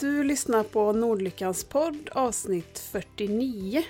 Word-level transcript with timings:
Du 0.00 0.24
lyssnar 0.24 0.62
på 0.62 0.92
Nordlyckans 0.92 1.64
podd 1.64 2.08
avsnitt 2.12 2.78
49. 2.78 3.82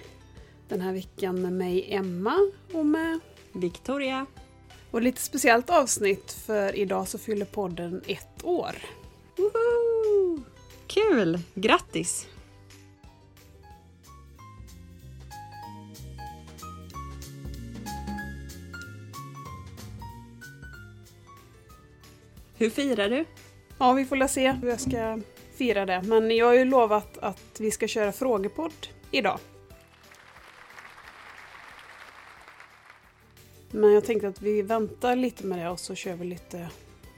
Den 0.68 0.80
här 0.80 0.92
veckan 0.92 1.42
med 1.42 1.52
mig 1.52 1.94
Emma 1.94 2.50
och 2.72 2.86
med 2.86 3.20
Victoria. 3.52 4.26
Och 4.90 5.02
lite 5.02 5.20
speciellt 5.20 5.70
avsnitt 5.70 6.32
för 6.32 6.76
idag 6.76 7.08
så 7.08 7.18
fyller 7.18 7.46
podden 7.46 8.02
ett 8.06 8.44
år. 8.44 8.76
Woho! 9.36 10.40
Kul! 10.86 11.40
Grattis! 11.54 12.26
Hur 22.54 22.70
firar 22.70 23.10
du? 23.10 23.24
Ja, 23.78 23.92
vi 23.92 24.04
får 24.04 24.16
la 24.16 24.28
se 24.28 24.52
hur 24.52 24.68
jag 24.68 24.80
ska 24.80 25.20
fira 25.56 25.86
det. 25.86 26.02
Men 26.02 26.30
jag 26.36 26.46
har 26.46 26.54
ju 26.54 26.64
lovat 26.64 27.18
att 27.18 27.60
vi 27.60 27.70
ska 27.70 27.88
köra 27.88 28.12
frågepodd 28.12 28.72
idag. 29.10 29.38
Men 33.70 33.92
jag 33.92 34.04
tänkte 34.04 34.28
att 34.28 34.42
vi 34.42 34.62
väntar 34.62 35.16
lite 35.16 35.46
med 35.46 35.58
det 35.58 35.68
och 35.68 35.80
så 35.80 35.94
kör 35.94 36.14
vi 36.14 36.24
lite 36.24 36.68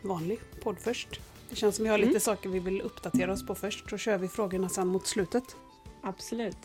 vanlig 0.05 0.39
podd 0.63 0.77
först. 0.81 1.21
Det 1.51 1.57
känns 1.57 1.77
som 1.77 1.83
vi 1.85 1.91
har 1.91 1.99
lite 1.99 2.11
Mm. 2.11 2.21
saker 2.21 2.49
vi 2.49 2.59
vill 2.59 2.81
uppdatera 2.81 3.33
oss 3.33 3.47
på 3.47 3.55
först, 3.55 3.91
så 3.91 3.99
kör 3.99 4.19
vi 4.19 4.29
frågorna 4.29 4.69
sen 4.69 4.89
mot 4.89 5.07
slutet. 5.07 5.57
Absolut. 6.03 6.57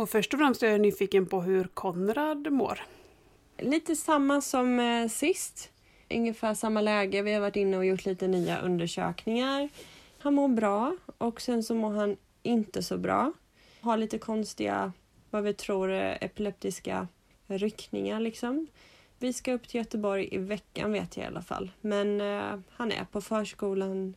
Och 0.00 0.10
först 0.10 0.34
och 0.34 0.40
främst 0.40 0.62
är 0.62 0.70
jag 0.70 0.80
nyfiken 0.80 1.26
på 1.26 1.40
hur 1.40 1.64
Konrad 1.64 2.52
mår. 2.52 2.80
Lite 3.58 3.96
samma 3.96 4.40
som 4.40 4.80
eh, 4.80 5.08
sist. 5.08 5.70
Ungefär 6.10 6.54
samma 6.54 6.80
läge. 6.80 7.22
Vi 7.22 7.32
har 7.32 7.40
varit 7.40 7.56
inne 7.56 7.76
och 7.76 7.84
gjort 7.84 8.04
lite 8.04 8.28
nya 8.28 8.60
undersökningar. 8.60 9.68
Han 10.18 10.34
mår 10.34 10.48
bra 10.48 10.96
och 11.18 11.40
sen 11.40 11.62
så 11.62 11.74
mår 11.74 11.92
han 11.92 12.16
inte 12.42 12.82
så 12.82 12.98
bra. 12.98 13.32
Har 13.80 13.96
lite 13.96 14.18
konstiga, 14.18 14.92
vad 15.30 15.42
vi 15.42 15.54
tror, 15.54 15.92
eh, 15.92 16.16
epileptiska 16.20 17.08
ryckningar 17.46 18.20
liksom. 18.20 18.66
Vi 19.18 19.32
ska 19.32 19.52
upp 19.52 19.68
till 19.68 19.78
Göteborg 19.78 20.28
i 20.32 20.38
veckan 20.38 20.92
vet 20.92 21.16
jag 21.16 21.24
i 21.24 21.26
alla 21.26 21.42
fall. 21.42 21.70
Men 21.80 22.20
eh, 22.20 22.60
han 22.70 22.92
är 22.92 23.04
på 23.04 23.20
förskolan, 23.20 24.14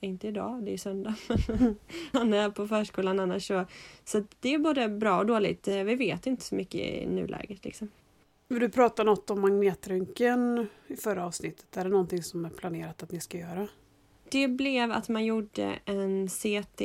inte 0.00 0.28
idag, 0.28 0.64
det 0.64 0.72
är 0.72 0.78
söndag. 0.78 1.14
men 1.48 1.76
han 2.12 2.34
är 2.34 2.50
på 2.50 2.68
förskolan 2.68 3.20
annars 3.20 3.46
så. 3.46 3.64
Så 4.04 4.24
det 4.40 4.54
är 4.54 4.58
både 4.58 4.88
bra 4.88 5.18
och 5.18 5.26
dåligt. 5.26 5.68
Eh, 5.68 5.82
Vi 5.84 5.94
vet 5.94 6.26
inte 6.26 6.44
så 6.44 6.54
mycket 6.54 6.80
i 6.80 7.06
nuläget 7.06 7.64
liksom. 7.64 7.88
Du 8.48 8.68
pratade 8.68 9.10
något 9.10 9.30
om 9.30 9.40
magnetröntgen 9.40 10.66
i 10.86 10.96
förra 10.96 11.26
avsnittet. 11.26 11.76
Är 11.76 11.84
det 11.84 11.90
någonting 11.90 12.22
som 12.22 12.44
är 12.44 12.50
planerat 12.50 13.02
att 13.02 13.12
ni 13.12 13.20
ska 13.20 13.38
göra? 13.38 13.68
Det 14.28 14.48
blev 14.48 14.92
att 14.92 15.08
man 15.08 15.24
gjorde 15.24 15.78
en 15.84 16.28
CT 16.28 16.80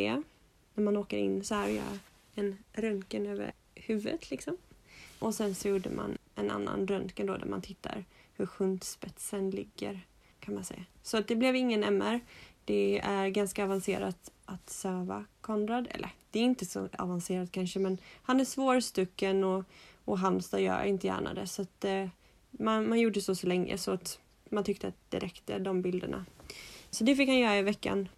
när 0.73 0.83
man 0.83 0.97
åker 0.97 1.17
in 1.17 1.43
så 1.43 1.55
här 1.55 1.67
och 1.67 1.73
gör 1.75 1.99
en 2.36 2.58
röntgen 2.73 3.27
över 3.27 3.52
huvudet 3.75 4.31
liksom. 4.31 4.58
Och 5.19 5.36
sen 5.36 5.55
så 5.55 5.67
gjorde 5.67 5.89
man 5.89 6.17
en 6.36 6.52
annan 6.52 6.88
röntgen 6.88 7.27
då 7.27 7.37
där 7.37 7.45
man 7.45 7.61
tittar 7.61 8.05
hur 8.33 8.45
shuntspetsen 8.45 9.49
ligger 9.49 9.99
kan 10.39 10.54
man 10.54 10.64
säga. 10.64 10.83
Så 11.04 11.20
det 11.20 11.36
blev 11.36 11.55
ingen 11.55 11.83
MR. 11.83 12.20
Det 12.65 12.99
är 13.03 13.30
ganska 13.30 13.64
avancerat 13.64 14.31
att 14.45 14.70
söva 14.70 15.26
Konrad. 15.42 15.87
Eller 15.92 16.09
det 16.31 16.39
är 16.39 16.43
inte 16.43 16.65
så 16.65 16.89
avancerat 16.98 17.52
kanske 17.52 17.80
men 17.80 17.98
han 18.23 18.39
är 18.39 18.45
svårstucken 18.45 19.43
och, 19.43 19.64
och 20.05 20.20
Halmstad 20.20 20.61
gör 20.61 20.83
inte 20.83 21.08
gärna 21.08 21.33
det. 21.33 21.48
Så 21.48 21.61
att 21.61 21.86
eh, 21.86 22.08
man, 22.52 22.89
man 22.89 22.99
gjorde 22.99 23.21
så 23.21 23.36
så 23.36 23.48
länge 23.48 23.77
så 23.77 23.92
att 23.92 24.20
man 24.49 24.64
tyckte 24.64 24.87
att 24.87 24.95
det 25.09 25.20
räckte 25.20 25.59
de 25.59 25.81
bilderna. 25.81 26.25
Så 26.89 27.04
det 27.04 27.15
fick 27.15 27.30
han 27.30 27.39
göra 27.39 27.58
i 27.58 27.61
veckan. 27.61 28.09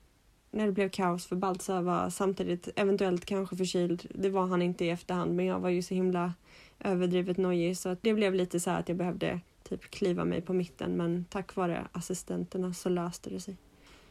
När 0.52 0.66
det 0.66 0.72
blev 0.72 0.90
kaos 0.90 1.26
för 1.26 1.36
Baltzar 1.36 1.82
var 1.82 2.10
samtidigt 2.10 2.70
eventuellt 2.76 3.26
kanske 3.26 3.56
förkyld. 3.56 4.08
Det 4.16 4.30
var 4.30 4.48
han 4.48 4.62
inte 4.62 4.86
i 4.86 4.90
efterhand 4.90 5.36
men 5.36 5.46
jag 5.46 5.60
var 5.60 5.70
ju 5.70 5.82
så 5.82 5.94
himla 5.94 6.34
överdrivet 6.80 7.38
nojig 7.38 7.78
så 7.78 7.90
att 7.90 8.04
det 8.04 8.14
blev 8.14 8.34
lite 8.34 8.60
så 8.60 8.70
här 8.70 8.80
att 8.80 8.90
jag 8.90 8.98
behövde 8.98 9.40
typ 9.64 9.82
kliva 9.82 10.26
mig 10.26 10.42
på 10.42 10.54
mitten 10.54 10.98
men 10.98 11.26
tack 11.30 11.56
vare 11.56 11.88
assistenterna 11.92 12.74
så 12.74 12.90
löste 12.90 13.30
det 13.30 13.40
sig. 13.40 13.58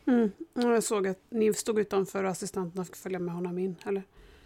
Mm. 0.07 0.31
Jag 0.55 0.83
såg 0.83 1.09
att 1.09 1.19
ni 1.31 1.55
stod 1.55 1.79
utanför 1.79 2.25
och 2.25 2.31
assistenterna 2.31 2.85
fick 2.85 2.97
följa 2.97 3.19
med 3.19 3.35
honom 3.35 3.59
in, 3.59 3.77
eller? 3.87 4.03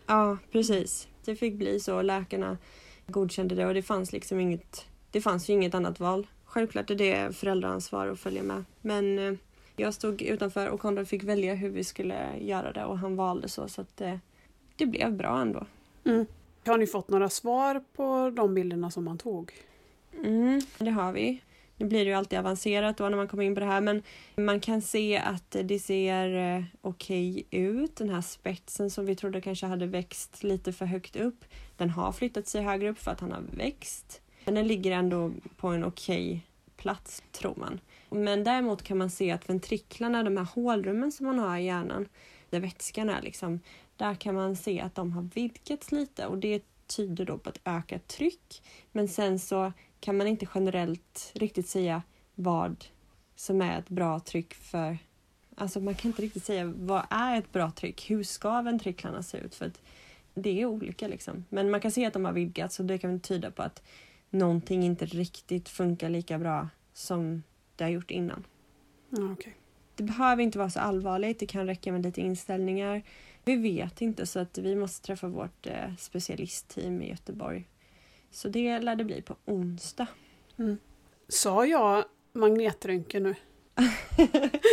Ja, 0.06 0.38
precis. 0.52 1.08
Det 1.24 1.36
fick 1.36 1.54
bli 1.54 1.80
så. 1.80 2.02
Läkarna 2.02 2.58
godkände 3.06 3.54
det 3.54 3.66
och 3.66 3.74
det 3.74 3.82
fanns 3.82 4.12
liksom 4.12 4.40
inget, 4.40 4.86
det 5.10 5.20
fanns 5.20 5.50
ju 5.50 5.52
inget 5.52 5.74
annat 5.74 6.00
val. 6.00 6.26
Självklart 6.44 6.90
är 6.90 6.94
det 6.94 7.36
föräldraansvar 7.36 8.06
att 8.06 8.20
följa 8.20 8.42
med. 8.42 8.64
Men 8.80 9.18
eh, 9.18 9.34
jag 9.76 9.94
stod 9.94 10.22
utanför 10.22 10.68
och 10.68 10.80
Konrad 10.80 11.08
fick 11.08 11.24
välja 11.24 11.54
hur 11.54 11.70
vi 11.70 11.84
skulle 11.84 12.38
göra 12.38 12.72
det 12.72 12.84
och 12.84 12.98
han 12.98 13.16
valde 13.16 13.48
så 13.48 13.68
så 13.68 13.80
att 13.80 13.96
det, 13.96 14.20
det 14.76 14.86
blev 14.86 15.12
bra 15.12 15.40
ändå. 15.40 15.66
Mm. 16.04 16.26
Har 16.66 16.78
ni 16.78 16.86
fått 16.86 17.08
några 17.08 17.28
svar 17.28 17.84
på 17.96 18.30
de 18.36 18.54
bilderna 18.54 18.90
som 18.90 19.04
man 19.04 19.18
tog? 19.18 19.52
Mm, 20.24 20.60
det 20.78 20.90
har 20.90 21.12
vi. 21.12 21.42
Nu 21.80 21.86
blir 21.86 22.04
det 22.04 22.10
ju 22.10 22.16
alltid 22.16 22.38
avancerat 22.38 22.96
då 22.96 23.08
när 23.08 23.16
man 23.16 23.28
kommer 23.28 23.44
in 23.44 23.54
på 23.54 23.60
det 23.60 23.66
här 23.66 23.80
men 23.80 24.02
man 24.36 24.60
kan 24.60 24.82
se 24.82 25.16
att 25.16 25.56
det 25.64 25.78
ser 25.78 26.64
okej 26.80 27.40
okej 27.40 27.46
ut. 27.50 27.96
Den 27.96 28.10
här 28.10 28.20
spetsen 28.20 28.90
som 28.90 29.06
vi 29.06 29.16
trodde 29.16 29.40
kanske 29.40 29.66
hade 29.66 29.86
växt 29.86 30.42
lite 30.42 30.72
för 30.72 30.86
högt 30.86 31.16
upp. 31.16 31.44
Den 31.76 31.90
har 31.90 32.12
flyttat 32.12 32.46
sig 32.48 32.62
högre 32.62 32.90
upp 32.90 32.98
för 32.98 33.10
att 33.10 33.20
han 33.20 33.32
har 33.32 33.42
växt. 33.50 34.20
Men 34.44 34.54
den 34.54 34.66
ligger 34.66 34.92
ändå 34.92 35.32
på 35.56 35.68
en 35.68 35.84
okej 35.84 36.46
plats 36.76 37.22
tror 37.32 37.54
man. 37.56 37.80
Men 38.10 38.44
däremot 38.44 38.82
kan 38.82 38.98
man 38.98 39.10
se 39.10 39.30
att 39.30 39.48
ventriklarna, 39.48 40.22
de 40.22 40.36
här 40.36 40.44
hålrummen 40.44 41.12
som 41.12 41.26
man 41.26 41.38
har 41.38 41.58
i 41.58 41.64
hjärnan, 41.64 42.08
där 42.50 42.60
vätskan 42.60 43.10
är 43.10 43.22
liksom, 43.22 43.60
där 43.96 44.14
kan 44.14 44.34
man 44.34 44.56
se 44.56 44.80
att 44.80 44.94
de 44.94 45.12
har 45.12 45.28
vidgats 45.34 45.92
lite 45.92 46.26
och 46.26 46.38
det 46.38 46.62
tyder 46.90 47.24
då 47.24 47.38
på 47.38 47.50
ett 47.50 47.60
ökat 47.64 48.08
tryck. 48.08 48.62
Men 48.92 49.08
sen 49.08 49.38
så 49.38 49.72
kan 50.00 50.16
man 50.16 50.26
inte 50.26 50.46
generellt 50.54 51.32
riktigt 51.34 51.68
säga 51.68 52.02
vad 52.34 52.84
som 53.36 53.62
är 53.62 53.78
ett 53.78 53.88
bra 53.88 54.20
tryck 54.20 54.54
för... 54.54 54.98
Alltså 55.54 55.80
man 55.80 55.94
kan 55.94 56.10
inte 56.10 56.22
riktigt 56.22 56.44
säga 56.44 56.72
vad 56.76 57.06
är 57.10 57.38
ett 57.38 57.52
bra 57.52 57.70
tryck? 57.70 58.10
Hur 58.10 58.22
ska 58.22 58.62
ventriklarna 58.62 59.22
se 59.22 59.38
ut? 59.38 59.54
För 59.54 59.66
att 59.66 59.80
det 60.34 60.60
är 60.60 60.66
olika 60.66 61.08
liksom. 61.08 61.44
Men 61.48 61.70
man 61.70 61.80
kan 61.80 61.90
se 61.90 62.06
att 62.06 62.12
de 62.12 62.24
har 62.24 62.32
vidgats 62.32 62.80
och 62.80 62.86
det 62.86 62.98
kan 62.98 63.20
tyda 63.20 63.50
på 63.50 63.62
att 63.62 63.82
någonting 64.30 64.82
inte 64.82 65.06
riktigt 65.06 65.68
funkar 65.68 66.08
lika 66.08 66.38
bra 66.38 66.68
som 66.92 67.42
det 67.76 67.84
har 67.84 67.90
gjort 67.90 68.10
innan. 68.10 68.44
Ja, 69.10 69.32
okej. 69.32 69.56
Det 69.94 70.02
behöver 70.02 70.42
inte 70.42 70.58
vara 70.58 70.70
så 70.70 70.80
allvarligt, 70.80 71.38
det 71.38 71.46
kan 71.46 71.66
räcka 71.66 71.92
med 71.92 72.02
lite 72.02 72.20
inställningar. 72.20 73.02
Vi 73.50 73.56
vet 73.56 74.00
inte 74.00 74.26
så 74.26 74.38
att 74.38 74.58
vi 74.58 74.76
måste 74.76 75.06
träffa 75.06 75.28
vårt 75.28 75.66
eh, 75.66 75.96
specialistteam 75.98 77.02
i 77.02 77.10
Göteborg. 77.10 77.68
Så 78.30 78.48
det 78.48 78.78
lär 78.80 78.96
det 78.96 79.04
bli 79.04 79.22
på 79.22 79.36
onsdag. 79.44 80.06
Sa 81.28 81.66
jag 81.66 82.04
magnetröntgen 82.32 83.22
nu? 83.22 83.34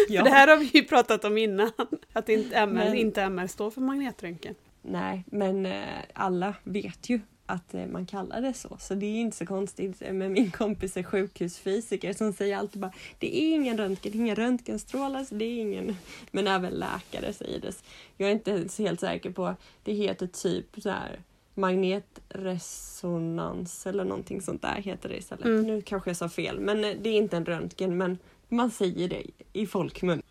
ja. 0.09 0.23
För 0.23 0.23
det 0.23 0.29
här 0.29 0.47
har 0.47 0.57
vi 0.57 0.65
ju 0.73 0.83
pratat 0.83 1.25
om 1.25 1.37
innan. 1.37 1.71
Att 2.13 2.29
inte 2.29 2.55
MR, 2.55 2.73
Men- 2.73 2.95
inte 2.95 3.21
MR 3.21 3.47
står 3.47 3.71
för 3.71 3.81
magnetröntgen. 3.81 4.55
Nej, 4.81 5.23
men 5.27 5.65
eh, 5.65 5.83
alla 6.13 6.55
vet 6.63 7.09
ju 7.09 7.19
att 7.47 7.73
eh, 7.73 7.87
man 7.87 8.05
kallar 8.05 8.41
det 8.41 8.53
så. 8.53 8.77
Så 8.79 8.95
det 8.95 9.05
är 9.05 9.21
inte 9.21 9.37
så 9.37 9.45
konstigt. 9.45 10.01
Eh, 10.01 10.13
Men 10.13 10.33
min 10.33 10.51
kompis 10.51 10.97
är 10.97 11.03
sjukhusfysiker 11.03 12.13
som 12.13 12.33
säger 12.33 12.57
alltid 12.57 12.81
bara 12.81 12.91
det 13.19 13.37
är 13.37 13.55
ingen 13.55 13.77
röntgen, 13.77 14.13
ingen 14.13 14.35
röntgenstrålar, 14.35 15.23
så 15.23 15.35
det 15.35 15.45
är 15.45 15.59
ingen... 15.59 15.95
Men 16.31 16.47
även 16.47 16.73
läkare 16.73 17.33
säger 17.33 17.61
det. 17.61 17.73
Jag 18.17 18.29
är 18.29 18.33
inte 18.33 18.51
ens 18.51 18.79
helt 18.79 18.99
säker 18.99 19.31
på, 19.31 19.55
det 19.83 19.93
heter 19.93 20.27
typ 20.27 20.67
så 20.77 20.89
här 20.89 21.19
magnetresonans 21.53 23.87
eller 23.87 24.03
någonting 24.03 24.41
sånt 24.41 24.61
där 24.61 24.81
heter 24.81 25.09
det 25.09 25.17
istället. 25.17 25.45
Mm. 25.45 25.67
Nu 25.67 25.81
kanske 25.81 26.09
jag 26.09 26.17
sa 26.17 26.29
fel, 26.29 26.59
men 26.59 26.83
eh, 26.83 26.95
det 27.01 27.09
är 27.09 27.17
inte 27.17 27.37
en 27.37 27.45
röntgen, 27.45 27.97
men 27.97 28.17
man 28.49 28.71
säger 28.71 29.09
det 29.09 29.23
i 29.53 29.65
folkmun. 29.65 30.21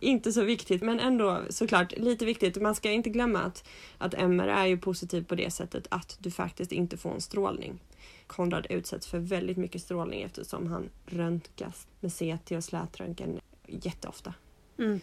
Inte 0.00 0.32
så 0.32 0.42
viktigt, 0.44 0.82
men 0.82 1.00
ändå 1.00 1.42
såklart 1.50 1.92
lite 1.98 2.24
viktigt. 2.24 2.62
Man 2.62 2.74
ska 2.74 2.90
inte 2.90 3.10
glömma 3.10 3.38
att, 3.38 3.68
att 3.98 4.14
MR 4.14 4.48
är 4.48 4.66
ju 4.66 4.78
positiv 4.78 5.24
på 5.24 5.34
det 5.34 5.50
sättet 5.50 5.86
att 5.90 6.16
du 6.20 6.30
faktiskt 6.30 6.72
inte 6.72 6.96
får 6.96 7.10
en 7.10 7.20
strålning. 7.20 7.78
Konrad 8.26 8.66
utsätts 8.70 9.06
för 9.06 9.18
väldigt 9.18 9.56
mycket 9.56 9.82
strålning 9.82 10.22
eftersom 10.22 10.66
han 10.66 10.88
röntgas 11.06 11.86
med 12.00 12.12
CT 12.12 12.50
och 12.56 12.64
slätröntgen 12.64 13.40
jätteofta. 13.66 14.34
Mm. 14.78 15.00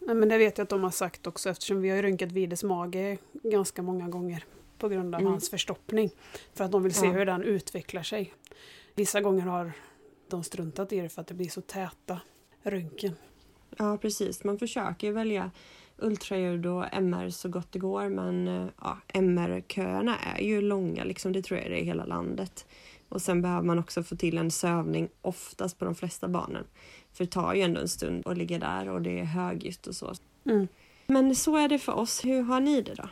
Nej, 0.00 0.14
men 0.14 0.28
det 0.28 0.38
vet 0.38 0.58
jag 0.58 0.62
att 0.64 0.68
de 0.70 0.82
har 0.84 0.90
sagt 0.90 1.26
också 1.26 1.50
eftersom 1.50 1.82
vi 1.82 1.88
har 1.90 2.02
röntgat 2.02 2.32
Vides 2.32 2.64
mage 2.64 3.18
ganska 3.32 3.82
många 3.82 4.08
gånger 4.08 4.44
på 4.78 4.88
grund 4.88 5.14
av 5.14 5.20
Mm. 5.20 5.32
hans 5.32 5.50
förstoppning. 5.50 6.10
För 6.54 6.64
att 6.64 6.72
de 6.72 6.82
vill 6.82 6.94
se 6.94 7.06
Ja. 7.06 7.12
hur 7.12 7.26
den 7.26 7.42
utvecklar 7.42 8.02
sig. 8.02 8.34
Vissa 8.94 9.20
gånger 9.20 9.42
har 9.42 9.72
de 10.28 10.44
struntat 10.44 10.92
i 10.92 11.00
det 11.00 11.08
för 11.08 11.20
att 11.20 11.26
det 11.26 11.34
blir 11.34 11.48
så 11.48 11.60
täta 11.60 12.20
röntgen. 12.62 13.14
Ja, 13.78 13.98
precis. 13.98 14.44
Man 14.44 14.58
försöker 14.58 15.12
välja 15.12 15.50
ultraljud 15.98 16.66
och 16.66 16.84
MR 16.92 17.30
så 17.30 17.48
gott 17.48 17.72
det 17.72 17.78
går 17.78 18.08
men 18.08 18.48
eh, 18.48 18.66
ja, 18.80 18.98
MR-köerna 19.08 20.16
är 20.18 20.42
ju 20.42 20.60
långa, 20.60 21.04
liksom, 21.04 21.32
det 21.32 21.42
tror 21.42 21.60
jag 21.60 21.70
det 21.70 21.76
är 21.76 21.80
i 21.80 21.84
hela 21.84 22.04
landet. 22.04 22.66
Och 23.08 23.22
sen 23.22 23.42
behöver 23.42 23.62
man 23.66 23.78
också 23.78 24.02
få 24.02 24.16
till 24.16 24.38
en 24.38 24.50
sövning 24.50 25.08
oftast 25.22 25.78
på 25.78 25.84
de 25.84 25.94
flesta 25.94 26.28
barnen. 26.28 26.64
För 27.12 27.24
det 27.24 27.30
tar 27.30 27.54
ju 27.54 27.62
ändå 27.62 27.80
en 27.80 27.88
stund 27.88 28.26
att 28.26 28.38
ligga 28.38 28.58
där 28.58 28.88
och 28.88 29.02
det 29.02 29.20
är 29.20 29.24
högljutt 29.24 29.86
och 29.86 29.94
så. 29.94 30.14
Mm. 30.44 30.68
Men 31.06 31.34
så 31.34 31.56
är 31.56 31.68
det 31.68 31.78
för 31.78 31.92
oss. 31.92 32.24
Hur 32.24 32.42
har 32.42 32.60
ni 32.60 32.82
det 32.82 32.94
då? 32.94 33.08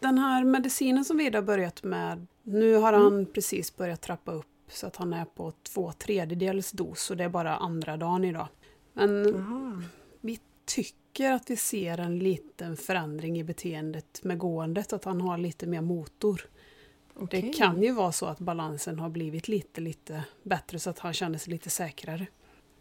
Den 0.00 0.18
här 0.18 0.44
medicinen 0.44 1.04
som 1.04 1.16
vi 1.16 1.30
har 1.34 1.42
börjat 1.42 1.82
med, 1.82 2.26
nu 2.42 2.74
har 2.74 2.92
Mm. 2.92 3.02
han 3.02 3.26
precis 3.26 3.76
börjat 3.76 4.00
trappa 4.00 4.32
upp 4.32 4.46
så 4.70 4.86
att 4.86 4.96
han 4.96 5.12
är 5.12 5.24
på 5.24 5.52
två 5.62 5.92
tredjedels 5.92 6.70
dos 6.72 7.10
och 7.10 7.16
det 7.16 7.24
är 7.24 7.28
bara 7.28 7.56
andra 7.56 7.96
dagen 7.96 8.24
idag. 8.24 8.46
Men 8.92 9.24
Jaha. 9.34 9.82
Tycker 10.68 11.32
att 11.32 11.50
vi 11.50 11.56
ser 11.56 11.98
en 11.98 12.18
liten 12.18 12.76
förändring 12.76 13.38
i 13.38 13.44
beteendet 13.44 14.24
med 14.24 14.38
gåendet, 14.38 14.92
att 14.92 15.04
han 15.04 15.20
har 15.20 15.38
lite 15.38 15.66
mer 15.66 15.80
motor. 15.80 16.40
okej. 17.14 17.42
Det 17.42 17.48
kan 17.48 17.82
ju 17.82 17.92
vara 17.92 18.12
så 18.12 18.26
att 18.26 18.38
balansen 18.38 18.98
har 18.98 19.08
blivit 19.08 19.48
lite, 19.48 19.80
lite 19.80 20.24
bättre 20.42 20.78
så 20.78 20.90
att 20.90 20.98
han 20.98 21.12
känner 21.12 21.38
sig 21.38 21.52
lite 21.52 21.70
säkrare. 21.70 22.26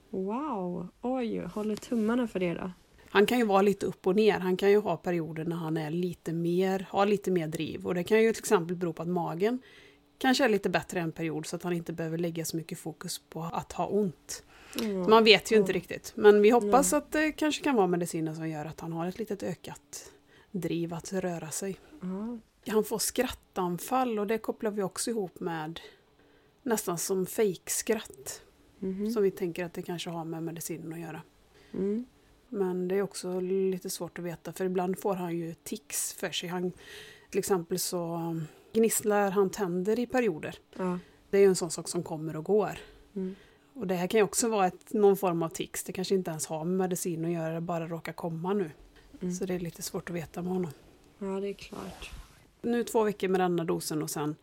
Wow! 0.09 0.87
Oj, 1.01 1.39
håller 1.39 1.75
tummarna 1.75 2.27
för 2.27 2.39
det 2.39 2.53
då. 2.53 2.71
Han 3.09 3.25
kan 3.25 3.37
ju 3.37 3.45
vara 3.45 3.61
lite 3.61 3.85
upp 3.85 4.07
och 4.07 4.15
ner. 4.15 4.39
Han 4.39 4.57
kan 4.57 4.71
ju 4.71 4.79
ha 4.79 4.97
perioder 4.97 5.45
när 5.45 5.55
han 5.55 5.77
är 5.77 5.91
lite 5.91 6.33
mer, 6.33 6.87
har 6.89 7.05
lite 7.05 7.31
mer 7.31 7.47
driv. 7.47 7.87
Och 7.87 7.95
det 7.95 8.03
kan 8.03 8.23
ju 8.23 8.33
till 8.33 8.41
exempel 8.41 8.75
bero 8.75 8.93
på 8.93 9.01
att 9.01 9.07
magen 9.07 9.59
kanske 10.17 10.45
är 10.45 10.49
lite 10.49 10.69
bättre 10.69 10.99
en 10.99 11.11
period 11.11 11.45
så 11.45 11.55
att 11.55 11.63
han 11.63 11.73
inte 11.73 11.93
behöver 11.93 12.17
lägga 12.17 12.45
så 12.45 12.57
mycket 12.57 12.79
fokus 12.79 13.21
på 13.29 13.43
att 13.53 13.71
ha 13.71 13.87
ont. 13.87 14.43
Mm. 14.81 15.09
Man 15.09 15.23
vet 15.23 15.51
ju 15.51 15.55
inte 15.55 15.71
riktigt. 15.71 16.13
Men 16.15 16.41
vi 16.41 16.49
hoppas 16.49 16.93
att 16.93 17.11
det 17.11 17.31
kanske 17.31 17.63
kan 17.63 17.75
vara 17.75 17.87
medicinen 17.87 18.35
som 18.35 18.49
gör 18.49 18.65
att 18.65 18.79
han 18.79 18.93
har 18.93 19.07
ett 19.07 19.19
litet 19.19 19.43
ökat 19.43 20.11
driv 20.51 20.93
att 20.93 21.13
röra 21.13 21.49
sig. 21.51 21.79
Han 22.67 22.83
får 22.83 22.99
skrattanfall 22.99 24.19
och 24.19 24.27
det 24.27 24.37
kopplar 24.37 24.71
vi 24.71 24.83
också 24.83 25.09
ihop 25.09 25.39
med 25.39 25.79
nästan 26.63 26.97
som 26.97 27.25
fejkskratt. 27.25 28.41
Mhm. 28.79 29.11
Som 29.11 29.23
vi 29.23 29.31
tänker 29.31 29.65
att 29.65 29.73
det 29.73 29.81
kanske 29.81 30.09
har 30.09 30.25
med 30.25 30.43
medicinen 30.43 30.93
att 30.93 30.99
göra. 30.99 31.21
Mm. 31.73 32.05
Men 32.49 32.87
det 32.87 32.95
är 32.95 33.01
också 33.01 33.39
lite 33.39 33.89
svårt 33.89 34.19
att 34.19 34.25
veta 34.25 34.53
för 34.53 34.65
ibland 34.65 34.99
får 34.99 35.15
han 35.15 35.37
ju 35.37 35.53
tics 35.53 36.13
för 36.13 36.31
sig. 36.31 36.49
Han, 36.49 36.71
till 37.29 37.39
exempel 37.39 37.79
så 37.79 38.35
gnisslar 38.73 39.31
han 39.31 39.49
tänder 39.49 39.99
i 39.99 40.05
perioder. 40.05 40.55
Ja. 40.77 40.99
Det 41.29 41.37
är 41.37 41.41
ju 41.41 41.47
en 41.47 41.55
sån 41.55 41.71
sak 41.71 41.87
som 41.87 42.03
kommer 42.03 42.35
och 42.35 42.43
går. 42.43 42.77
Mm. 43.15 43.35
Och 43.77 43.87
det 43.87 43.95
här 43.95 44.07
kan 44.07 44.17
ju 44.17 44.23
också 44.23 44.49
vara 44.49 44.67
ett, 44.67 44.93
någon 44.93 45.17
form 45.17 45.43
av 45.43 45.49
tics. 45.49 45.83
Det 45.83 45.93
kanske 45.93 46.15
inte 46.15 46.31
ens 46.31 46.47
har 46.47 46.65
med 46.65 46.77
medicin 46.77 47.25
att 47.25 47.31
göra, 47.31 47.53
det 47.53 47.61
bara 47.61 47.87
råkar 47.87 48.13
komma 48.13 48.53
nu. 48.53 48.71
Mm. 49.21 49.33
Så 49.33 49.45
det 49.45 49.53
är 49.53 49.59
lite 49.59 49.81
svårt 49.81 50.09
att 50.09 50.15
veta 50.15 50.41
med 50.41 50.51
honom. 50.53 50.71
ja, 51.19 51.39
det 51.39 51.47
är 51.47 51.53
klart. 51.53 52.11
Nu 52.61 52.83
två 52.83 53.03
veckor 53.03 53.27
med 53.27 53.41
denna 53.41 53.63
dosen 53.63 54.03
och 54.03 54.09
sen 54.09 54.35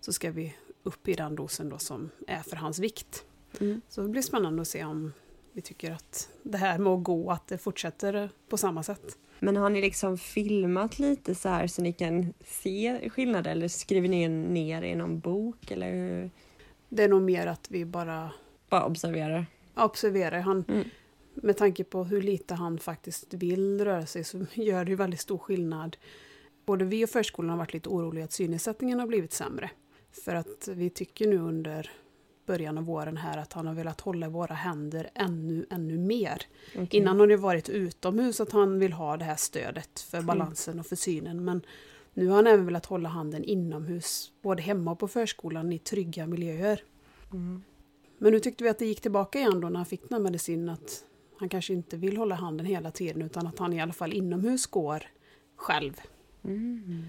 så 0.00 0.12
ska 0.12 0.30
vi 0.30 0.54
upp 0.82 1.08
i 1.08 1.14
den 1.14 1.36
dosen 1.36 1.68
då 1.68 1.78
som 1.78 2.10
är 2.26 2.42
för 2.42 2.56
hans 2.56 2.78
vikt. 2.78 3.24
Mm. 3.60 3.80
Så 3.88 4.02
det 4.02 4.08
blir 4.08 4.22
spännande 4.22 4.62
att 4.62 4.68
se 4.68 4.84
om 4.84 5.12
vi 5.52 5.62
tycker 5.62 5.92
att 5.92 6.28
det 6.42 6.58
här 6.58 6.78
med 6.78 6.92
att 6.92 7.04
gå, 7.04 7.30
att 7.30 7.46
det 7.46 7.58
fortsätter 7.58 8.30
på 8.48 8.56
samma 8.56 8.82
sätt. 8.82 9.18
Men 9.38 9.56
har 9.56 9.70
ni 9.70 9.80
liksom 9.80 10.18
filmat 10.18 10.98
lite 10.98 11.34
så 11.34 11.48
här 11.48 11.66
så 11.66 11.82
ni 11.82 11.92
kan 11.92 12.34
se 12.44 13.10
skillnad 13.10 13.46
eller 13.46 13.68
skriver 13.68 14.08
ni 14.08 14.28
ner 14.28 14.82
i 14.82 14.94
någon 14.94 15.20
bok 15.20 15.70
eller 15.70 15.92
hur? 15.92 16.30
Det 16.88 17.04
är 17.04 17.08
nog 17.08 17.22
mer 17.22 17.46
att 17.46 17.70
vi 17.70 17.84
bara 17.84 18.30
Bara 18.68 18.84
observerar? 18.86 19.46
observerar. 19.74 20.40
Han, 20.40 20.64
Mm. 20.68 20.84
Med 21.42 21.56
tanke 21.56 21.84
på 21.84 22.04
hur 22.04 22.22
lite 22.22 22.54
han 22.54 22.78
faktiskt 22.78 23.34
vill 23.34 23.84
röra 23.84 24.06
sig 24.06 24.24
så 24.24 24.46
gör 24.54 24.84
det 24.84 24.90
ju 24.90 24.96
väldigt 24.96 25.20
stor 25.20 25.38
skillnad. 25.38 25.96
Både 26.66 26.84
vi 26.84 27.04
och 27.04 27.08
förskolan 27.10 27.50
har 27.50 27.56
varit 27.56 27.72
lite 27.72 27.88
oroliga 27.88 28.24
att 28.24 28.32
synnedsättningen 28.32 29.00
har 29.00 29.06
blivit 29.06 29.32
sämre. 29.32 29.70
För 30.24 30.34
att 30.34 30.68
vi 30.68 30.90
tycker 30.90 31.28
nu 31.28 31.38
under 31.38 31.90
början 32.46 32.78
av 32.78 32.84
våren 32.84 33.16
här 33.16 33.38
att 33.38 33.52
han 33.52 33.66
har 33.66 33.74
velat 33.74 34.00
hålla 34.00 34.28
våra 34.28 34.54
händer 34.54 35.10
ännu, 35.14 35.66
ännu 35.70 35.98
mer. 35.98 36.42
Okej. 36.76 37.00
Innan 37.00 37.20
har 37.20 37.26
det 37.26 37.36
varit 37.36 37.68
utomhus 37.68 38.40
att 38.40 38.52
han 38.52 38.78
vill 38.78 38.92
ha 38.92 39.16
det 39.16 39.24
här 39.24 39.36
stödet 39.36 40.00
för 40.00 40.18
Mm. 40.18 40.26
balansen 40.26 40.80
och 40.80 40.86
för 40.86 40.96
synen. 40.96 41.44
Men 41.44 41.62
nu 42.14 42.28
har 42.28 42.36
han 42.36 42.46
även 42.46 42.66
velat 42.66 42.86
hålla 42.86 43.08
handen 43.08 43.44
inomhus, 43.44 44.32
både 44.42 44.62
hemma 44.62 44.90
och 44.90 44.98
på 44.98 45.08
förskolan 45.08 45.72
i 45.72 45.78
trygga 45.78 46.26
miljöer. 46.26 46.80
Mm. 47.32 47.62
Men 48.18 48.32
nu 48.32 48.40
tyckte 48.40 48.64
vi 48.64 48.70
att 48.70 48.78
det 48.78 48.86
gick 48.86 49.00
tillbaka 49.00 49.38
igen 49.38 49.60
då 49.60 49.68
när 49.68 49.76
han 49.76 49.86
fick 49.86 50.08
den 50.08 50.12
här 50.12 50.22
medicinen 50.22 50.68
att 50.68 51.04
han 51.38 51.48
kanske 51.48 51.72
inte 51.72 51.96
vill 51.96 52.16
hålla 52.16 52.34
handen 52.34 52.66
hela 52.66 52.90
tiden 52.90 53.22
utan 53.22 53.46
att 53.46 53.58
han 53.58 53.72
i 53.72 53.80
alla 53.80 53.92
fall 53.92 54.12
inomhus 54.12 54.66
går 54.66 55.02
själv. 55.56 56.00
Mm. 56.44 57.04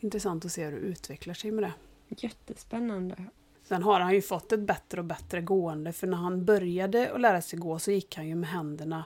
Intressant 0.00 0.44
att 0.44 0.52
se 0.52 0.64
hur 0.64 0.72
det 0.72 0.78
utvecklar 0.78 1.34
sig 1.34 1.50
med 1.50 1.64
det. 1.64 1.72
Jättespännande. 2.08 3.24
Sen 3.62 3.82
har 3.82 4.00
han 4.00 4.14
ju 4.14 4.22
fått 4.22 4.52
ett 4.52 4.60
bättre 4.60 5.00
och 5.00 5.04
bättre 5.04 5.40
gående 5.40 5.92
för 5.92 6.06
när 6.06 6.16
han 6.16 6.44
började 6.44 7.12
att 7.12 7.20
lära 7.20 7.42
sig 7.42 7.58
gå 7.58 7.78
så 7.78 7.90
gick 7.90 8.16
han 8.16 8.28
ju 8.28 8.34
med 8.34 8.48
händerna 8.48 9.04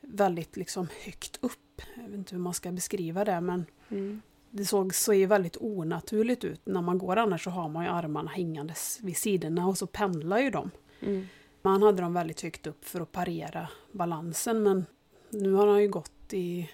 väldigt 0.00 0.56
liksom 0.56 0.88
högt 1.04 1.38
upp. 1.40 1.82
Jag 1.96 2.02
vet 2.02 2.14
inte 2.14 2.34
hur 2.34 2.42
man 2.42 2.54
ska 2.54 2.72
beskriva 2.72 3.24
det 3.24 3.40
men 3.40 3.66
Mm. 3.90 4.22
Det 4.50 4.64
såg 4.64 4.94
så 4.94 5.14
ju 5.14 5.26
väldigt 5.26 5.56
onaturligt 5.60 6.44
ut. 6.44 6.60
När 6.66 6.82
man 6.82 6.98
går 6.98 7.16
annars 7.16 7.44
så 7.44 7.50
har 7.50 7.68
man 7.68 7.84
ju 7.84 7.90
armarna 7.90 8.30
hängandes 8.30 8.98
vid 9.02 9.16
sidorna 9.16 9.66
och 9.66 9.78
så 9.78 9.86
pendlar 9.86 10.38
ju 10.38 10.50
de. 10.50 10.70
Mm. 11.00 11.26
Men 11.62 11.72
han 11.72 11.82
hade 11.82 12.02
dem 12.02 12.14
väldigt 12.14 12.40
högt 12.40 12.66
upp 12.66 12.84
för 12.84 13.00
att 13.00 13.12
parera 13.12 13.68
balansen 13.92 14.62
men 14.62 14.86
nu 15.30 15.52
har 15.52 15.66
han 15.66 15.82
ju 15.82 15.88
gått 15.88 16.32
i 16.32 16.70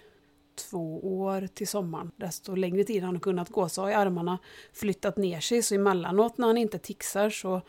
två 0.71 1.19
år 1.21 1.47
till 1.55 1.69
sommaren. 1.69 2.11
Desto 2.17 2.55
längre 2.55 2.85
tid 2.85 3.03
han 3.03 3.15
har 3.15 3.21
kunnat 3.21 3.49
gå 3.51 3.69
så 3.69 3.83
har 3.83 3.89
ju 3.89 3.95
armarna 3.95 4.39
flyttat 4.73 5.17
ner 5.17 5.41
sig 5.41 5.63
så 5.63 5.75
emellanåt 5.75 6.39
när 6.39 6.47
han 6.47 6.59
inte 6.59 6.79
tixar 6.79 7.31
så 7.31 7.61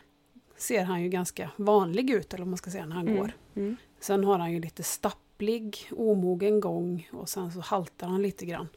ser 0.56 0.84
han 0.84 1.02
ju 1.02 1.08
ganska 1.08 1.50
vanlig 1.56 2.10
ut 2.10 2.34
eller 2.34 2.44
vad 2.44 2.48
man 2.50 2.56
ska 2.58 2.70
säga 2.70 2.86
när 2.86 2.96
han 2.96 3.08
Mm. 3.08 3.20
går. 3.20 3.32
Mm. 3.54 3.76
Sen 4.00 4.24
har 4.24 4.38
han 4.38 4.52
ju 4.52 4.60
lite 4.60 4.82
stapplig, 4.82 5.88
omogen 5.90 6.60
gång 6.60 7.08
och 7.12 7.28
sen 7.28 7.52
så 7.52 7.60
haltar 7.60 8.06
han 8.08 8.22
lite 8.22 8.46
grann. 8.46 8.68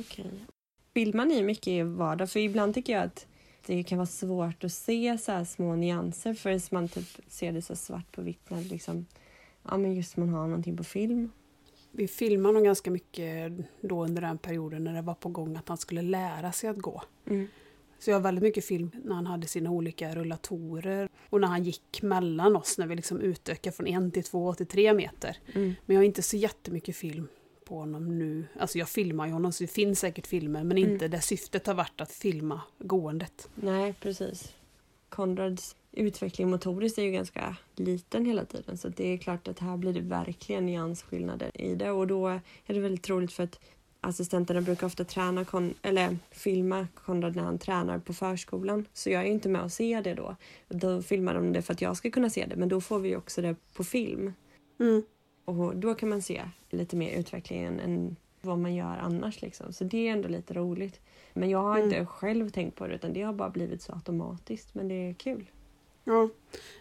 Okej. 0.00 0.30
Filmar 1.00 1.26
ni 1.26 1.42
mycket 1.42 1.68
i 1.68 1.82
vardag? 1.82 2.30
För 2.30 2.40
ibland 2.40 2.74
tycker 2.74 2.92
jag 2.92 3.02
att 3.02 3.26
det 3.66 3.82
kan 3.82 3.98
vara 3.98 4.06
svårt 4.06 4.64
att 4.64 4.72
se 4.72 5.18
så 5.18 5.44
små 5.44 5.76
nyanser 5.76 6.34
förrän 6.34 6.60
man 6.70 6.88
typ 6.88 7.06
ser 7.28 7.52
det 7.52 7.62
så 7.62 7.76
svart 7.76 8.12
på 8.12 8.22
vitt 8.22 8.50
när 8.50 8.62
liksom, 8.62 9.06
ja, 9.62 9.76
men 9.76 9.94
just 9.94 10.16
man 10.16 10.28
har 10.28 10.46
någonting 10.46 10.76
på 10.76 10.84
film. 10.84 11.30
Vi 11.92 12.08
filmade 12.08 12.54
nog 12.54 12.64
ganska 12.64 12.90
mycket 12.90 13.52
då 13.80 14.04
under 14.04 14.22
den 14.22 14.38
perioden 14.38 14.84
när 14.84 14.94
det 14.94 15.02
var 15.02 15.14
på 15.14 15.28
gång 15.28 15.56
att 15.56 15.68
han 15.68 15.78
skulle 15.78 16.02
lära 16.02 16.52
sig 16.52 16.70
att 16.70 16.78
gå. 16.78 17.02
Mm. 17.26 17.48
Så 17.98 18.10
jag 18.10 18.16
har 18.16 18.22
väldigt 18.22 18.42
mycket 18.42 18.64
film 18.64 18.90
när 19.04 19.14
han 19.14 19.26
hade 19.26 19.46
sina 19.46 19.70
olika 19.70 20.14
rullatorer 20.14 21.08
och 21.30 21.40
när 21.40 21.48
han 21.48 21.64
gick 21.64 22.02
mellan 22.02 22.56
oss 22.56 22.78
när 22.78 22.86
vi 22.86 22.96
liksom 22.96 23.20
utökade 23.20 23.76
från 23.76 23.86
en 23.86 24.10
till 24.10 24.24
två 24.24 24.54
till 24.54 24.66
tre 24.66 24.94
meter. 24.94 25.36
Mm. 25.54 25.74
Men 25.86 25.94
jag 25.94 26.00
har 26.00 26.06
inte 26.06 26.22
så 26.22 26.36
jättemycket 26.36 26.96
film 26.96 27.28
på 27.70 27.78
honom 27.78 28.18
nu. 28.18 28.44
Alltså 28.58 28.78
jag 28.78 28.88
filmar 28.88 29.26
ju 29.26 29.32
honom 29.32 29.52
så 29.52 29.64
det 29.64 29.68
finns 29.72 30.00
säkert 30.00 30.26
filmer 30.26 30.64
men 30.64 30.78
Mm. 30.78 30.90
inte 30.92 31.08
där 31.08 31.18
syftet 31.20 31.66
har 31.66 31.74
varit 31.74 32.00
att 32.00 32.12
filma 32.12 32.60
gåendet. 32.78 33.48
Nej, 33.54 33.94
precis. 34.00 34.54
Konrads 35.08 35.76
utveckling 35.92 36.50
motoriskt 36.50 36.98
är 36.98 37.02
ju 37.02 37.10
ganska 37.10 37.56
liten 37.76 38.26
hela 38.26 38.44
tiden 38.44 38.78
så 38.78 38.88
det 38.88 39.06
är 39.12 39.16
klart 39.18 39.48
att 39.48 39.58
här 39.58 39.76
blir 39.76 39.92
det 39.92 40.00
verkligen 40.00 40.66
nyansskillnader 40.66 41.50
i 41.60 41.74
det 41.74 41.90
och 41.90 42.06
då 42.06 42.28
är 42.28 42.40
det 42.66 42.80
väldigt 42.80 43.08
roligt 43.10 43.32
för 43.32 43.42
att 43.44 43.60
assistenterna 44.00 44.60
brukar 44.60 44.86
ofta 44.86 45.04
träna 45.04 45.44
Kon- 45.44 45.74
eller 45.82 46.18
filma 46.30 46.86
Konrad 46.94 47.36
när 47.36 47.42
han 47.42 47.58
tränar 47.58 47.98
på 47.98 48.12
förskolan 48.14 48.86
så 48.92 49.10
jag 49.10 49.22
är 49.22 49.26
inte 49.26 49.48
med 49.48 49.62
och 49.62 49.72
ser 49.72 50.02
det 50.02 50.14
då. 50.14 50.36
Då 50.68 51.02
filmar 51.02 51.34
de 51.34 51.52
det 51.52 51.62
för 51.62 51.72
att 51.72 51.82
jag 51.82 51.96
ska 51.96 52.10
kunna 52.10 52.30
se 52.30 52.46
det 52.46 52.56
men 52.56 52.68
då 52.68 52.80
får 52.80 52.98
vi 52.98 53.16
också 53.16 53.42
det 53.42 53.56
på 53.74 53.84
film 53.84 54.32
Mm. 54.80 55.02
Och 55.50 55.76
då 55.76 55.94
kan 55.94 56.08
man 56.08 56.22
se 56.22 56.42
lite 56.70 56.96
mer 56.96 57.18
utvecklingen 57.18 57.80
än 57.80 58.16
vad 58.40 58.58
man 58.58 58.74
gör 58.74 58.96
annars 58.96 59.42
liksom. 59.42 59.72
Så 59.72 59.84
det 59.84 60.08
är 60.08 60.12
ändå 60.12 60.28
lite 60.28 60.54
roligt. 60.54 61.00
Men 61.32 61.50
jag 61.50 61.62
har 61.62 61.76
Mm. 61.78 61.88
inte 61.88 62.06
själv 62.06 62.50
tänkt 62.50 62.74
på 62.76 62.86
det 62.86 62.94
utan 62.94 63.12
det 63.12 63.22
har 63.22 63.32
bara 63.32 63.50
blivit 63.50 63.82
så 63.82 63.92
automatiskt 63.92 64.74
men 64.74 64.88
det 64.88 64.94
är 64.94 65.14
kul. 65.14 65.50
Ja. 66.04 66.28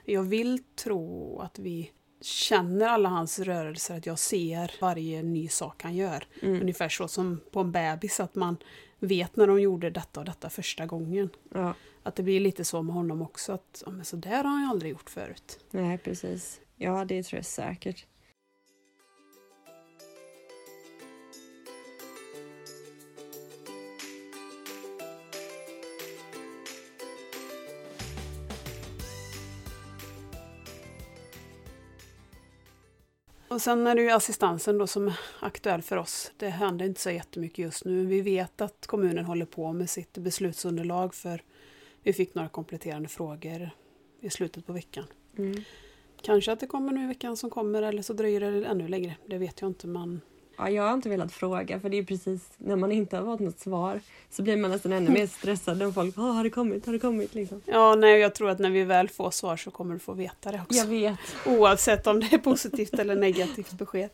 Jag 0.05 0.23
vill 0.23 0.63
tro 0.75 1.39
att 1.39 1.59
vi 1.59 1.91
känner 2.21 2.85
alla 2.87 3.09
hans 3.09 3.39
rörelser, 3.39 3.97
att 3.97 4.05
jag 4.05 4.19
ser 4.19 4.71
varje 4.81 5.23
ny 5.23 5.47
sak 5.47 5.83
han 5.83 5.95
gör. 5.95 6.27
Mm. 6.41 6.61
Ungefär 6.61 6.89
så 6.89 7.07
som 7.07 7.39
på 7.51 7.59
en 7.59 7.71
bebis, 7.71 8.19
att 8.19 8.35
man 8.35 8.57
vet 8.99 9.35
när 9.35 9.47
de 9.47 9.61
gjorde 9.61 9.89
detta 9.89 10.19
och 10.19 10.25
detta 10.25 10.49
första 10.49 10.85
gången. 10.85 11.29
Ja, 11.53 11.73
Att 12.03 12.15
det 12.15 12.23
blir 12.23 12.39
lite 12.39 12.65
så 12.65 12.81
med 12.81 12.95
honom 12.95 13.21
också, 13.21 13.51
att 13.53 13.83
ja, 13.85 13.91
men 13.91 14.05
så 14.05 14.15
där 14.15 14.43
har 14.43 14.51
han 14.51 14.61
ju 14.61 14.67
aldrig 14.69 14.91
gjort 14.91 15.09
förut. 15.09 15.59
nej 15.71 15.97
precis. 15.97 16.61
Ja, 16.75 17.05
det 17.05 17.23
tror 17.23 17.37
jag 17.37 17.45
säkert. 17.45 18.05
Och 33.49 33.61
sen 33.61 33.87
är 33.87 33.95
det 33.95 34.01
ju 34.01 34.09
assistansen 34.09 34.77
då 34.77 34.87
som 34.87 35.07
är 35.07 35.19
aktuell 35.39 35.81
för 35.81 35.97
oss. 35.97 36.31
Det 36.37 36.49
händer 36.49 36.85
inte 36.85 37.01
så 37.01 37.11
jättemycket 37.11 37.57
just 37.57 37.85
nu. 37.85 38.05
Vi 38.05 38.21
vet 38.21 38.61
att 38.61 38.87
kommunen 38.87 39.25
håller 39.25 39.45
på 39.45 39.73
med 39.73 39.89
sitt 39.89 40.17
beslutsunderlag 40.17 41.15
för 41.15 41.43
vi 42.03 42.13
fick 42.13 42.35
några 42.35 42.49
kompletterande 42.49 43.09
frågor 43.09 43.69
i 44.19 44.29
slutet 44.29 44.65
på 44.65 44.73
veckan. 44.73 45.05
Mm. 45.37 45.63
Kanske 46.21 46.51
att 46.51 46.59
det 46.59 46.67
kommer 46.67 46.91
nu 46.91 47.03
i 47.03 47.07
veckan 47.07 47.37
som 47.37 47.49
kommer 47.49 47.81
eller 47.81 48.01
så 48.01 48.13
dröjer 48.13 48.39
det 48.39 48.65
ännu 48.65 48.87
längre. 48.87 49.15
Det 49.25 49.37
vet 49.37 49.61
jag 49.61 49.69
inte 49.69 49.87
men 49.87 50.21
Ja, 50.59 50.69
jag 50.69 50.83
har 50.83 50.93
inte 50.93 51.09
velat 51.09 51.31
fråga 51.31 51.79
för 51.79 51.89
det 51.89 51.97
är 51.97 52.03
precis 52.03 52.49
när 52.57 52.75
man 52.75 52.91
inte 52.91 53.17
har 53.17 53.25
fått 53.25 53.39
något 53.39 53.59
svar 53.59 53.99
så 54.29 54.43
blir 54.43 54.57
man 54.57 54.71
nästan 54.71 54.93
ännu 54.93 55.11
mer 55.11 55.27
stressad 55.27 55.77
när 55.77 55.91
folk 55.91 56.17
oh, 56.17 56.33
har 56.33 56.43
det 56.43 56.49
kommit, 56.49 56.85
har 56.85 56.93
det 56.93 56.99
kommit 56.99 57.35
liksom. 57.35 57.61
ja, 57.65 57.95
nej, 57.95 58.19
jag 58.19 58.35
tror 58.35 58.49
att 58.49 58.59
när 58.59 58.69
vi 58.69 58.83
väl 58.83 59.09
får 59.09 59.31
svar 59.31 59.57
så 59.57 59.71
kommer 59.71 59.93
du 59.93 59.99
få 59.99 60.13
veta 60.13 60.51
det 60.51 60.61
också. 60.61 60.77
Jag 60.77 60.85
vet. 60.85 61.19
Oavsett 61.45 62.07
om 62.07 62.19
det 62.19 62.33
är 62.33 62.37
positivt 62.37 62.93
eller 62.93 63.15
negativt 63.15 63.71
besked. 63.71 64.09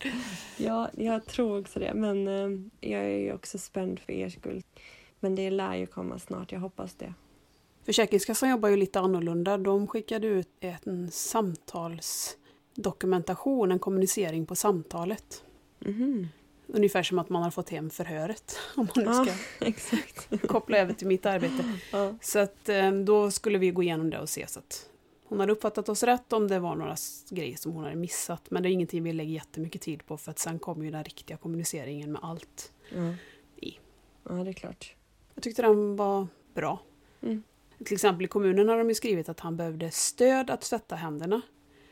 Ja, 0.58 0.90
jag 0.98 1.26
tror 1.26 1.60
också 1.60 1.80
det 1.80 1.94
men 1.94 2.28
eh, 2.28 2.50
jag 2.90 3.02
är 3.02 3.20
ju 3.20 3.34
också 3.34 3.58
spänd 3.58 4.00
för 4.00 4.14
er 4.14 4.30
skull. 4.30 4.64
Men 5.20 5.36
det 5.36 5.50
lär 5.50 5.76
ju 5.76 5.86
komma 5.86 6.20
snart, 6.20 6.52
jag 6.52 6.60
hoppas 6.60 6.94
det. 6.94 7.14
Försäkringskassan 7.86 8.50
jobbar 8.50 8.70
ju 8.70 8.76
lite 8.76 9.00
annorlunda. 9.00 9.58
De 9.58 9.88
skickade 9.88 10.28
ut 10.28 10.48
en 10.82 11.12
samtalsdokumentation, 11.12 13.72
en 13.72 13.80
kommunicering 13.80 14.46
på 14.46 14.56
samtalet. 14.56 15.44
Mhm. 15.80 16.28
Ungefär 16.68 17.04
som 17.04 17.20
att 17.20 17.30
man 17.30 17.44
har 17.44 17.52
fått 17.52 17.70
hem 17.70 17.90
förhöret. 17.90 18.58
Om 18.76 18.88
man 18.96 19.06
nu 19.06 19.12
Ja, 19.12 19.26
ska 19.26 19.34
exakt. 19.66 20.48
koppla 20.48 20.78
över 20.78 20.94
till 20.94 21.08
mitt 21.08 21.26
arbete. 21.26 21.72
Ja. 21.92 22.16
Så 22.22 22.40
att 22.40 22.70
eh, 22.70 22.92
då 22.92 23.32
skulle 23.32 23.58
vi 23.58 23.72
gå 23.72 23.84
igenom 23.84 24.10
det 24.10 24.20
och 24.20 24.30
se 24.30 24.48
så 24.48 24.60
att 24.60 24.90
hon 25.28 25.40
hade 25.40 25.52
uppfattat 25.52 25.90
oss 25.90 26.04
rätt 26.04 26.34
om 26.34 26.48
det 26.48 26.60
var 26.60 26.76
några 26.76 26.96
grejer 27.30 27.58
som 27.58 27.72
hon 27.72 27.84
hade 27.84 27.96
missat. 27.96 28.52
Men 28.52 28.64
det 28.64 28.70
är 28.70 28.72
ingenting 28.72 29.04
vi 29.04 29.14
lägger 29.14 29.34
jättemycket 29.34 29.82
tid 29.82 30.06
på 30.06 30.18
för 30.18 30.32
att 30.32 30.40
sen 30.40 30.60
kommer 30.60 30.86
ju 30.86 30.92
den 30.92 31.04
riktiga 31.04 31.38
kommuniceringen 31.38 32.12
med 32.12 32.22
allt. 32.24 32.72
Ja. 32.96 33.14
I. 33.62 33.80
ja, 34.30 34.34
det 34.36 34.50
är 34.50 34.54
klart. 34.54 34.96
Jag 35.34 35.44
tyckte 35.44 35.62
den 35.62 35.96
var 35.96 36.28
bra. 36.54 36.80
Mm. 37.22 37.44
Till 37.86 37.94
exempel 37.94 38.26
i 38.26 38.28
kommunen 38.28 38.70
har 38.70 38.78
de 38.78 38.90
ju 38.90 38.96
skrivit 38.96 39.30
att 39.30 39.40
han 39.40 39.58
behövde 39.58 39.92
stöd 39.92 40.50
att 40.50 40.62
tvätta 40.62 40.96
händerna. 40.96 41.42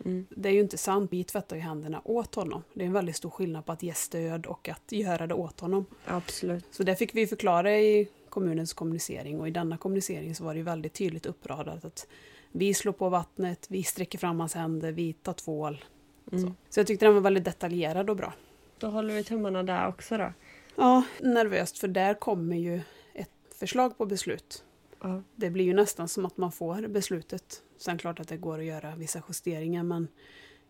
Mm. 0.05 0.25
Det 0.29 0.49
är 0.49 0.53
ju 0.53 0.59
inte 0.59 0.77
sant, 0.77 1.13
vi 1.13 1.23
tvättar 1.23 1.55
ju 1.55 1.61
händerna 1.61 2.01
åt 2.03 2.35
honom. 2.35 2.63
Det 2.73 2.81
är 2.81 2.87
en 2.87 2.93
väldigt 2.93 3.15
stor 3.15 3.29
skillnad 3.29 3.65
på 3.65 3.71
att 3.71 3.83
ge 3.83 3.93
stöd 3.93 4.45
och 4.45 4.69
att 4.69 4.91
göra 4.91 5.27
det 5.27 5.33
åt 5.33 5.59
honom. 5.59 5.85
Absolut. 6.05 6.65
Så 6.71 6.83
det 6.83 6.95
fick 6.95 7.15
vi 7.15 7.27
förklara 7.27 7.77
i 7.77 8.07
kommunens 8.29 8.73
kommunicering 8.73 9.39
och 9.39 9.47
i 9.47 9.51
denna 9.51 9.77
kommunicering 9.77 10.35
så 10.35 10.43
var 10.43 10.55
det 10.55 10.61
väldigt 10.61 10.93
tydligt 10.93 11.25
uppradat 11.25 11.85
att 11.85 12.07
vi 12.51 12.73
slår 12.73 12.93
på 12.93 13.09
vattnet, 13.09 13.65
vi 13.69 13.83
sträcker 13.83 14.17
fram 14.17 14.39
hans 14.39 14.53
händer, 14.53 14.91
vi 14.91 15.13
tar 15.13 15.33
tvål. 15.33 15.85
Mm. 16.31 16.43
Så. 16.43 16.53
så 16.69 16.79
jag 16.79 16.87
tyckte 16.87 17.05
den 17.05 17.13
var 17.13 17.21
väldigt 17.21 17.45
detaljerad 17.45 18.09
och 18.09 18.15
bra. 18.15 18.33
Då 18.79 18.87
håller 18.87 19.13
vi 19.13 19.23
tummarna 19.23 19.63
där 19.63 19.87
också 19.87 20.17
då. 20.17 20.33
Ja, 20.75 21.03
nervöst 21.21 21.77
för 21.77 21.87
där 21.87 22.13
kommer 22.13 22.55
ju 22.55 22.81
ett 23.13 23.29
förslag 23.55 23.97
på 23.97 24.05
beslut. 24.05 24.63
Ja. 25.03 25.23
Det 25.35 25.49
blir 25.49 25.65
ju 25.65 25.73
nästan 25.73 26.07
som 26.07 26.25
att 26.25 26.37
man 26.37 26.51
får 26.51 26.87
beslutet. 26.87 27.63
Sen 27.77 27.97
klart 27.97 28.19
att 28.19 28.27
det 28.27 28.37
går 28.37 28.59
att 28.59 28.65
göra 28.65 28.95
vissa 28.95 29.23
justeringar 29.27 29.83
men 29.83 30.07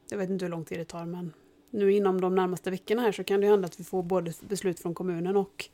jag 0.10 0.18
vet 0.18 0.30
inte 0.30 0.46
hur 0.46 0.50
lång 0.50 0.66
tid 0.66 0.80
det 0.80 0.86
tar 0.86 1.06
men 1.06 1.34
nu 1.70 1.94
inom 1.94 2.22
de 2.22 2.36
närmaste 2.36 2.72
veckorna 2.72 3.02
här 3.02 3.12
så 3.12 3.24
kan 3.24 3.40
det 3.40 3.46
ju 3.46 3.52
hända 3.52 3.66
att 3.66 3.80
vi 3.80 3.84
får 3.84 4.04
både 4.04 4.34
beslut 4.42 4.80
från 4.80 4.94
kommunen 4.94 5.38
och 5.38 5.70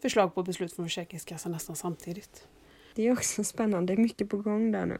förslag 0.00 0.34
på 0.34 0.42
beslut 0.42 0.72
från 0.72 0.86
Försäkringskassan 0.86 1.52
nästan 1.52 1.76
samtidigt. 1.76 2.48
Det 2.94 3.06
är 3.06 3.12
också 3.12 3.44
spännande, 3.44 3.94
det 3.94 4.00
är 4.00 4.02
mycket 4.02 4.28
på 4.28 4.36
gång 4.36 4.72
där 4.72 4.86
nu. 4.86 4.98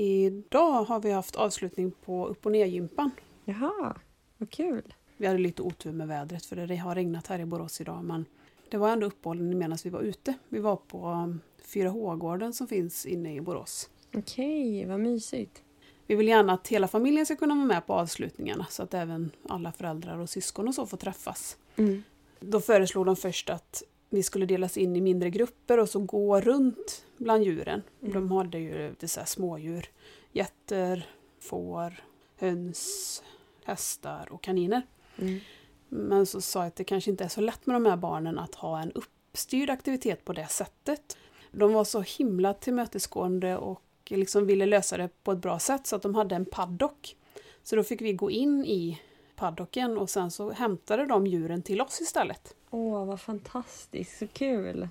Idag 0.00 0.84
har 0.84 1.00
vi 1.00 1.10
haft 1.10 1.36
avslutning 1.36 1.90
på 1.90 2.26
upp 2.26 2.46
och 2.46 2.52
ner-gympan. 2.52 3.10
Jaha, 3.44 3.96
vad 4.36 4.50
kul. 4.50 4.94
Vi 5.16 5.26
hade 5.26 5.38
lite 5.38 5.62
otur 5.62 5.92
med 5.92 6.08
vädret 6.08 6.46
för 6.46 6.56
det 6.56 6.76
har 6.76 6.94
regnat 6.94 7.26
här 7.26 7.38
i 7.38 7.44
Borås 7.44 7.80
idag 7.80 8.04
men 8.04 8.24
det 8.70 8.76
var 8.76 8.88
ändå 8.88 9.06
uppehållande 9.06 9.56
medan 9.56 9.78
vi 9.84 9.90
var 9.90 10.00
ute. 10.00 10.34
Vi 10.48 10.58
var 10.58 10.76
på 10.76 10.98
4H-gården 11.64 12.52
som 12.52 12.66
finns 12.66 13.06
inne 13.06 13.34
i 13.34 13.40
Borås. 13.40 13.90
Okej, 14.14 14.86
vad 14.86 15.00
mysigt. 15.00 15.62
Vi 16.06 16.14
vill 16.14 16.28
gärna 16.28 16.52
att 16.52 16.68
hela 16.68 16.88
familjen 16.88 17.26
ska 17.26 17.36
kunna 17.36 17.54
vara 17.54 17.66
med 17.66 17.86
på 17.86 17.92
avslutningarna 17.94 18.66
så 18.70 18.82
att 18.82 18.94
även 18.94 19.30
alla 19.48 19.72
föräldrar 19.72 20.18
och 20.18 20.30
syskon 20.30 20.68
och 20.68 20.74
så 20.74 20.86
får 20.86 20.96
träffas. 20.96 21.56
Mm. 21.76 22.02
Då 22.40 22.60
föreslog 22.60 23.06
de 23.06 23.16
först 23.16 23.50
att 23.50 23.82
vi 24.10 24.22
skulle 24.22 24.46
delas 24.46 24.76
in 24.76 24.96
i 24.96 25.00
mindre 25.00 25.30
grupper 25.30 25.78
och 25.78 25.88
så 25.88 25.98
gå 25.98 26.40
runt 26.40 27.04
bland 27.16 27.44
djuren. 27.44 27.82
Mm. 28.02 28.14
De 28.14 28.30
hade 28.30 28.58
ju 28.58 28.88
lite 28.88 29.08
så 29.08 29.20
här 29.20 29.26
smådjur. 29.26 29.90
Getter, 30.32 31.06
får, 31.40 32.04
höns, 32.36 33.22
hästar 33.64 34.28
och 34.30 34.42
kaniner. 34.42 34.82
Mm. 35.18 35.40
Men 35.88 36.26
så 36.26 36.40
sa 36.40 36.58
jag 36.58 36.66
att 36.66 36.76
det 36.76 36.84
kanske 36.84 37.10
inte 37.10 37.24
är 37.24 37.28
så 37.28 37.40
lätt 37.40 37.66
med 37.66 37.76
de 37.76 37.86
här 37.86 37.96
barnen 37.96 38.38
att 38.38 38.54
ha 38.54 38.80
en 38.80 38.92
uppstyrd 38.92 39.70
aktivitet 39.70 40.24
på 40.24 40.32
det 40.32 40.46
sättet. 40.46 41.16
De 41.50 41.72
var 41.72 41.84
så 41.84 42.00
himla 42.00 42.54
tillmötesgående 42.54 43.56
och 43.56 43.82
liksom 44.08 44.46
ville 44.46 44.66
lösa 44.66 44.96
det 44.96 45.08
på 45.24 45.32
ett 45.32 45.38
bra 45.38 45.58
sätt 45.58 45.86
så 45.86 45.96
att 45.96 46.02
de 46.02 46.14
hade 46.14 46.34
en 46.34 46.44
paddock. 46.44 47.16
Så 47.62 47.76
då 47.76 47.82
fick 47.82 48.00
vi 48.00 48.12
gå 48.12 48.30
in 48.30 48.64
i 48.64 49.00
paddocken 49.36 49.98
och 49.98 50.10
sen 50.10 50.30
så 50.30 50.50
hämtade 50.50 51.06
de 51.06 51.26
djuren 51.26 51.62
till 51.62 51.80
oss 51.80 52.00
istället. 52.00 52.54
Åh, 52.70 53.04
vad 53.04 53.20
fantastiskt, 53.20 54.18
så 54.18 54.26
kul. 54.26 54.88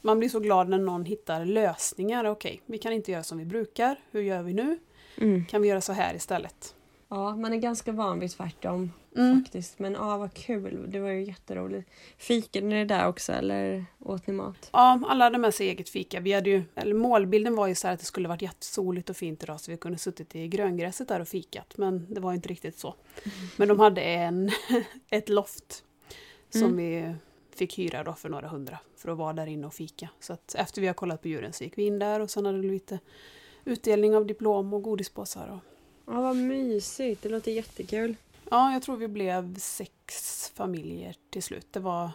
Man 0.00 0.18
blir 0.18 0.28
så 0.28 0.40
glad 0.40 0.68
när 0.68 0.78
någon 0.78 1.04
hittar 1.04 1.44
lösningar. 1.44 2.24
Okej, 2.24 2.60
vi 2.66 2.78
kan 2.78 2.92
inte 2.92 3.12
göra 3.12 3.22
som 3.22 3.38
vi 3.38 3.44
brukar. 3.44 3.96
Hur 4.10 4.20
gör 4.20 4.42
vi 4.42 4.52
nu? 4.52 4.78
Mm. 5.18 5.44
Kan 5.46 5.62
vi 5.62 5.68
göra 5.68 5.80
så 5.80 5.92
här 5.92 6.14
istället? 6.14 6.74
Ja, 7.08 7.36
man 7.36 7.52
är 7.52 7.56
ganska 7.56 7.92
van 7.92 8.20
vid 8.20 8.30
tvärtom 8.30 8.92
Mm. 9.16 9.44
faktiskt. 9.44 9.78
Men 9.78 9.92
ja, 9.92 10.16
vad 10.18 10.34
kul. 10.34 10.86
Det 10.88 11.00
var 11.00 11.08
ju 11.10 11.24
jätteroligt. 11.24 11.90
Fikade 12.18 12.66
ni 12.66 12.84
där 12.84 13.06
också 13.08 13.32
eller 13.32 13.84
åt 13.98 14.26
ni 14.26 14.32
mat? 14.32 14.70
Ja, 14.72 15.00
alla 15.08 15.24
hade 15.24 15.38
med 15.38 15.54
sig 15.54 15.68
eget 15.68 15.88
fika. 15.88 16.20
Vi 16.20 16.32
hade 16.32 16.50
ju, 16.50 16.62
eller 16.74 16.94
målbilden 16.94 17.54
var 17.56 17.66
ju 17.66 17.74
så 17.74 17.86
här 17.86 17.94
att 17.94 18.00
det 18.00 18.06
skulle 18.06 18.28
varit 18.28 18.42
jättesoligt 18.42 19.10
och 19.10 19.16
fint 19.16 19.42
idag 19.42 19.60
så 19.60 19.70
vi 19.70 19.76
kunde 19.76 19.98
suttit 19.98 20.36
i 20.36 20.48
gröngräset 20.48 21.08
där 21.08 21.20
och 21.20 21.28
fikat. 21.28 21.76
Men 21.76 22.06
det 22.14 22.20
var 22.20 22.32
inte 22.32 22.48
riktigt 22.48 22.78
så. 22.78 22.94
Men 23.56 23.68
de 23.68 23.80
hade 23.80 24.00
en, 24.00 24.50
ett 25.10 25.28
loft 25.28 25.84
som 26.50 26.62
Mm. 26.62 26.76
vi 26.76 27.14
fick 27.56 27.78
hyra 27.78 28.04
då 28.04 28.12
för 28.14 28.28
några 28.28 28.48
hundra 28.48 28.78
för 28.96 29.08
att 29.12 29.18
vara 29.18 29.32
där 29.32 29.46
inne 29.46 29.66
och 29.66 29.74
fika. 29.74 30.08
Så 30.20 30.32
att 30.32 30.54
efter 30.54 30.80
vi 30.80 30.86
har 30.86 30.94
kollat 30.94 31.22
på 31.22 31.28
djuren 31.28 31.52
så 31.52 31.64
gick 31.64 31.78
vi 31.78 31.82
in 31.82 31.98
där 31.98 32.20
och 32.20 32.30
sen 32.30 32.46
hade 32.46 32.58
vi 32.58 32.68
lite 32.70 32.98
utdelning 33.64 34.16
av 34.16 34.26
diplom 34.26 34.72
och 34.74 34.82
godispåsar. 34.82 35.48
Och, 35.48 35.58
Ja, 36.14 36.20
vad 36.20 36.36
mysigt. 36.36 37.22
Det 37.22 37.28
låter 37.28 37.52
jättekul. 37.52 38.16
ja, 38.50 38.72
jag 38.72 38.82
tror 38.82 38.96
vi 38.96 39.08
blev 39.08 39.58
sex 39.58 40.52
familjer 40.54 41.16
till 41.30 41.42
slut. 41.42 41.66
Det 41.70 41.80
var, 41.80 42.10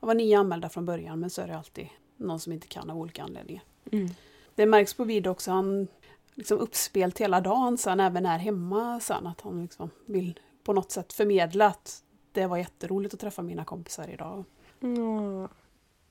det 0.00 0.06
var 0.06 0.14
nio 0.14 0.38
anmälda 0.38 0.68
från 0.68 0.86
början 0.86 1.20
men 1.20 1.30
så 1.30 1.42
är 1.42 1.46
det 1.46 1.56
alltid 1.58 1.88
någon 2.16 2.40
som 2.40 2.52
inte 2.52 2.66
kan 2.66 2.90
av 2.90 2.98
olika 2.98 3.22
anledningar. 3.22 3.62
Mm. 3.92 4.08
Det 4.54 4.66
märks 4.66 4.94
på 4.94 5.04
video 5.04 5.30
också, 5.30 5.50
han 5.50 5.88
liksom 6.34 6.58
uppspelt 6.58 7.18
hela 7.20 7.40
dagen 7.40 7.78
sen, 7.78 8.00
även 8.00 8.26
här 8.26 8.38
hemma 8.38 9.00
sen, 9.00 9.26
att 9.26 9.40
han 9.40 9.62
liksom 9.62 9.90
vill 10.06 10.40
på 10.64 10.72
något 10.72 10.90
sätt 10.90 11.12
förmedla 11.12 11.66
att 11.66 12.02
det 12.32 12.46
var 12.46 12.56
jätteroligt 12.56 13.14
att 13.14 13.20
träffa 13.20 13.42
mina 13.42 13.64
kompisar 13.64 14.08
idag. 14.08 14.44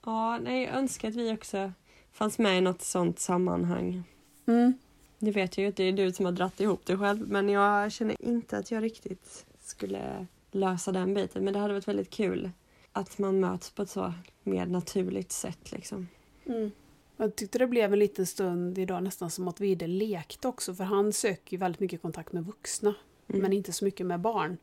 Ja, 0.06 0.38
nej, 0.38 0.64
jag 0.64 0.76
önskar 0.76 1.10
att 1.10 1.16
vi 1.16 1.34
också 1.34 1.72
fanns 2.12 2.38
med 2.38 2.58
i 2.58 2.62
något 2.62 2.82
sånt 2.82 3.20
sammanhang. 3.20 4.04
Mm. 4.46 4.74
Det 5.20 5.32
vet 5.32 5.58
jag 5.58 5.64
ju 5.64 5.70
att 5.70 5.76
det 5.76 5.84
är 5.84 5.92
du 5.92 6.12
som 6.12 6.26
har 6.26 6.32
dratt 6.32 6.60
ihop 6.60 6.86
det 6.86 6.98
själv 6.98 7.28
men 7.28 7.50
jag 7.50 7.92
känner 7.92 8.16
inte 8.20 8.58
att 8.58 8.72
jag 8.72 8.84
riktigt 8.84 9.46
skulle 9.60 10.28
lösa 10.52 10.92
den 10.92 11.14
biten. 11.14 11.44
Men 11.44 11.54
det 11.54 11.60
hade 11.60 11.74
varit 11.74 11.88
väldigt 11.88 12.10
kul 12.10 12.52
att 12.92 13.18
man 13.18 13.40
möts 13.40 13.70
på 13.72 13.82
ett 13.82 13.90
så 13.90 14.14
mer 14.44 14.66
naturligt 14.66 15.32
sätt 15.32 15.72
liksom. 15.72 16.08
Mm. 16.46 16.72
Jag 17.18 17.36
tyckte 17.36 17.60
det 17.60 17.68
blev 17.68 17.94
en 17.94 18.00
liten 18.00 18.26
stund 18.26 18.78
idag 18.78 19.04
nästan 19.04 19.32
som 19.32 19.48
att 19.48 19.60
Vide 19.60 19.88
lekte 19.88 20.48
också, 20.48 20.76
för 20.76 20.84
han 20.84 21.14
söker 21.14 21.54
ju 21.54 21.58
väldigt 21.58 21.80
mycket 21.80 22.02
kontakt 22.02 22.34
med 22.34 22.46
vuxna, 22.46 22.96
Mm. 23.29 23.41
men 23.41 23.53
inte 23.53 23.71
så 23.71 23.86
mycket 23.86 24.05
med 24.05 24.19
barn. 24.19 24.57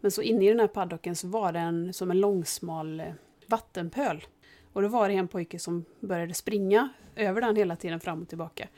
Men 0.00 0.10
så 0.10 0.22
inne 0.22 0.44
i 0.44 0.48
den 0.48 0.60
här 0.60 0.66
paddocken 0.66 1.16
så 1.16 1.28
var 1.28 1.52
det 1.52 1.58
en, 1.58 1.92
som 1.92 2.10
en 2.10 2.20
långsmal 2.20 3.00
eh, 3.00 3.12
vattenpöl. 3.46 4.26
Och 4.72 4.82
då 4.82 4.88
var 4.88 5.08
det 5.08 5.14
en 5.14 5.28
pojke 5.28 5.58
som 5.58 5.84
började 6.00 6.34
springa 6.34 6.88
över 7.16 7.40
den 7.40 7.56
hela 7.56 7.76
tiden 7.76 8.00
fram 8.00 8.22
och 8.22 8.28
tillbaka. 8.28 8.68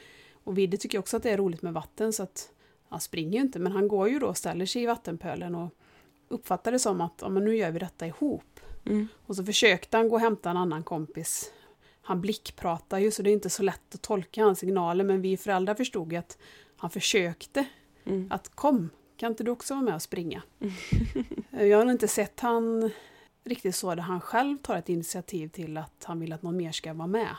Och 0.44 0.59
Vidde 0.59 0.76
tycker 0.76 0.99
också 0.99 1.16
att 1.16 1.23
det 1.23 1.30
är 1.30 1.37
roligt 1.37 1.62
med 1.62 1.73
vatten 1.73 2.12
så 2.12 2.23
att 2.23 2.52
han 2.88 3.00
springer 3.00 3.32
ju 3.32 3.40
inte 3.40 3.59
men 3.59 3.73
han 3.73 3.88
går 3.88 4.09
ju 4.09 4.18
då 4.18 4.26
och 4.26 4.37
ställer 4.37 4.66
sig 4.66 4.82
i 4.82 4.87
vattenpölen 4.87 5.54
och 5.54 5.75
uppfattar 6.28 6.73
det 6.73 6.78
som 6.78 7.00
att 7.00 7.18
ja, 7.20 7.28
men 7.28 7.44
nu 7.44 7.56
gör 7.56 7.70
vi 7.70 7.78
detta 7.78 8.06
ihop. 8.06 8.61
Mm. 8.87 9.09
Och 9.26 9.37
så 9.37 9.44
försökte 9.44 9.97
han 9.97 10.09
gå 10.09 10.14
och 10.14 10.20
hämta 10.20 10.50
en 10.50 10.56
annan 10.56 10.82
kompis. 10.82 11.52
Han 12.02 12.20
blickpratar 12.20 12.99
ju 12.99 13.11
så 13.11 13.23
det 13.23 13.30
är 13.30 13.32
inte 13.32 13.50
så 13.50 13.62
lätt 13.62 13.94
att 13.94 14.02
tolka 14.02 14.44
hans 14.44 14.59
signaler 14.59 15.04
men 15.04 15.23
vi 15.23 15.37
föräldrar 15.37 15.75
förstod 15.75 16.12
ju 16.12 16.18
att 16.18 16.38
han 16.76 16.90
försökte 16.90 17.64
Mm. 18.04 18.26
att 18.30 18.49
kom, 18.49 18.90
kan 19.21 19.33
inte 19.33 19.45
du 19.45 19.50
också 19.50 19.75
vara 19.75 19.85
med 19.85 19.95
och 19.95 20.03
springa? 20.03 20.43
jag 21.50 21.79
har 21.79 21.91
inte 21.91 22.09
sett 22.09 22.41
han 22.41 22.91
riktigt 23.45 23.77
så 23.77 23.95
där 23.95 24.03
han 24.03 24.21
själv 24.21 24.59
tar 24.59 24.77
ett 24.77 24.89
initiativ 24.89 25.49
till 25.49 25.77
att 25.77 26.05
han 26.05 26.21
vill 26.21 26.33
att 26.33 26.43
någon 26.43 26.57
mer 26.57 26.73
ska 26.73 26.95
vara 26.95 27.07
med. 27.09 27.37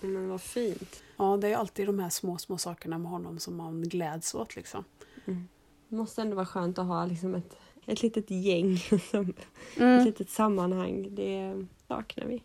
Men 0.00 0.28
vad 0.28 0.40
fint. 0.40 1.02
Ja, 1.16 1.36
det 1.36 1.48
är 1.48 1.56
alltid 1.56 1.86
de 1.86 1.98
här 1.98 2.08
små, 2.08 2.38
små 2.38 2.58
sakerna 2.58 2.98
med 2.98 3.10
honom 3.10 3.38
som 3.38 3.56
man 3.56 3.82
gläds 3.82 4.34
åt 4.34 4.56
liksom. 4.56 4.84
Mm. 5.24 5.48
Det 5.88 5.96
måste 5.96 6.22
ändå 6.22 6.36
vara 6.36 6.46
skönt 6.46 6.78
att 6.78 6.86
ha 6.86 7.06
liksom 7.06 7.34
ett, 7.34 7.56
ett 7.86 8.02
litet 8.02 8.30
gäng, 8.30 8.78
som, 9.10 9.34
Mm. 9.76 9.98
ett 9.98 10.04
litet 10.06 10.30
sammanhang. 10.30 11.14
Det 11.14 11.66
saknar 11.88 12.26
vi. 12.26 12.42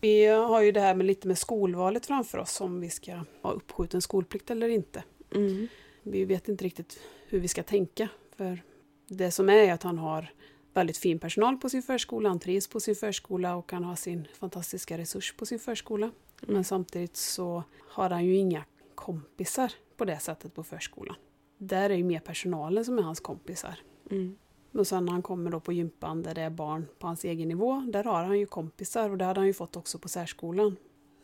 Vi 0.00 0.26
har 0.26 0.62
ju 0.62 0.72
det 0.72 0.80
här 0.80 0.94
med 0.94 1.06
lite 1.06 1.28
med 1.28 1.38
skolvalet 1.38 2.06
framför 2.06 2.38
oss, 2.38 2.60
om 2.60 2.80
vi 2.80 2.90
ska 2.90 3.20
ha 3.42 3.52
uppskjuten 3.52 4.02
skolplikt 4.02 4.50
eller 4.50 4.68
inte. 4.68 5.04
Mm. 5.34 5.68
Vi 6.02 6.24
vet 6.24 6.48
inte 6.48 6.64
riktigt 6.64 7.00
hur 7.26 7.40
vi 7.40 7.48
ska 7.48 7.62
tänka. 7.62 8.08
För 8.36 8.62
det 9.08 9.30
som 9.30 9.48
är 9.48 9.72
att 9.72 9.82
han 9.82 9.98
har 9.98 10.32
väldigt 10.74 10.98
fin 10.98 11.18
personal 11.18 11.56
på 11.56 11.70
sin 11.70 11.82
förskola, 11.82 12.28
han 12.28 12.38
trivs 12.38 12.68
på 12.68 12.80
sin 12.80 12.94
förskola 12.94 13.56
och 13.56 13.72
han 13.72 13.84
har 13.84 13.96
sin 13.96 14.28
fantastiska 14.34 14.98
resurs 14.98 15.34
på 15.36 15.46
sin 15.46 15.58
förskola. 15.58 16.10
Men 16.40 16.64
samtidigt 16.64 17.16
så 17.16 17.62
har 17.88 18.10
han 18.10 18.24
ju 18.24 18.36
inga 18.36 18.64
kompisar 18.94 19.72
på 19.96 20.04
det 20.04 20.18
sättet 20.18 20.54
på 20.54 20.64
förskolan. 20.64 21.16
Där 21.58 21.90
är 21.90 21.94
ju 21.94 22.04
mer 22.04 22.20
personalen 22.20 22.84
som 22.84 22.98
är 22.98 23.02
hans 23.02 23.20
kompisar. 23.20 23.78
Mm. 24.10 24.36
Och 24.72 24.86
sen 24.86 25.04
när 25.04 25.12
han 25.12 25.22
kommer 25.22 25.50
då 25.50 25.60
på 25.60 25.72
gympan 25.72 26.22
där 26.22 26.34
det 26.34 26.42
är 26.42 26.50
barn 26.50 26.86
på 26.98 27.06
hans 27.06 27.24
egen 27.24 27.48
nivå, 27.48 27.84
där 27.92 28.04
har 28.04 28.24
han 28.24 28.38
ju 28.38 28.46
kompisar 28.46 29.10
och 29.10 29.18
det 29.18 29.24
hade 29.24 29.40
han 29.40 29.46
ju 29.46 29.52
fått 29.52 29.76
också 29.76 29.98
på 29.98 30.08
särskolan. 30.08 30.76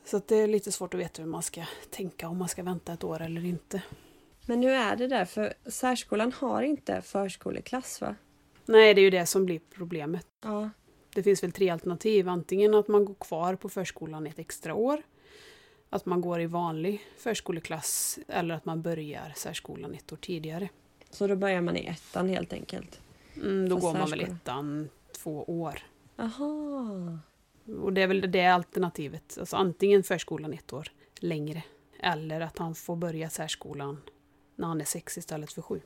Så 0.04 0.16
att 0.16 0.28
det 0.28 0.36
är 0.36 0.48
lite 0.48 0.72
svårt 0.72 0.94
att 0.94 1.00
veta 1.00 1.22
hur 1.22 1.28
man 1.28 1.42
ska 1.42 1.64
tänka, 1.90 2.28
om 2.28 2.38
man 2.38 2.48
ska 2.48 2.62
vänta 2.62 2.92
ett 2.92 3.04
år 3.04 3.22
eller 3.22 3.44
inte. 3.44 3.82
Men 4.46 4.62
hur 4.62 4.70
är 4.70 4.96
det 4.96 5.08
där? 5.08 5.24
För 5.24 5.54
särskolan 5.66 6.32
har 6.32 6.62
inte 6.62 7.02
förskoleklass 7.02 8.00
va? 8.00 8.16
Nej, 8.66 8.94
det 8.94 9.00
är 9.00 9.02
ju 9.02 9.10
det 9.10 9.26
som 9.26 9.46
blir 9.46 9.60
problemet. 9.70 10.26
Ja. 10.42 10.70
Det 11.14 11.22
finns 11.22 11.42
väl 11.42 11.52
tre 11.52 11.70
alternativ. 11.70 12.28
Antingen 12.28 12.74
att 12.74 12.88
man 12.88 13.04
går 13.04 13.14
kvar 13.14 13.54
på 13.54 13.68
förskolan 13.68 14.26
ett 14.26 14.38
extra 14.38 14.74
år, 14.74 15.02
att 15.90 16.06
man 16.06 16.20
går 16.20 16.40
i 16.40 16.46
vanlig 16.46 17.02
förskoleklass 17.18 18.18
eller 18.28 18.54
att 18.54 18.64
man 18.64 18.82
börjar 18.82 19.32
särskolan 19.36 19.94
ett 19.94 20.12
år 20.12 20.16
tidigare. 20.16 20.68
Så 21.10 21.26
då 21.26 21.36
börjar 21.36 21.60
man 21.60 21.76
i 21.76 21.86
ettan 21.86 22.28
helt 22.28 22.52
enkelt? 22.52 23.00
Mm, 23.36 23.68
då 23.68 23.76
går 23.76 23.92
man 23.92 24.10
väl 24.10 24.20
ettan 24.20 24.88
två 25.12 25.44
år. 25.44 25.78
Aha. 26.18 27.18
Och 27.66 27.92
det 27.92 28.02
är 28.02 28.06
väl 28.06 28.30
det 28.32 28.46
alternativet. 28.46 29.36
Alltså 29.40 29.56
antingen 29.56 30.02
förskolan 30.02 30.52
ett 30.52 30.72
år 30.72 30.88
längre 31.18 31.62
eller 32.00 32.40
att 32.40 32.58
han 32.58 32.74
får 32.74 32.96
börja 32.96 33.30
särskolan 33.30 34.00
när 34.56 34.66
han 34.66 34.80
är 34.80 34.84
sex 34.84 35.18
istället 35.18 35.52
för 35.52 35.62
sju. 35.62 35.80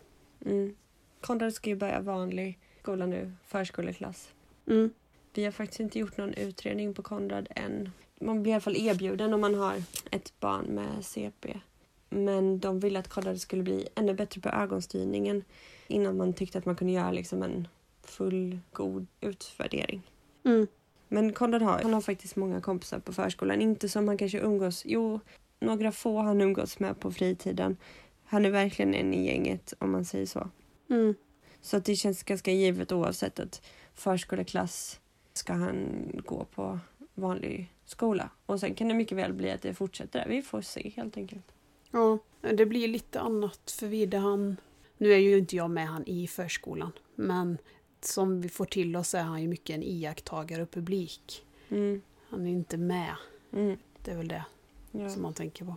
Mm. 0.45 0.77
Konrad 1.21 1.55
ska 1.55 1.71
ju 1.71 1.77
börja 1.77 2.01
vanlig 2.01 2.59
skola 2.81 3.07
nu, 3.07 3.33
förskoleklass. 3.47 4.33
Mm. 4.67 4.91
Vi 5.35 5.45
har 5.45 5.53
faktiskt 5.53 5.81
inte 5.81 5.99
gjort 5.99 6.17
någon 6.17 6.35
utredning 6.35 6.95
på 6.95 7.03
Konrad 7.03 7.49
än. 7.51 7.91
Man 8.21 8.43
blir 8.43 8.53
i 8.53 8.55
alla 8.55 8.61
fall 8.61 8.77
erbjuden 8.77 9.35
om 9.35 9.41
man 9.41 9.55
har 9.55 9.83
ett 10.11 10.33
barn 10.41 10.65
med 10.65 11.05
CP. 11.05 11.61
Men 12.11 12.59
de 12.59 12.81
ville 12.81 12.99
att 12.99 13.09
Konrad 13.09 13.41
skulle 13.41 13.63
bli 13.63 13.89
ännu 13.95 14.15
bättre 14.15 14.41
på 14.41 14.49
ögonstyrningen 14.49 15.45
innan 15.87 16.17
man 16.17 16.33
tyckte 16.33 16.59
att 16.59 16.65
man 16.65 16.77
kunde 16.77 16.93
göra 16.93 17.13
liksom 17.13 17.43
en 17.43 17.69
full 18.03 18.59
god 18.73 19.07
utvärdering. 19.21 20.03
Mm. 20.45 20.67
Men 21.09 21.33
Konrad 21.33 21.63
har, 21.63 21.83
han 21.83 21.95
har 21.95 22.01
faktiskt 22.01 22.37
många 22.37 22.61
kompisar 22.61 22.99
på 22.99 23.13
förskolan. 23.13 23.63
Inte 23.63 23.89
som 23.89 24.09
han 24.09 24.19
kanske 24.19 24.39
umgås... 24.39 24.83
Jo, 24.87 25.21
några 25.61 25.93
få 25.93 26.19
han 26.19 26.41
umgås 26.41 26.79
med 26.79 27.01
på 27.01 27.13
fritiden. 27.13 27.77
Han 28.25 28.45
är 28.45 28.51
verkligen 28.51 28.95
en 28.95 29.15
i 29.15 29.27
gänget 29.27 29.75
om 29.79 29.91
man 29.91 30.05
säger 30.05 30.27
så. 30.27 30.51
Mm. 30.91 31.15
Så 31.61 31.77
att 31.77 31.85
det 31.85 31.95
känns 31.95 32.23
ganska 32.23 32.53
givet 32.53 32.93
oavsett 32.93 33.41
att 33.41 33.63
förskoleklass 33.95 35.01
ska 35.33 35.53
han 35.53 36.11
gå 36.27 36.45
på 36.45 36.79
vanlig 37.15 37.73
skola. 37.85 38.31
Och 38.47 38.61
sen 38.61 38.75
kan 38.75 38.89
det 38.89 38.95
mycket 38.95 39.19
väl 39.19 39.33
bli 39.33 39.51
att 39.51 39.63
det 39.63 39.75
fortsätter 39.75 40.19
där. 40.19 40.29
Vi 40.29 40.43
får 40.43 40.63
se 40.63 40.93
helt 40.97 41.17
enkelt. 41.17 41.45
Ja, 41.91 42.19
det 42.41 42.67
blir 42.67 42.89
lite 42.89 43.21
annat 43.21 43.71
för 43.71 43.87
vidare 43.87 44.21
han... 44.21 44.57
Nu 44.99 45.13
är 45.13 45.19
ju 45.19 45.39
inte 45.39 45.57
jag 45.57 45.71
med 45.71 45.89
han 45.89 46.07
i 46.07 46.27
förskolan, 46.27 46.93
men 47.15 47.59
som 48.01 48.41
vi 48.41 48.49
får 48.49 48.65
till 48.65 48.97
oss 48.97 49.15
är 49.15 49.23
han 49.23 49.43
ju 49.43 49.49
mycket 49.49 49.75
en 49.75 49.83
iakttagare 49.83 50.63
och 50.63 50.71
publik. 50.71 51.47
Mm. 51.69 52.03
Han 52.29 52.47
är 52.47 52.51
inte 52.51 52.77
med. 52.77 53.15
Mm. 53.53 53.79
Det 54.05 54.11
är 54.11 54.17
väl 54.17 54.29
det 54.29 54.45
Ja. 54.93 55.11
som 55.11 55.23
man 55.23 55.35
tänker 55.35 55.65
på. 55.65 55.77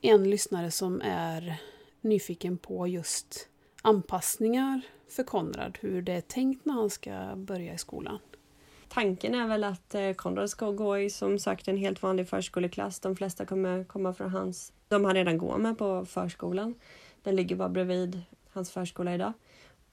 En 0.00 0.30
lyssnare 0.30 0.70
som 0.70 1.00
är 1.04 1.60
nyfiken 2.00 2.58
på 2.58 2.86
just 2.86 3.48
anpassningar 3.82 4.80
för 5.08 5.22
Konrad, 5.22 5.78
hur 5.80 6.02
det 6.02 6.12
är 6.12 6.20
tänkt 6.20 6.64
när 6.64 6.74
han 6.74 6.90
ska 6.90 7.36
börja 7.36 7.74
i 7.74 7.78
skolan. 7.78 8.18
Tanken 8.88 9.34
är 9.34 9.48
väl 9.48 9.64
att 9.64 9.94
eh, 9.94 10.12
Konrad 10.12 10.50
ska 10.50 10.70
gå 10.70 10.98
i 10.98 11.10
som 11.10 11.38
sagt 11.38 11.68
en 11.68 11.76
helt 11.76 12.02
vanlig 12.02 12.28
förskoleklass. 12.28 13.00
De 13.00 13.16
flesta 13.16 13.46
kommer 13.46 13.84
komma 13.84 14.14
från 14.14 14.30
hans... 14.30 14.72
De 14.88 15.04
han 15.04 15.14
redan 15.14 15.38
går 15.38 15.58
med 15.58 15.78
på 15.78 16.06
förskolan. 16.06 16.74
Den 17.22 17.36
ligger 17.36 17.56
bara 17.56 17.68
bredvid 17.68 18.22
hans 18.52 18.70
förskola 18.70 19.14
idag. 19.14 19.32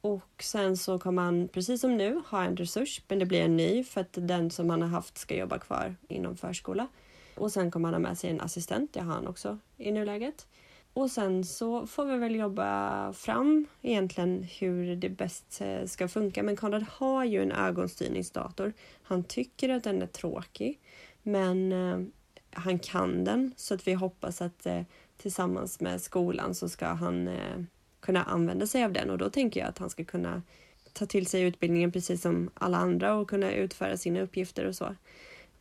Och 0.02 0.44
sen 0.44 0.78
så 0.78 1.00
kommer 1.00 1.22
han, 1.22 1.48
precis 1.48 1.82
som 1.82 1.98
nu, 1.98 2.22
ha 2.28 2.44
en 2.44 2.58
resurs, 2.58 3.02
men 3.08 3.20
det 3.20 3.26
blir 3.26 3.42
en 3.42 3.58
ny 3.58 3.84
för 3.84 4.02
att 4.02 4.14
den 4.14 4.52
som 4.52 4.70
han 4.70 4.82
har 4.82 4.90
haft 4.90 5.18
ska 5.18 5.36
jobba 5.36 5.60
kvar 5.60 5.96
inom 6.08 6.38
förskola. 6.38 6.88
Och 7.36 7.52
sen 7.52 7.72
kommer 7.72 7.88
han 7.88 7.94
ha 7.94 8.10
med 8.10 8.18
sig 8.18 8.30
en 8.30 8.42
assistent, 8.42 8.94
det 8.94 9.00
har 9.00 9.14
han 9.14 9.28
också 9.28 9.60
i 9.78 9.92
nuläget. 9.92 10.48
Och 10.94 11.12
sen 11.12 11.44
så 11.44 11.88
får 11.88 12.06
vi 12.06 12.18
väl 12.18 12.36
jobba 12.36 13.14
fram 13.14 13.66
egentligen 13.82 14.44
hur 14.60 14.96
det 14.96 15.10
bäst 15.10 15.62
eh, 15.62 15.86
ska 15.86 16.08
funka. 16.08 16.44
Men 16.44 16.56
Konrad 16.56 16.86
har 16.90 17.24
ju 17.24 17.42
en 17.42 17.52
ögonstyrningsdator. 17.52 18.74
Han 19.04 19.24
tycker 19.24 19.70
att 19.70 19.84
den 19.84 20.02
är 20.02 20.08
tråkig, 20.08 20.80
men 21.24 21.72
eh, 21.72 22.00
han 22.52 22.80
kan 22.80 23.24
den. 23.24 23.54
Så 23.56 23.74
att 23.74 23.88
vi 23.88 23.94
hoppas 23.94 24.42
att 24.42 24.66
eh, 24.66 24.82
tillsammans 25.18 25.80
med 25.80 26.02
skolan 26.02 26.56
så 26.56 26.70
ska 26.70 26.88
han 26.88 27.30
kunna 28.00 28.24
använda 28.24 28.68
sig 28.68 28.84
av 28.84 28.94
den. 28.94 29.10
Och 29.10 29.18
då 29.18 29.30
tänker 29.30 29.60
jag 29.60 29.70
att 29.70 29.78
han 29.78 29.90
ska 29.90 30.04
kunna 30.04 30.42
ta 30.94 31.06
till 31.06 31.28
sig 31.28 31.42
utbildningen 31.42 31.92
precis 31.92 32.22
som 32.22 32.50
alla 32.54 32.78
andra 32.78 33.16
och 33.16 33.30
kunna 33.30 33.52
utföra 33.52 33.98
sina 33.98 34.22
uppgifter 34.22 34.66
och 34.66 34.76
så. 34.76 34.96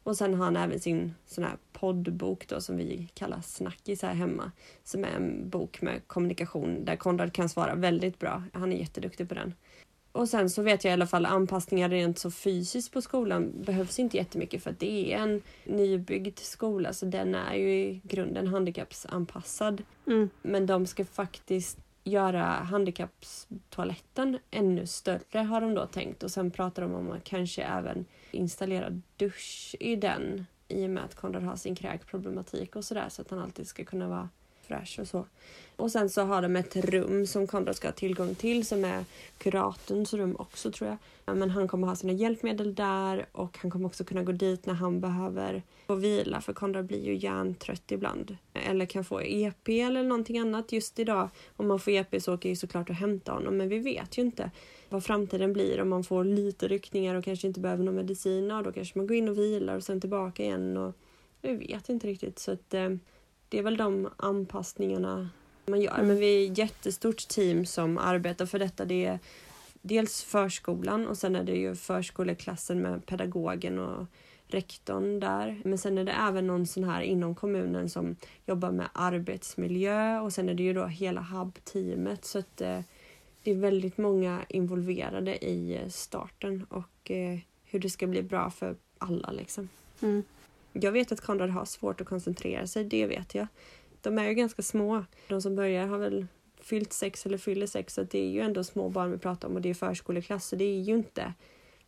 Och 0.04 0.16
sen 0.16 0.34
har 0.34 0.44
han 0.44 0.56
även 0.56 0.80
sin 0.80 1.14
sån 1.26 1.44
här 1.44 1.56
poddbok 1.72 2.48
då 2.48 2.60
som 2.60 2.76
vi 2.76 3.08
kallar 3.14 3.40
Snackis 3.40 4.02
här 4.02 4.14
hemma. 4.14 4.52
Som 4.84 5.04
är 5.04 5.08
en 5.08 5.48
bok 5.48 5.82
med 5.82 6.00
kommunikation 6.06 6.84
där 6.84 6.96
Konrad 6.96 7.32
kan 7.32 7.48
svara 7.48 7.74
väldigt 7.74 8.18
bra. 8.18 8.42
Han 8.52 8.72
är 8.72 8.76
jätteduktig 8.76 9.28
på 9.28 9.34
den. 9.34 9.54
Och 10.12 10.28
sen 10.28 10.50
så 10.50 10.62
vet 10.62 10.84
jag 10.84 10.90
i 10.90 10.92
alla 10.92 11.06
fall 11.06 11.26
anpassningar 11.26 11.88
rent 11.88 12.18
så 12.18 12.30
fysiskt 12.30 12.92
på 12.92 13.02
skolan 13.02 13.52
behövs 13.64 13.98
inte 13.98 14.16
jättemycket 14.16 14.62
för 14.62 14.70
att 14.70 14.80
det 14.80 15.12
är 15.12 15.18
en 15.18 15.42
nybyggd 15.64 16.38
skola 16.38 16.92
så 16.92 17.06
den 17.06 17.34
är 17.34 17.54
ju 17.54 17.74
i 17.74 18.00
grunden 18.04 18.46
handikappsanpassad. 18.46 19.82
Mm. 20.06 20.30
Men 20.42 20.66
de 20.66 20.86
ska 20.86 21.04
faktiskt 21.04 21.78
göra 22.04 22.44
handikappstoaletten 22.44 24.38
ännu 24.50 24.86
större 24.86 25.38
har 25.38 25.60
de 25.60 25.74
då 25.74 25.86
tänkt. 25.86 26.22
Och 26.22 26.30
sen 26.30 26.50
pratar 26.50 26.82
de 26.82 26.94
om 26.94 27.10
att 27.10 27.24
kanske 27.24 27.62
även 27.62 28.04
installera 28.30 29.00
dusch 29.16 29.76
i 29.80 29.96
den 29.96 30.46
i 30.68 30.86
och 30.86 30.90
med 30.90 31.04
att 31.04 31.14
Konrad 31.14 31.42
har 31.42 31.56
sin 31.56 31.74
kräkproblematik 31.74 32.76
och 32.76 32.84
sådär 32.84 33.08
så 33.08 33.22
att 33.22 33.30
han 33.30 33.38
alltid 33.38 33.66
ska 33.66 33.84
kunna 33.84 34.08
vara 34.08 34.28
fräsch 34.64 34.98
och 35.00 35.08
så. 35.08 35.26
Och 35.76 35.90
sen 35.90 36.10
så 36.10 36.22
har 36.22 36.42
de 36.42 36.56
ett 36.56 36.76
rum 36.76 37.26
som 37.26 37.46
Konrad 37.46 37.76
ska 37.76 37.88
ha 37.88 37.92
tillgång 37.92 38.34
till 38.34 38.66
som 38.66 38.84
är 38.84 39.04
kuratorns 39.38 40.14
rum 40.14 40.36
också 40.38 40.70
tror 40.70 40.90
jag. 40.90 40.98
Men 41.36 41.50
han 41.50 41.68
kommer 41.68 41.86
ha 41.86 41.96
sina 41.96 42.12
hjälpmedel 42.12 42.74
där 42.74 43.26
och 43.32 43.58
han 43.58 43.70
kommer 43.70 43.86
också 43.86 44.04
kunna 44.04 44.22
gå 44.22 44.32
dit 44.32 44.66
när 44.66 44.74
han 44.74 45.00
behöver 45.00 45.62
få 45.86 45.94
vila 45.94 46.40
för 46.40 46.52
Konrad 46.52 46.86
blir 46.86 47.04
ju 47.04 47.16
hjärntrött 47.16 47.92
ibland. 47.92 48.36
Eller 48.52 48.86
kan 48.86 49.04
få 49.04 49.20
EP 49.22 49.68
eller 49.68 50.02
någonting 50.02 50.38
annat. 50.38 50.72
Just 50.72 50.98
idag 50.98 51.28
om 51.56 51.68
man 51.68 51.80
får 51.80 51.92
EP 51.92 52.22
så 52.22 52.34
åker 52.34 52.48
jag 52.48 52.52
ju 52.52 52.56
såklart 52.56 52.90
och 52.90 52.96
hämta 52.96 53.32
honom 53.32 53.56
men 53.56 53.68
vi 53.68 53.78
vet 53.78 54.18
ju 54.18 54.22
inte 54.22 54.50
vad 54.88 55.04
framtiden 55.04 55.52
blir 55.52 55.80
om 55.80 55.88
man 55.88 56.04
får 56.04 56.24
lite 56.24 56.68
ryckningar 56.68 57.14
och 57.14 57.24
kanske 57.24 57.46
inte 57.46 57.60
behöver 57.60 57.84
någon 57.84 57.94
medicin. 57.94 58.48
Ja, 58.48 58.62
då 58.62 58.72
kanske 58.72 58.98
man 58.98 59.06
går 59.06 59.16
in 59.16 59.28
och 59.28 59.38
vilar 59.38 59.76
och 59.76 59.84
sen 59.84 60.00
tillbaka 60.00 60.42
igen. 60.42 60.76
Och 60.76 60.94
vi 61.42 61.54
vet 61.54 61.88
inte 61.88 62.06
riktigt 62.06 62.38
så 62.38 62.52
att 62.52 62.74
eh, 62.74 62.90
det 63.48 63.58
är 63.58 63.62
väl 63.62 63.76
de 63.76 64.08
anpassningarna 64.16 65.28
man 65.66 65.80
gör. 65.80 66.02
Men 66.02 66.16
vi 66.16 66.46
är 66.46 66.50
ett 66.50 66.58
jättestort 66.58 67.28
team 67.28 67.66
som 67.66 67.98
arbetar 67.98 68.46
för 68.46 68.58
detta. 68.58 68.84
Det 68.84 69.04
är 69.04 69.18
dels 69.82 70.22
förskolan 70.22 71.06
och 71.06 71.18
sen 71.18 71.36
är 71.36 71.44
det 71.44 71.56
ju 71.56 71.74
förskoleklassen 71.74 72.82
med 72.82 73.06
pedagogen 73.06 73.78
och 73.78 74.06
rektorn 74.48 75.20
där. 75.20 75.60
Men 75.64 75.78
sen 75.78 75.98
är 75.98 76.04
det 76.04 76.12
även 76.12 76.46
någon 76.46 76.66
sån 76.66 76.84
här 76.84 77.00
inom 77.00 77.34
kommunen 77.34 77.90
som 77.90 78.16
jobbar 78.46 78.70
med 78.70 78.88
arbetsmiljö 78.92 80.20
och 80.20 80.32
sen 80.32 80.48
är 80.48 80.54
det 80.54 80.62
ju 80.62 80.72
då 80.72 80.86
hela 80.86 81.20
HUB-teamet 81.20 82.24
så 82.24 82.38
att 82.38 82.60
eh, 82.60 82.80
det 83.42 83.50
är 83.50 83.54
väldigt 83.54 83.98
många 83.98 84.44
involverade 84.48 85.44
i 85.44 85.80
starten 85.88 86.66
och 86.68 87.10
eh, 87.10 87.38
hur 87.64 87.78
det 87.78 87.90
ska 87.90 88.06
bli 88.06 88.22
bra 88.22 88.50
för 88.50 88.76
alla 88.98 89.30
liksom. 89.30 89.68
Mm. 90.02 90.22
Jag 90.80 90.92
vet 90.92 91.12
att 91.12 91.20
Konrad 91.20 91.50
har 91.50 91.64
svårt 91.64 92.00
att 92.00 92.06
koncentrera 92.06 92.66
sig, 92.66 92.84
det 92.84 93.06
vet 93.06 93.34
jag. 93.34 93.46
De 94.00 94.18
är 94.18 94.28
ju 94.28 94.34
ganska 94.34 94.62
små. 94.62 95.04
De 95.28 95.42
som 95.42 95.56
börjar 95.56 95.86
har 95.86 95.98
väl 95.98 96.26
fyllt 96.60 96.92
sex 96.92 97.26
eller 97.26 97.38
fyller 97.38 97.66
sex 97.66 97.94
så 97.94 98.02
det 98.02 98.18
är 98.18 98.28
ju 98.28 98.40
ändå 98.40 98.64
små 98.64 98.88
barn 98.88 99.10
vi 99.12 99.18
pratar 99.18 99.48
om 99.48 99.54
och 99.54 99.60
det 99.60 99.70
är 99.70 99.74
förskoleklass 99.74 100.46
så 100.48 100.56
det 100.56 100.64
är 100.64 100.80
ju 100.80 100.94
inte 100.94 101.32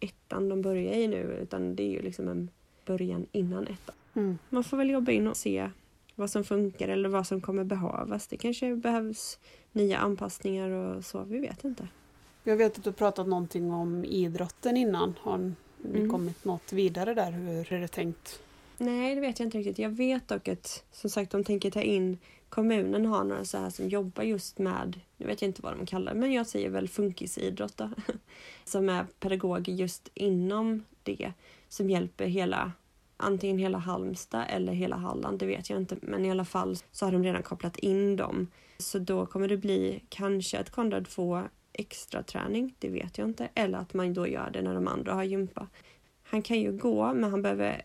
ettan 0.01 0.49
de 0.49 0.63
börjar 0.63 0.93
i 0.93 1.09
nu 1.09 1.39
utan 1.43 1.77
det 1.77 1.83
är 1.83 1.91
ju 1.91 2.03
liksom 2.03 2.29
en 2.29 2.51
början 2.85 3.27
innan 3.33 3.67
ettan. 3.67 3.95
Mm. 4.15 4.39
Man 4.49 4.65
får 4.65 4.77
väl 4.77 4.91
jobba 4.91 5.13
in 5.13 5.27
och 5.27 5.37
se 5.37 5.71
vad 6.15 6.31
som 6.31 6.45
funkar 6.45 6.89
eller 6.89 7.09
vad 7.09 7.27
som 7.27 7.41
kommer 7.41 7.65
behövas. 7.65 8.27
Det 8.27 8.37
kanske 8.37 8.77
behövs 8.77 9.39
nya 9.73 9.99
anpassningar 9.99 10.71
och 10.71 11.05
så, 11.05 11.25
vi 11.25 11.39
vet 11.39 11.65
inte. 11.65 11.89
Jag 12.45 12.57
vet 12.57 12.79
att 12.79 12.85
du 12.85 12.93
pratat 12.93 13.27
någonting 13.27 13.73
om 13.73 14.05
idrotten 14.05 14.77
innan. 14.77 15.15
Har 15.21 15.39
ni 15.39 15.55
Mm. 15.85 16.11
kommit 16.11 16.45
något 16.45 16.73
vidare 16.73 17.15
där? 17.15 17.31
Hur 17.31 17.73
är 17.73 17.81
det 17.81 17.89
tänkt? 17.89 18.41
Nej, 18.79 19.15
det 19.15 19.21
vet 19.21 19.39
jag 19.39 19.47
inte 19.47 19.59
riktigt. 19.59 19.79
Jag 19.79 19.91
vet 19.91 20.29
dock 20.29 20.49
att 20.49 20.85
som 20.93 21.11
sagt 21.11 21.31
de 21.31 21.45
tänker 21.45 21.71
ta 21.71 21.83
in 21.83 22.19
kommunen 22.49 23.07
har 23.07 23.25
några 23.25 23.45
så 23.45 23.59
här 23.59 23.71
som 23.71 23.89
jobbar 23.89 24.23
just 24.23 24.59
med, 24.59 25.01
nu 25.17 25.27
vet 25.27 25.43
jag 25.43 25.49
inte 25.49 25.63
vad 25.63 25.77
de 25.77 25.87
kallar 25.87 26.15
det, 26.15 26.21
men 26.21 26.33
jag 26.33 26.47
säger 26.47 26.71
väl 26.71 26.89
funkisidrott 26.89 27.77
då. 27.77 27.91
Som 28.65 28.89
är 28.89 29.07
pedagoger 29.21 29.73
just 29.73 30.11
inom 30.15 30.85
det 31.03 31.33
som 31.69 31.91
hjälper 31.91 32.27
hela, 32.27 32.73
antingen 33.17 33.59
hela 33.59 33.79
Halmstad 33.79 34.45
eller 34.49 34.73
hela 34.73 34.97
Halland, 34.97 35.39
det 35.39 35.47
vet 35.47 35.71
jag 35.71 35.81
inte. 35.81 35.97
Men 36.03 36.25
i 36.25 36.31
alla 36.31 36.45
fall 36.45 36.77
så 36.93 37.05
har 37.05 37.13
de 37.13 37.25
redan 37.25 37.43
kopplat 37.43 37.79
in 37.79 38.17
dem. 38.17 38.49
Så 38.79 38.99
då 38.99 39.27
kommer 39.27 39.49
det 39.49 39.57
bli 39.57 40.03
kanske 40.09 40.59
att 40.59 40.71
Konrad 40.71 41.09
får 41.09 41.51
extra 41.73 42.23
träning, 42.23 42.75
det 42.79 42.89
vet 42.89 43.19
jag 43.19 43.29
inte. 43.29 43.49
Eller 43.55 43.79
att 43.79 43.95
man 43.95 44.15
då 44.15 44.29
gör 44.29 44.51
det 44.51 44.63
när 44.63 44.75
de 44.75 44.89
andra 44.89 45.15
har 45.15 45.25
gympa. 45.25 45.69
Han 46.23 46.43
kan 46.43 46.61
ju 46.61 46.73
gå, 46.73 47.15
men 47.15 47.31
han 47.31 47.43
behöver 47.43 47.83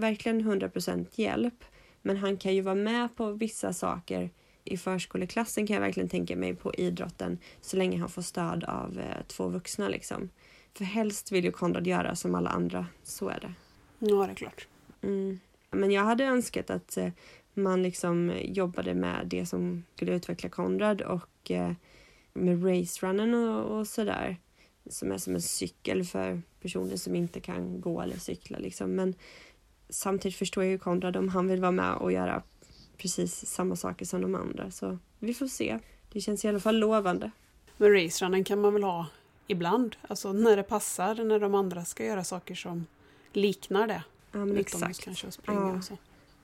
verkligen 0.00 0.42
100% 0.42 1.06
hjälp. 1.12 1.64
Men 2.02 2.16
han 2.16 2.36
kan 2.36 2.54
ju 2.54 2.60
vara 2.60 2.74
med 2.74 3.16
på 3.16 3.32
vissa 3.32 3.72
saker 3.72 4.30
i 4.64 4.76
förskoleklassen 4.76 5.66
kan 5.66 5.74
jag 5.74 5.80
verkligen 5.80 6.08
tänka 6.08 6.36
mig 6.36 6.54
på 6.54 6.74
idrotten 6.74 7.38
så 7.60 7.76
länge 7.76 7.98
han 7.98 8.08
får 8.08 8.22
stöd 8.22 8.64
av 8.64 8.98
eh, 8.98 9.26
två 9.26 9.48
vuxna 9.48 9.88
liksom. 9.88 10.28
För 10.74 10.84
helst 10.84 11.32
vill 11.32 11.44
ju 11.44 11.52
Konrad 11.52 11.86
göra 11.86 12.16
som 12.16 12.34
alla 12.34 12.50
andra, 12.50 12.86
så 13.02 13.28
är 13.28 13.40
det. 13.40 13.54
Ja, 13.98 14.26
det 14.26 14.32
är 14.32 14.34
klart. 14.34 14.68
Mm. 15.02 15.40
Men 15.70 15.90
jag 15.90 16.02
hade 16.02 16.24
önskat 16.24 16.70
att 16.70 16.96
eh, 16.96 17.08
man 17.54 17.82
liksom 17.82 18.32
jobbade 18.42 18.94
med 18.94 19.26
det 19.26 19.46
som 19.46 19.84
skulle 19.94 20.14
utveckla 20.14 20.48
Konrad 20.48 21.02
och 21.02 21.50
eh, 21.50 21.72
med 22.32 22.64
racerunnen 22.64 23.34
och, 23.34 23.78
och 23.78 23.86
sådär. 23.86 24.36
Som 24.90 25.12
är 25.12 25.18
som 25.18 25.34
en 25.34 25.42
cykel 25.42 26.04
för 26.04 26.42
personer 26.62 26.96
som 26.96 27.14
inte 27.14 27.40
kan 27.40 27.80
gå 27.80 28.00
eller 28.00 28.16
cykla 28.16 28.58
liksom. 28.58 28.94
Men 28.94 29.14
samtidigt 29.94 30.38
förstår 30.38 30.64
jag 30.64 30.70
ju 30.70 30.78
Konrad 30.78 31.16
om 31.16 31.28
han 31.28 31.48
vill 31.48 31.60
vara 31.60 31.72
med 31.72 31.94
och 31.96 32.12
göra 32.12 32.42
precis 32.98 33.46
samma 33.46 33.76
saker 33.76 34.04
som 34.04 34.20
de 34.22 34.34
andra. 34.34 34.70
Så 34.70 34.98
vi 35.18 35.34
får 35.34 35.46
se. 35.46 35.78
Det 36.12 36.20
känns 36.20 36.44
i 36.44 36.48
alla 36.48 36.60
fall 36.60 36.78
lovande. 36.78 37.30
Men 37.76 37.92
racerunnen 37.92 38.44
kan 38.44 38.60
man 38.60 38.72
väl 38.72 38.82
ha 38.82 39.06
ibland? 39.46 39.96
Alltså 40.08 40.32
när 40.32 40.56
det 40.56 40.62
passar, 40.62 41.14
när 41.24 41.40
de 41.40 41.54
andra 41.54 41.84
ska 41.84 42.04
göra 42.04 42.24
saker 42.24 42.54
som 42.54 42.86
liknar 43.32 43.86
det. 43.86 44.02
Ja 44.32 44.38
men 44.38 44.56
Utomhus 44.56 44.66
exakt. 44.90 45.04
kanske 45.04 45.26
och 45.26 45.34
springa 45.34 45.60
Ja. 45.60 45.76
och 45.76 45.84
så. 45.84 45.98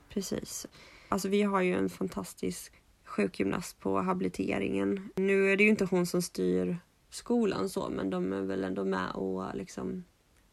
Precis. 0.09 0.67
Alltså 1.09 1.27
vi 1.27 1.41
har 1.41 1.61
ju 1.61 1.75
en 1.75 1.89
fantastisk 1.89 2.73
sjukgymnast 3.05 3.79
på 3.79 4.01
habiliteringen. 4.01 5.09
Nu 5.15 5.51
är 5.51 5.57
det 5.57 5.63
ju 5.63 5.69
inte 5.69 5.85
hon 5.85 6.05
som 6.05 6.21
styr 6.21 6.77
skolan 7.09 7.69
så, 7.69 7.89
men 7.89 8.09
de 8.09 8.33
är 8.33 8.41
väl 8.41 8.63
ändå 8.63 8.83
med 8.85 9.11
och 9.11 9.55
liksom 9.55 10.03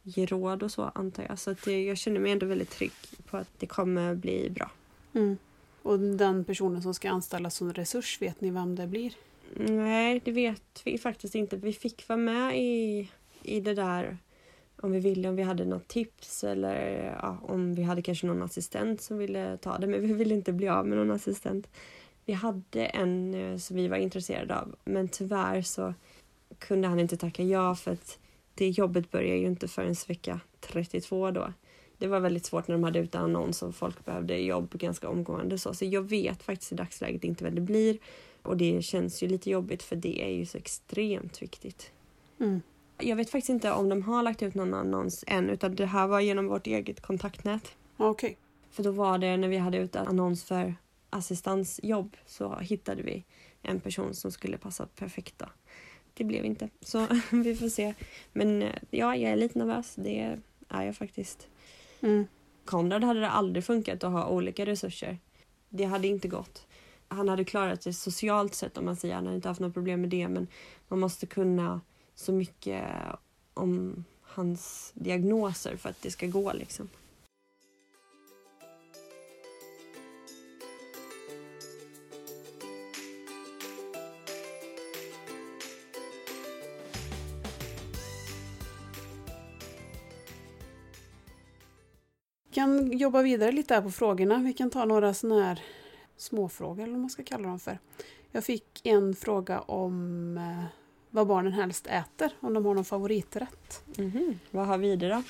ger 0.08 0.26
råd 0.26 0.62
och 0.62 0.70
så 0.70 0.82
antar 0.94 1.26
jag. 1.28 1.38
Så 1.38 1.50
att 1.50 1.64
det, 1.64 1.84
jag 1.84 1.98
känner 1.98 2.20
mig 2.20 2.32
ändå 2.32 2.46
väldigt 2.46 2.70
trygg 2.70 2.92
på 3.26 3.36
att 3.36 3.50
det 3.58 3.66
kommer 3.66 4.14
bli 4.14 4.50
bra. 4.50 4.70
Mm. 5.14 5.36
Och 5.82 6.00
den 6.00 6.44
personen 6.44 6.82
som 6.82 6.94
ska 6.94 7.10
anställas 7.10 7.54
som 7.54 7.72
resurs, 7.72 8.22
vet 8.22 8.40
ni 8.40 8.50
vem 8.50 8.76
det 8.76 8.86
blir? 8.86 9.14
Nej, 9.54 10.20
det 10.24 10.32
vet 10.32 10.82
vi 10.84 10.98
faktiskt 10.98 11.34
inte. 11.34 11.56
Vi 11.56 11.72
fick 11.72 12.08
vara 12.08 12.16
med 12.16 12.58
i, 12.58 13.10
i 13.42 13.60
det 13.60 13.74
där 13.74 14.18
om 14.80 14.92
vi 14.92 15.00
ville, 15.00 15.28
om 15.28 15.36
vi 15.36 15.42
hade 15.42 15.64
något 15.64 15.88
tips 15.88 16.44
eller 16.44 17.04
ja, 17.22 17.38
om 17.42 17.74
vi 17.74 17.82
hade 17.82 18.02
kanske 18.02 18.26
någon 18.26 18.42
assistent 18.42 19.00
som 19.00 19.18
ville 19.18 19.56
ta 19.56 19.78
det. 19.78 19.86
Men 19.86 20.00
vi 20.00 20.12
ville 20.12 20.34
inte 20.34 20.52
bli 20.52 20.68
av 20.68 20.86
med 20.86 20.98
någon 20.98 21.10
assistent. 21.10 21.68
Vi 22.24 22.32
hade 22.32 22.86
en 22.86 23.34
eh, 23.34 23.56
som 23.56 23.76
vi 23.76 23.88
var 23.88 23.96
intresserade 23.96 24.58
av 24.60 24.76
men 24.84 25.08
tyvärr 25.08 25.62
så 25.62 25.94
kunde 26.58 26.88
han 26.88 27.00
inte 27.00 27.16
tacka 27.16 27.42
ja 27.42 27.74
för 27.74 27.92
att 27.92 28.18
det 28.58 28.68
jobbet 28.68 29.10
börjar 29.10 29.36
ju 29.36 29.46
inte 29.46 29.68
förrän 29.68 29.94
vecka 30.08 30.40
32 30.60 31.30
då. 31.30 31.52
Det 31.98 32.06
var 32.06 32.20
väldigt 32.20 32.46
svårt 32.46 32.68
när 32.68 32.74
de 32.74 32.84
hade 32.84 32.98
ut 32.98 33.14
en 33.14 33.22
annons 33.22 33.62
och 33.62 33.74
folk 33.74 34.04
behövde 34.04 34.38
jobb 34.38 34.72
ganska 34.72 35.08
omgående. 35.08 35.58
Så, 35.58 35.74
så 35.74 35.84
jag 35.84 36.02
vet 36.02 36.42
faktiskt 36.42 36.72
i 36.72 36.74
dagsläget 36.74 37.24
inte 37.24 37.44
vem 37.44 37.54
det 37.54 37.60
blir. 37.60 37.98
Och 38.42 38.56
det 38.56 38.82
känns 38.82 39.22
ju 39.22 39.28
lite 39.28 39.50
jobbigt 39.50 39.82
för 39.82 39.96
det 39.96 40.22
är 40.24 40.30
ju 40.30 40.46
så 40.46 40.58
extremt 40.58 41.42
viktigt. 41.42 41.92
Mm. 42.40 42.62
Jag 42.98 43.16
vet 43.16 43.30
faktiskt 43.30 43.50
inte 43.50 43.72
om 43.72 43.88
de 43.88 44.02
har 44.02 44.22
lagt 44.22 44.42
ut 44.42 44.54
någon 44.54 44.74
annons 44.74 45.24
än 45.26 45.50
utan 45.50 45.74
det 45.74 45.86
här 45.86 46.06
var 46.06 46.20
genom 46.20 46.46
vårt 46.46 46.66
eget 46.66 47.00
kontaktnät. 47.00 47.76
Okej. 47.96 48.36
För 48.70 48.82
då 48.82 48.90
var 48.90 49.18
det 49.18 49.36
när 49.36 49.48
vi 49.48 49.56
hade 49.56 49.78
ut 49.78 49.96
en 49.96 50.06
annons 50.06 50.44
för 50.44 50.74
assistansjobb 51.10 52.16
så 52.26 52.58
hittade 52.58 53.02
vi 53.02 53.24
en 53.62 53.80
person 53.80 54.14
som 54.14 54.32
skulle 54.32 54.58
passa 54.58 54.86
perfekt 54.86 55.34
då. 55.38 55.46
Det 56.18 56.24
blev 56.24 56.44
inte, 56.44 56.68
så 56.80 57.06
vi 57.30 57.56
får 57.56 57.68
se. 57.68 57.94
Men 58.32 58.62
eh, 58.62 58.74
ja, 58.90 59.16
jag 59.16 59.32
är 59.32 59.36
lite 59.36 59.58
nervös. 59.58 59.94
Det 59.94 60.38
är 60.68 60.82
jag 60.82 60.96
faktiskt. 60.96 61.48
Mm. 62.00 62.26
Konrad 62.64 63.04
hade 63.04 63.20
det 63.20 63.28
aldrig 63.28 63.64
funkat 63.64 64.04
att 64.04 64.12
ha 64.12 64.28
olika 64.28 64.66
resurser. 64.66 65.18
Det 65.68 65.84
hade 65.84 66.08
inte 66.08 66.28
gått. 66.28 66.66
Han 67.08 67.28
hade 67.28 67.44
klarat 67.44 67.82
sig 67.82 67.92
socialt 67.92 68.54
sett 68.54 68.78
om 68.78 68.84
man 68.84 68.96
säger. 68.96 69.14
Han 69.14 69.24
hade 69.24 69.36
inte 69.36 69.48
haft 69.48 69.60
något 69.60 69.74
problem 69.74 70.00
med 70.00 70.10
det 70.10 70.28
men 70.28 70.46
man 70.88 71.00
måste 71.00 71.26
kunna 71.26 71.80
så 72.14 72.32
mycket 72.32 72.84
om 73.54 74.04
hans 74.22 74.92
diagnoser 74.94 75.76
för 75.76 75.88
att 75.88 76.02
det 76.02 76.10
ska 76.10 76.26
gå 76.26 76.52
liksom. 76.52 76.88
Kan 92.58 92.98
jobba 92.98 93.22
vidare 93.22 93.52
lite 93.52 93.74
här 93.74 93.82
på 93.82 93.90
frågorna. 93.90 94.38
Vi 94.38 94.52
kan 94.52 94.70
ta 94.70 94.84
några 94.84 95.14
sådana 95.14 95.44
här 95.44 95.62
småfrågor 96.16 96.82
eller 96.82 96.92
vad 96.92 97.00
man 97.00 97.10
ska 97.10 97.24
kalla 97.24 97.48
dem 97.48 97.60
för. 97.60 97.78
Jag 98.32 98.44
fick 98.44 98.86
en 98.86 99.14
fråga 99.14 99.60
om 99.60 100.36
eh, 100.38 100.64
vad 101.10 101.26
barnen 101.26 101.52
helst 101.52 101.86
äter, 101.86 102.30
om 102.40 102.54
de 102.54 102.66
har 102.66 102.74
någon 102.74 102.84
favoriträtt. 102.84 103.82
Vad 104.50 104.66
har 104.66 104.78
vi 104.78 104.96
det 104.96 105.08
då? 105.08 105.22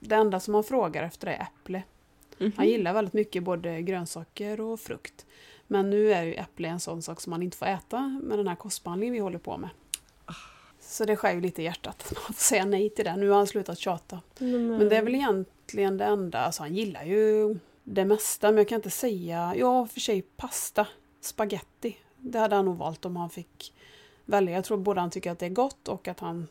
Det 0.00 0.14
enda 0.14 0.40
som 0.40 0.54
han 0.54 0.64
frågar 0.64 1.02
efter 1.02 1.26
är 1.26 1.42
äpple. 1.42 1.82
Mhm. 2.38 2.52
Han 2.56 2.68
gillar 2.68 2.94
väldigt 2.94 3.14
mycket 3.14 3.42
både 3.42 3.82
grönsaker 3.82 4.60
och 4.60 4.80
frukt. 4.80 5.26
Men 5.66 5.90
nu 5.90 6.12
är 6.12 6.22
ju 6.22 6.34
äpple 6.34 6.68
en 6.68 6.80
sån 6.80 7.02
sak 7.02 7.20
som 7.20 7.30
man 7.30 7.42
inte 7.42 7.56
får 7.56 7.66
äta 7.66 8.20
med 8.22 8.38
den 8.38 8.48
här 8.48 8.56
kostbehandlingen 8.56 9.12
vi 9.12 9.20
håller 9.20 9.38
på 9.38 9.56
med. 9.56 9.70
Så 10.80 11.04
det 11.04 11.16
skär 11.16 11.34
ju 11.34 11.40
lite 11.40 11.62
i 11.62 11.64
hjärtat. 11.64 12.12
Man 12.14 12.34
får 12.34 12.44
säga 12.44 12.64
nej 12.64 12.90
till 12.90 13.04
det. 13.04 13.16
Nu 13.16 13.28
har 13.28 13.36
han 13.36 13.46
slutat 13.46 13.78
tjata. 13.78 14.20
Men 14.38 14.88
det 14.88 14.96
är 14.96 15.02
väl 15.02 15.14
egentligen 15.14 15.53
det 15.72 16.04
enda. 16.04 16.40
Alltså 16.40 16.62
han 16.62 16.74
gillar 16.74 17.04
ju 17.04 17.56
det 17.84 18.04
mesta. 18.04 18.48
Men 18.48 18.58
jag 18.58 18.68
kan 18.68 18.76
inte 18.76 18.90
säga. 18.90 19.54
Ja, 19.56 19.86
för 19.86 20.00
sig 20.00 20.22
pasta. 20.22 20.86
Spaghetti. 21.20 21.96
Det 22.16 22.38
hade 22.38 22.56
han 22.56 22.64
nog 22.64 22.76
valt 22.76 23.04
om 23.04 23.16
han 23.16 23.30
fick 23.30 23.74
välja. 24.24 24.54
Jag 24.54 24.64
tror 24.64 24.78
både 24.78 25.00
han 25.00 25.10
tycker 25.10 25.30
att 25.30 25.38
det 25.38 25.46
är 25.46 25.50
gott 25.50 25.88
och 25.88 26.08
att 26.08 26.20
han 26.20 26.48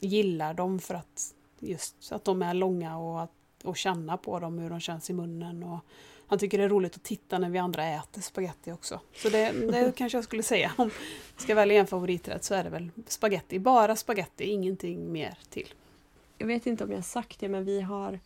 gillar 0.00 0.54
dem 0.54 0.78
för 0.78 0.94
att 0.94 1.34
just 1.58 2.12
att 2.12 2.24
de 2.24 2.42
är 2.42 2.54
långa 2.54 2.98
och, 2.98 3.22
att, 3.22 3.30
och 3.64 3.76
känna 3.76 4.16
på 4.16 4.38
dem 4.38 4.58
hur 4.58 4.70
de 4.70 4.80
känns 4.80 5.10
i 5.10 5.12
munnen. 5.12 5.62
Och 5.62 5.78
han 6.26 6.38
tycker 6.38 6.58
det 6.58 6.64
är 6.64 6.68
roligt 6.68 6.96
att 6.96 7.02
titta 7.02 7.38
när 7.38 7.50
vi 7.50 7.58
andra 7.58 7.84
äter 7.86 8.20
spaghetti 8.20 8.72
också. 8.72 9.00
Så 9.14 9.28
det, 9.28 9.52
det 9.52 9.92
kanske 9.96 10.18
jag 10.18 10.24
skulle 10.24 10.42
säga. 10.42 10.72
Om 10.76 10.90
jag 11.34 11.42
ska 11.42 11.54
välja 11.54 11.80
en 11.80 11.86
favoriträtt 11.86 12.44
så 12.44 12.54
är 12.54 12.64
det 12.64 12.70
väl 12.70 12.90
spaghetti. 13.06 13.58
Bara 13.58 13.96
spaghetti, 13.96 14.44
ingenting 14.44 15.12
mer 15.12 15.38
till. 15.50 15.74
Jag 16.38 16.46
vet 16.46 16.66
inte 16.66 16.84
om 16.84 16.90
jag 16.90 16.98
har 16.98 17.02
sagt 17.02 17.40
det 17.40 17.48
men 17.48 17.64
vi 17.64 17.80
har 17.80 18.20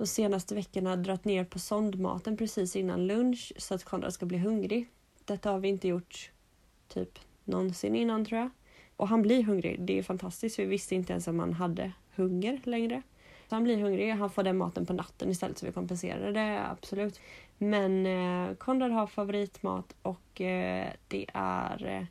de 0.00 0.06
senaste 0.06 0.54
veckorna 0.54 0.96
dragit 0.96 1.24
ner 1.24 1.44
på 1.44 1.58
sondmaten 1.58 2.36
precis 2.36 2.76
innan 2.76 3.06
lunch 3.06 3.52
så 3.56 3.74
att 3.74 3.84
Konrad 3.84 4.12
ska 4.12 4.26
bli 4.26 4.38
hungrig. 4.38 4.88
Detta 5.24 5.50
har 5.50 5.58
vi 5.58 5.68
inte 5.68 5.88
gjort 5.88 6.30
typ 6.88 7.18
någonsin 7.44 7.96
innan 7.96 8.24
tror 8.24 8.40
jag. 8.40 8.50
Och 8.96 9.08
han 9.08 9.22
blir 9.22 9.42
hungrig. 9.42 9.80
Det 9.80 9.98
är 9.98 10.02
fantastiskt. 10.02 10.58
Vi 10.58 10.64
visste 10.64 10.94
inte 10.94 11.12
ens 11.12 11.28
om 11.28 11.38
han 11.38 11.52
hade 11.52 11.92
hunger 12.16 12.60
längre. 12.64 13.02
Så 13.48 13.54
han 13.54 13.64
blir 13.64 13.76
hungrig. 13.76 14.10
Han 14.10 14.30
får 14.30 14.42
den 14.42 14.56
maten 14.56 14.86
på 14.86 14.92
natten 14.92 15.30
istället 15.30 15.58
så 15.58 15.66
vi 15.66 15.72
kompenserar 15.72 16.32
det 16.32 16.66
absolut. 16.66 17.20
Men 17.58 18.06
eh, 18.06 18.54
Konrad 18.54 18.92
har 18.92 19.06
favoritmat 19.06 19.94
och 20.02 20.40
eh, 20.40 20.92
det 21.08 21.26
är 21.34 21.86
eh, 21.86 22.04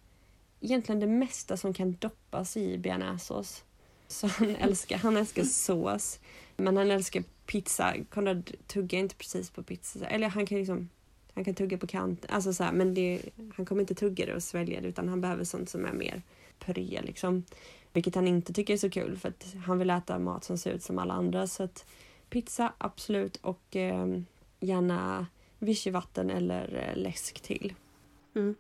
egentligen 0.62 0.99
det 0.99 1.08
mesta 1.08 1.58
som 1.58 1.73
kan 1.73 1.93
doppas 1.99 2.58
i 2.58 2.78
bearnaisesås. 2.78 3.63
Så 4.08 4.28
han 4.28 4.56
älskar, 4.60 4.97
han 4.97 5.17
älskar 5.17 5.43
sås. 5.43 6.19
Men 6.58 6.78
han 6.78 6.91
älskar 6.91 7.23
pizza. 7.50 7.94
Konrad 8.10 8.52
tuggar 8.68 9.00
inte 9.00 9.16
precis 9.16 9.50
på 9.50 9.64
pizza. 9.64 10.06
Eller 10.06 10.30
han 10.30 10.46
kan 10.46 10.58
liksom 10.58 10.90
han 11.34 11.44
kan 11.46 11.56
tugga 11.56 11.78
på 11.78 11.88
kanten. 11.88 12.32
Alltså 12.34 12.54
så 12.54 12.64
här, 12.64 12.72
men 12.72 12.94
det, 12.94 13.22
han 13.56 13.66
kommer 13.66 13.82
inte 13.82 13.96
tugga 13.96 14.26
det 14.26 14.36
och 14.36 14.44
svälja 14.44 14.82
det 14.82 14.88
utan 14.88 15.10
han 15.10 15.22
behöver 15.22 15.44
sånt 15.44 15.70
som 15.70 15.86
är 15.86 15.94
mer 15.94 16.22
puré 16.60 17.02
liksom. 17.04 17.44
Vilket 17.94 18.16
han 18.16 18.28
inte 18.28 18.54
tycker 18.54 18.74
är 18.74 18.78
så 18.78 18.90
kul 18.90 19.18
för 19.18 19.30
att 19.30 19.56
han 19.66 19.80
vill 19.80 19.90
äta 19.90 20.20
mat 20.20 20.44
som 20.44 20.58
ser 20.58 20.72
ut 20.72 20.84
som 20.84 21.00
alla 21.00 21.14
andra. 21.14 21.48
Så 21.48 21.64
att 21.64 21.86
pizza 22.30 22.74
absolut 22.78 23.36
och 23.36 23.76
eh, 23.76 24.08
gärna 24.60 25.28
vichyvatten 25.60 26.30
eller 26.30 26.90
eh, 26.90 27.02
läsk 27.02 27.42
till. 27.42 27.74
Mm. 28.36 28.56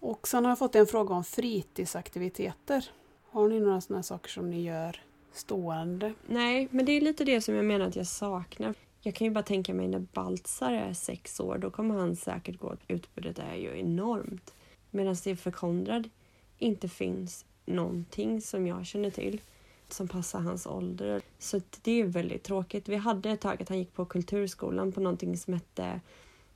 Och 0.00 0.28
sen 0.28 0.44
har 0.44 0.50
jag 0.50 0.58
fått 0.58 0.74
en 0.74 0.86
fråga 0.86 1.14
om 1.14 1.24
fritidsaktiviteter. 1.24 2.90
Har 3.30 3.48
ni 3.48 3.60
några 3.60 3.80
sådana 3.80 4.02
saker 4.02 4.30
som 4.30 4.50
ni 4.50 4.62
gör 4.62 5.00
stående? 5.32 6.14
Nej, 6.26 6.68
men 6.70 6.86
det 6.86 6.92
är 6.92 7.00
lite 7.00 7.24
det 7.24 7.40
som 7.40 7.54
jag 7.54 7.64
menar 7.64 7.86
att 7.86 7.96
jag 7.96 8.06
saknar. 8.06 8.74
Jag 9.02 9.14
kan 9.14 9.24
ju 9.24 9.30
bara 9.30 9.44
tänka 9.44 9.74
mig 9.74 9.88
när 9.88 9.98
Baltzar 9.98 10.72
är 10.72 10.92
sex 10.92 11.40
år, 11.40 11.58
då 11.58 11.70
kommer 11.70 11.94
han 11.94 12.16
säkert 12.16 12.58
gå... 12.58 12.76
Utbudet 12.88 13.38
är 13.38 13.54
ju 13.54 13.78
enormt. 13.78 14.54
Medan 14.90 15.16
det 15.24 15.36
för 15.36 15.50
Konrad 15.50 16.10
inte 16.58 16.88
finns 16.88 17.44
någonting 17.66 18.40
som 18.40 18.66
jag 18.66 18.86
känner 18.86 19.10
till 19.10 19.40
som 19.88 20.08
passar 20.08 20.40
hans 20.40 20.66
ålder. 20.66 21.22
Så 21.38 21.60
det 21.82 22.00
är 22.00 22.04
väldigt 22.04 22.42
tråkigt. 22.42 22.88
Vi 22.88 22.96
hade 22.96 23.30
ett 23.30 23.40
tag 23.40 23.62
att 23.62 23.68
han 23.68 23.78
gick 23.78 23.94
på 23.94 24.04
Kulturskolan 24.04 24.92
på 24.92 25.00
någonting 25.00 25.36
som 25.36 25.54
hette 25.54 26.00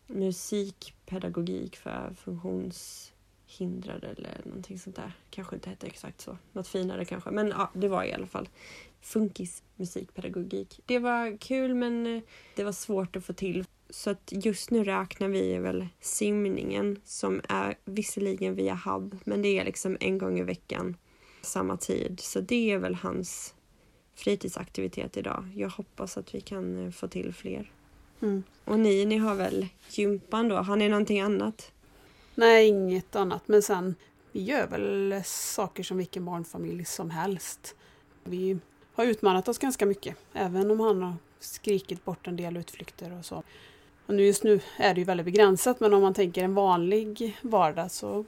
musikpedagogik 0.07 1.77
för 1.77 2.15
funktions 2.15 3.13
funktionshindrade 3.55 4.07
eller 4.07 4.41
någonting 4.45 4.79
sånt 4.79 4.97
där. 4.97 5.13
Kanske 5.31 5.55
inte 5.55 5.71
hette 5.71 5.87
exakt 5.87 6.21
så. 6.21 6.39
Något 6.53 6.69
finare 6.69 7.05
kanske. 7.05 7.31
Men 7.31 7.49
ja, 7.49 7.71
det 7.75 7.89
var 7.89 8.05
i 8.05 8.13
alla 8.13 8.27
fall 8.27 8.49
funkis 9.01 9.63
musikpedagogik. 9.77 10.81
Det 10.87 10.99
var 10.99 11.39
kul 11.39 11.75
men 11.75 12.07
eh, 12.07 12.23
det 12.57 12.65
var 12.65 12.73
svårt 12.73 13.17
att 13.17 13.25
få 13.25 13.33
till. 13.33 13.65
Så 13.91 14.11
att 14.11 14.33
just 14.33 14.71
nu 14.71 14.85
räknar 14.85 15.29
vi 15.29 15.59
väl 15.59 15.89
simningen 16.01 17.01
som 17.05 17.41
är 17.49 17.75
visserligen 17.85 18.55
via 18.55 18.75
hub 18.75 19.19
men 19.25 19.43
det 19.43 19.59
är 19.59 19.65
liksom 19.65 19.97
en 20.01 20.19
gång 20.19 20.39
i 20.39 20.43
veckan 20.43 20.97
samma 21.43 21.77
tid. 21.77 22.21
Så 22.21 22.41
det 22.41 22.71
är 22.71 22.79
väl 22.79 22.95
hans 22.95 23.55
fritidsaktivitet 24.15 25.17
idag. 25.17 25.45
Jag 25.55 25.69
hoppas 25.69 26.17
att 26.17 26.35
vi 26.35 26.41
kan 26.41 26.87
eh, 26.87 26.91
få 26.91 27.09
till 27.09 27.35
fler. 27.35 27.71
Mm. 28.23 28.43
Och 28.65 28.81
ni, 28.81 29.05
ni 29.05 29.17
har 29.17 29.35
väl 29.35 29.67
gympan 29.91 30.49
då? 30.49 30.57
Har 30.57 30.77
ni 30.77 30.89
någonting 30.89 31.21
annat? 31.21 31.74
Nej, 32.35 32.69
inget 32.69 33.17
annat. 33.17 33.49
Men 33.49 33.63
sen, 33.63 33.95
vi 34.33 34.43
gör 34.43 34.67
väl 34.67 35.23
saker 35.25 35.83
som 35.83 35.97
vilken 35.97 36.25
barnfamilj 36.25 36.85
som 36.85 37.11
helst. 37.11 37.75
Vi 38.25 38.59
har 38.95 39.05
utmanat 39.05 39.49
oss 39.49 39.59
ganska 39.59 39.87
mycket, 39.87 40.17
även 40.33 40.71
om 40.71 40.81
han 40.81 41.03
har 41.03 41.15
skrikit 41.41 42.05
bort 42.05 42.27
en 42.27 42.37
del 42.37 42.57
utflykter 42.57 43.19
och 43.19 43.25
så. 43.25 43.43
Och 44.07 44.15
nu 44.15 44.27
just 44.27 44.45
nu 44.45 44.61
är 44.77 44.95
det 44.95 45.01
ju 45.01 45.05
väldigt 45.05 45.25
begränsat, 45.25 45.81
men 45.81 45.95
om 45.95 46.03
man 46.03 46.15
tänker 46.15 46.45
en 46.45 46.55
vanlig 46.55 47.39
vardag 47.43 47.91
så 47.91 48.25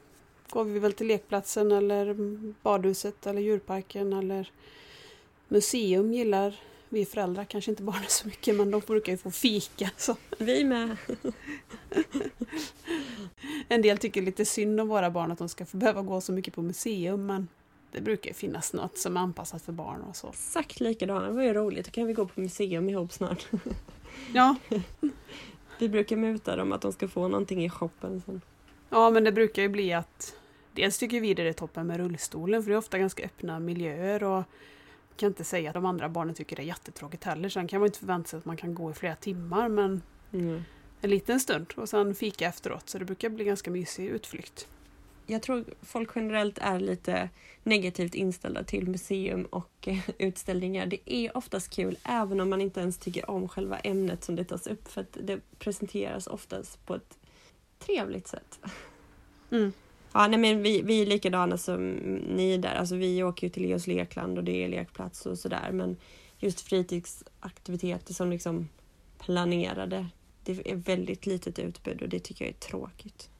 går 0.50 0.64
vi 0.64 0.78
väl 0.78 0.92
till 0.92 1.06
lekplatsen 1.06 1.72
eller 1.72 2.16
badhuset 2.62 3.26
eller 3.26 3.40
djurparken 3.40 4.12
eller 4.12 4.50
museum 5.48 6.12
gillar 6.12 6.60
vi 6.88 7.04
föräldrar, 7.04 7.44
kanske 7.44 7.70
inte 7.70 7.82
barnen 7.82 8.04
så 8.08 8.26
mycket, 8.26 8.56
men 8.56 8.70
de 8.70 8.82
brukar 8.86 9.12
ju 9.12 9.18
få 9.18 9.30
fika. 9.30 9.90
Så. 9.96 10.16
Vi 10.38 10.64
med! 10.64 10.96
en 13.68 13.82
del 13.82 13.98
tycker 13.98 14.22
lite 14.22 14.44
synd 14.44 14.80
om 14.80 14.88
våra 14.88 15.10
barn 15.10 15.32
att 15.32 15.38
de 15.38 15.48
ska 15.48 15.66
få 15.66 15.76
behöva 15.76 16.02
gå 16.02 16.20
så 16.20 16.32
mycket 16.32 16.54
på 16.54 16.62
museum, 16.62 17.26
men 17.26 17.48
det 17.92 18.00
brukar 18.00 18.32
finnas 18.32 18.72
något 18.72 18.98
som 18.98 19.16
är 19.16 19.20
anpassat 19.20 19.62
för 19.62 19.72
barn 19.72 20.02
och 20.02 20.16
så. 20.16 20.28
Exakt 20.28 20.80
likadant, 20.80 21.26
det 21.26 21.32
var 21.32 21.42
ju 21.42 21.52
roligt. 21.52 21.84
Då 21.84 21.90
kan 21.90 22.06
vi 22.06 22.12
gå 22.12 22.26
på 22.26 22.40
museum 22.40 22.88
ihop 22.88 23.12
snart. 23.12 23.46
ja. 24.34 24.56
vi 25.78 25.88
brukar 25.88 26.16
muta 26.16 26.56
dem 26.56 26.72
att 26.72 26.80
de 26.80 26.92
ska 26.92 27.08
få 27.08 27.28
någonting 27.28 27.64
i 27.64 27.70
shoppen 27.70 28.22
sen. 28.26 28.40
Ja, 28.90 29.10
men 29.10 29.24
det 29.24 29.32
brukar 29.32 29.62
ju 29.62 29.68
bli 29.68 29.92
att 29.92 30.36
dels 30.72 30.98
tycker 30.98 31.20
vi 31.20 31.34
det 31.34 31.42
är 31.42 31.52
toppen 31.52 31.86
med 31.86 31.96
rullstolen, 31.96 32.62
för 32.62 32.70
det 32.70 32.74
är 32.74 32.78
ofta 32.78 32.98
ganska 32.98 33.24
öppna 33.24 33.58
miljöer 33.58 34.24
och 34.24 34.44
kan 35.16 35.26
inte 35.26 35.44
säga 35.44 35.70
att 35.70 35.74
de 35.74 35.86
andra 35.86 36.08
barnen 36.08 36.34
tycker 36.34 36.56
det 36.56 36.62
är 36.62 36.66
jättetråkigt 36.66 37.24
heller. 37.24 37.48
Sen 37.48 37.68
kan 37.68 37.80
man 37.80 37.86
inte 37.86 37.98
förvänta 37.98 38.28
sig 38.28 38.38
att 38.38 38.44
man 38.44 38.56
kan 38.56 38.74
gå 38.74 38.90
i 38.90 38.94
flera 38.94 39.16
timmar, 39.16 39.68
men 39.68 40.02
mm. 40.32 40.64
en 41.00 41.10
liten 41.10 41.40
stund 41.40 41.66
och 41.76 41.88
sen 41.88 42.14
fika 42.14 42.46
efteråt. 42.46 42.88
Så 42.88 42.98
det 42.98 43.04
brukar 43.04 43.28
bli 43.28 43.44
ganska 43.44 43.70
mysig 43.70 44.06
utflykt 44.06 44.68
jag 45.26 45.42
tror 45.42 45.64
folk 45.82 46.10
generellt 46.14 46.58
är 46.58 46.80
lite 46.80 47.28
negativt 47.62 48.14
inställda 48.14 48.64
till 48.64 48.88
museum 48.88 49.44
och 49.44 49.88
utställningar. 50.18 50.86
Det 50.86 51.12
är 51.12 51.36
oftast 51.36 51.70
kul 51.70 51.98
även 52.04 52.40
om 52.40 52.50
man 52.50 52.60
inte 52.60 52.80
ens 52.80 52.98
tycker 52.98 53.30
om 53.30 53.48
själva 53.48 53.78
ämnet 53.78 54.24
som 54.24 54.36
det 54.36 54.44
tas 54.44 54.66
upp 54.66 54.88
för 54.88 55.00
att 55.00 55.18
det 55.20 55.40
presenteras 55.58 56.26
oftast 56.26 56.86
på 56.86 56.94
ett 56.94 57.18
trevligt 57.78 58.28
sätt. 58.28 58.60
Mm. 59.50 59.72
Ja, 60.16 60.26
nej, 60.26 60.38
men 60.38 60.62
vi, 60.62 60.82
vi 60.82 61.02
är 61.02 61.06
likadana 61.06 61.58
som 61.58 61.90
ni 62.36 62.58
där. 62.58 62.74
Alltså, 62.74 62.96
vi 62.96 63.22
åker 63.22 63.46
ju 63.46 63.50
till 63.50 63.62
Leos 63.62 63.86
lekland 63.86 64.38
och 64.38 64.44
det 64.44 64.64
är 64.64 64.68
lekplats 64.68 65.26
och 65.26 65.38
sådär. 65.38 65.70
Men 65.72 65.96
just 66.38 66.60
fritidsaktiviteter 66.60 68.14
som 68.14 68.30
liksom 68.30 68.68
planerade. 69.18 70.06
Det 70.44 70.70
är 70.70 70.76
väldigt 70.76 71.26
litet 71.26 71.58
utbud 71.58 72.02
och 72.02 72.08
det 72.08 72.18
tycker 72.18 72.44
jag 72.44 72.54
är 72.54 72.58
tråkigt. 72.58 73.30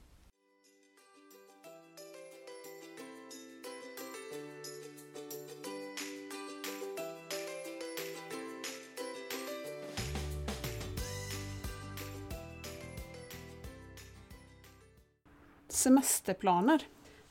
Semesterplaner. 15.87 16.83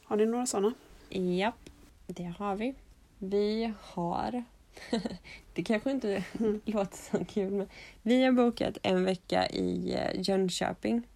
Har 0.04 0.18
ni 0.18 0.26
några 0.26 0.46
sådana? 0.46 0.74
Japp, 1.10 1.70
det 2.08 2.34
har 2.40 2.56
vi. 2.56 2.76
Vi 3.20 3.74
har... 3.82 4.44
det 5.54 5.64
kanske 5.64 5.92
inte 5.92 6.24
mm. 6.40 6.62
låter 6.66 6.98
så 6.98 7.26
kul, 7.26 7.52
men 7.52 7.68
vi 8.02 8.24
har 8.24 8.32
bokat 8.32 8.78
en 8.84 9.06
vecka 9.06 9.48
i 9.50 9.94
eh, 9.94 10.22
Jönköping. 10.22 11.08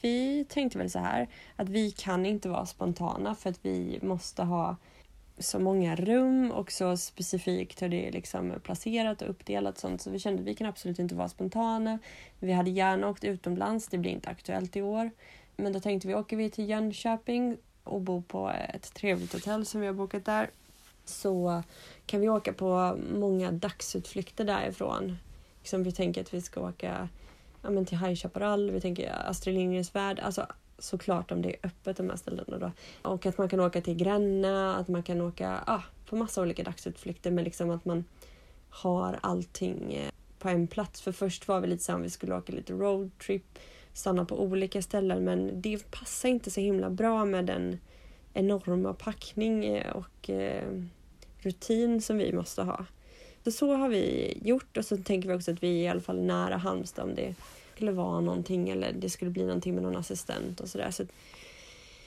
Vi 0.00 0.44
tänkte 0.48 0.78
väl 0.78 0.90
så 0.90 0.98
här 0.98 1.28
att 1.56 1.68
vi 1.68 1.90
kan 1.90 2.26
inte 2.26 2.48
vara 2.48 2.66
spontana 2.66 3.34
för 3.34 3.50
att 3.50 3.58
vi 3.62 3.98
måste 4.02 4.42
ha 4.42 4.76
så 5.38 5.58
många 5.58 5.96
rum 5.96 6.50
och 6.50 6.72
så 6.72 6.96
specifikt 6.96 7.82
hur 7.82 7.88
det 7.88 8.08
är 8.08 8.12
liksom 8.12 8.60
placerat 8.62 9.22
och 9.22 9.30
uppdelat 9.30 9.78
sånt. 9.78 10.02
Så 10.02 10.10
vi 10.10 10.18
kände 10.18 10.42
att 10.42 10.48
vi 10.48 10.54
kan 10.54 10.66
absolut 10.66 10.98
inte 10.98 11.14
vara 11.14 11.28
spontana. 11.28 11.98
Vi 12.38 12.52
hade 12.52 12.70
gärna 12.70 13.08
åkt 13.08 13.24
utomlands, 13.24 13.88
det 13.88 13.98
blir 13.98 14.10
inte 14.10 14.30
aktuellt 14.30 14.76
i 14.76 14.82
år. 14.82 15.10
Men 15.56 15.72
då 15.72 15.80
tänkte 15.80 16.08
vi, 16.08 16.14
åker 16.14 16.36
vi 16.36 16.50
till 16.50 16.68
Jönköping 16.68 17.58
och 17.84 18.00
bor 18.00 18.22
på 18.22 18.52
ett 18.74 18.94
trevligt 18.94 19.32
hotell 19.32 19.66
som 19.66 19.80
vi 19.80 19.86
har 19.86 19.94
bokat 19.94 20.24
där 20.24 20.50
så 21.04 21.62
kan 22.06 22.20
vi 22.20 22.28
åka 22.28 22.52
på 22.52 22.98
många 23.14 23.52
dagsutflykter 23.52 24.44
därifrån. 24.44 25.16
Liksom 25.58 25.82
vi 25.82 25.92
tänker 25.92 26.20
att 26.20 26.34
vi 26.34 26.40
ska 26.40 26.60
åka 26.60 27.08
ja, 27.62 27.70
men 27.70 27.86
till 27.86 27.98
High 27.98 28.14
Chaparral, 28.14 28.70
vi 28.70 28.80
tänker 28.80 29.28
Astrid 29.28 29.54
Lindgrens 29.54 29.94
Värld. 29.94 30.20
Alltså 30.20 30.46
såklart 30.78 31.30
om 31.30 31.42
det 31.42 31.48
är 31.48 31.56
öppet 31.62 31.96
de 31.96 32.10
här 32.10 32.16
ställena 32.16 32.58
då. 32.58 32.72
Och 33.02 33.26
att 33.26 33.38
man 33.38 33.48
kan 33.48 33.60
åka 33.60 33.80
till 33.80 33.94
Gränna, 33.94 34.76
att 34.76 34.88
man 34.88 35.02
kan 35.02 35.20
åka 35.20 35.62
ah, 35.66 35.82
på 36.06 36.16
massa 36.16 36.42
olika 36.42 36.62
dagsutflykter 36.62 37.30
men 37.30 37.44
liksom 37.44 37.70
att 37.70 37.84
man 37.84 38.04
har 38.70 39.18
allting 39.20 39.94
eh, 39.94 40.10
på 40.38 40.48
en 40.48 40.66
plats. 40.66 41.00
För 41.00 41.12
först 41.12 41.48
var 41.48 41.60
vi 41.60 41.66
lite 41.66 41.84
så 41.84 41.96
vi 41.96 42.10
skulle 42.10 42.34
åka 42.34 42.52
lite 42.52 42.72
roadtrip 42.72 43.58
stanna 43.96 44.24
på 44.24 44.42
olika 44.42 44.82
ställen 44.82 45.24
men 45.24 45.60
det 45.60 45.90
passar 45.90 46.28
inte 46.28 46.50
så 46.50 46.60
himla 46.60 46.90
bra 46.90 47.24
med 47.24 47.46
den 47.46 47.78
enorma 48.32 48.94
packning 48.94 49.64
eh, 49.64 49.96
och 49.96 50.30
eh, 50.30 50.82
rutin 51.38 52.02
som 52.02 52.18
vi 52.18 52.32
måste 52.32 52.62
ha. 52.62 52.86
Så, 53.44 53.50
så 53.50 53.74
har 53.74 53.88
vi 53.88 54.38
gjort 54.42 54.76
och 54.76 54.84
så 54.84 54.96
tänker 54.96 55.28
vi 55.28 55.34
också 55.34 55.52
att 55.52 55.62
vi 55.62 55.80
är 55.80 55.84
i 55.84 55.88
alla 55.88 56.00
fall 56.00 56.22
nära 56.22 56.56
Halmstad 56.56 57.04
om 57.04 57.14
det 57.14 57.34
skulle 57.74 57.92
vara 57.92 58.20
någonting 58.20 58.68
eller 58.68 58.92
det 58.92 59.10
skulle 59.10 59.30
bli 59.30 59.42
någonting 59.42 59.74
med 59.74 59.82
någon 59.82 59.96
assistent 59.96 60.60
och 60.60 60.68
sådär. 60.68 60.90
Så 60.90 61.02
det 61.02 61.10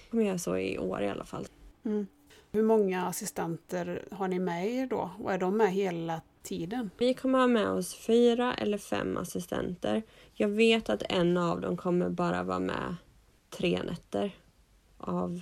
kommer 0.10 0.24
göra 0.24 0.38
så 0.38 0.58
i 0.58 0.78
år 0.78 1.02
i 1.02 1.10
alla 1.10 1.26
fall. 1.26 1.48
Mm. 1.86 2.08
Hur 2.52 2.64
många 2.64 3.06
assistenter 3.06 4.06
har 4.12 4.28
ni 4.28 4.40
med 4.40 4.70
er 4.70 4.88
då? 4.88 5.12
Och 5.20 5.34
är 5.34 5.38
de 5.38 5.58
med 5.58 5.72
hela 5.72 6.22
tiden? 6.44 6.90
Vi 6.98 7.14
kommer 7.14 7.40
ha 7.40 7.48
med 7.48 7.68
oss 7.68 7.96
fyra 7.96 8.54
eller 8.54 8.78
fem 8.78 9.18
assistenter. 9.18 10.04
Jag 10.34 10.48
vet 10.48 10.90
att 10.90 11.04
en 11.10 11.38
av 11.38 11.62
dem 11.62 11.78
kommer 11.78 12.10
bara 12.10 12.44
vara 12.44 12.60
med 12.60 12.96
tre 13.50 13.84
nätter 13.84 14.36
av 14.98 15.42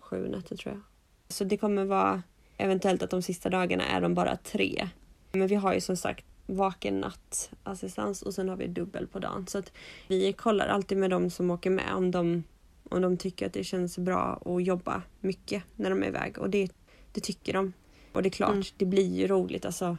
sju 0.00 0.28
nätter 0.28 0.56
tror 0.56 0.74
jag. 0.74 0.82
Så 1.28 1.44
det 1.44 1.56
kommer 1.56 1.84
vara 1.84 2.22
eventuellt 2.56 3.02
att 3.02 3.10
de 3.10 3.22
sista 3.22 3.50
dagarna 3.50 3.86
är 3.86 4.00
de 4.00 4.14
bara 4.14 4.36
tre. 4.36 4.88
Men 5.32 5.46
vi 5.46 5.54
har 5.54 5.74
ju 5.74 5.80
som 5.80 5.96
sagt 5.96 6.24
vaken 6.46 7.00
nattassistans 7.00 8.22
och 8.22 8.34
sen 8.34 8.48
har 8.48 8.56
vi 8.56 8.66
dubbel 8.66 9.06
på 9.06 9.18
dagen. 9.18 9.46
Så 9.46 9.58
att 9.58 9.72
vi 10.08 10.32
kollar 10.32 10.66
alltid 10.66 10.98
med 10.98 11.10
de 11.10 11.30
som 11.30 11.50
åker 11.50 11.70
med 11.70 11.94
om 11.94 12.10
de, 12.10 12.44
om 12.88 13.02
de 13.02 13.16
tycker 13.16 13.46
att 13.46 13.52
det 13.52 13.64
känns 13.64 13.98
bra 13.98 14.42
att 14.44 14.64
jobba 14.64 15.02
mycket 15.20 15.62
när 15.76 15.90
de 15.90 16.02
är 16.02 16.06
iväg. 16.06 16.38
Och 16.38 16.50
det, 16.50 16.68
det 17.12 17.20
tycker 17.20 17.52
de. 17.52 17.72
Och 18.12 18.22
det 18.22 18.28
är 18.28 18.30
klart, 18.30 18.50
Mm. 18.50 18.64
det 18.76 18.84
blir 18.84 19.14
ju 19.16 19.26
roligt. 19.26 19.64
Alltså, 19.64 19.96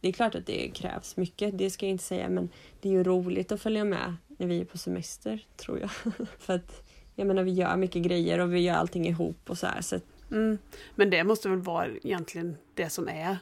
det 0.00 0.08
är 0.08 0.12
klart 0.12 0.34
att 0.34 0.46
det 0.46 0.68
krävs 0.74 1.16
mycket, 1.16 1.58
det 1.58 1.70
ska 1.70 1.86
jag 1.86 1.90
inte 1.90 2.04
säga. 2.04 2.28
Men 2.28 2.48
det 2.80 2.88
är 2.88 2.92
ju 2.92 3.04
roligt 3.04 3.52
att 3.52 3.62
följa 3.62 3.84
med 3.84 4.16
när 4.26 4.46
vi 4.46 4.60
är 4.60 4.64
på 4.64 4.78
semester, 4.78 5.46
tror 5.56 5.78
jag. 5.80 5.90
För 6.38 6.54
att 6.54 6.88
jag 7.14 7.26
menar, 7.26 7.42
vi 7.42 7.52
gör 7.52 7.76
mycket 7.76 8.02
grejer 8.02 8.38
och 8.38 8.54
vi 8.54 8.60
gör 8.60 8.74
allting 8.74 9.06
ihop 9.08 9.50
och 9.50 9.58
så 9.58 9.66
här. 9.66 9.80
Så 9.80 10.00
Mm. 10.30 10.58
Men 10.94 11.10
det 11.10 11.24
måste 11.24 11.48
väl 11.48 11.58
vara 11.58 11.88
egentligen 11.88 12.56
det 12.74 12.90
som 12.90 13.08
är 13.08 13.36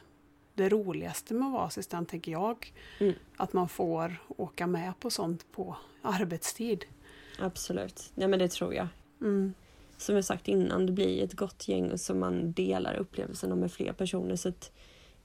det 0.53 0.69
roligaste 0.69 1.33
med 1.33 1.47
att 1.47 1.53
vara 1.53 1.63
assistent, 1.65 2.09
tänker 2.09 2.31
jag. 2.31 2.73
Mm. 2.99 3.13
Att 3.37 3.53
man 3.53 3.69
får 3.69 4.17
åka 4.27 4.67
med 4.67 4.99
på 4.99 5.09
sånt 5.09 5.51
på 5.51 5.75
arbetstid. 6.01 6.85
Absolut, 7.39 8.11
ja 8.15 8.27
men 8.27 8.39
det 8.39 8.51
tror 8.51 8.73
jag. 8.73 8.87
Mm. 9.21 9.53
som 9.97 10.15
jag 10.15 10.25
sagt 10.25 10.47
innan, 10.47 10.85
det 10.85 10.91
blir 10.91 11.23
ett 11.23 11.33
gott 11.33 11.67
gäng 11.67 11.97
som 11.97 12.19
man 12.19 12.51
delar 12.51 12.95
upplevelsen 12.95 13.59
med 13.59 13.71
fler 13.71 13.93
personer. 13.93 14.35
Så 14.35 14.49
att 14.49 14.71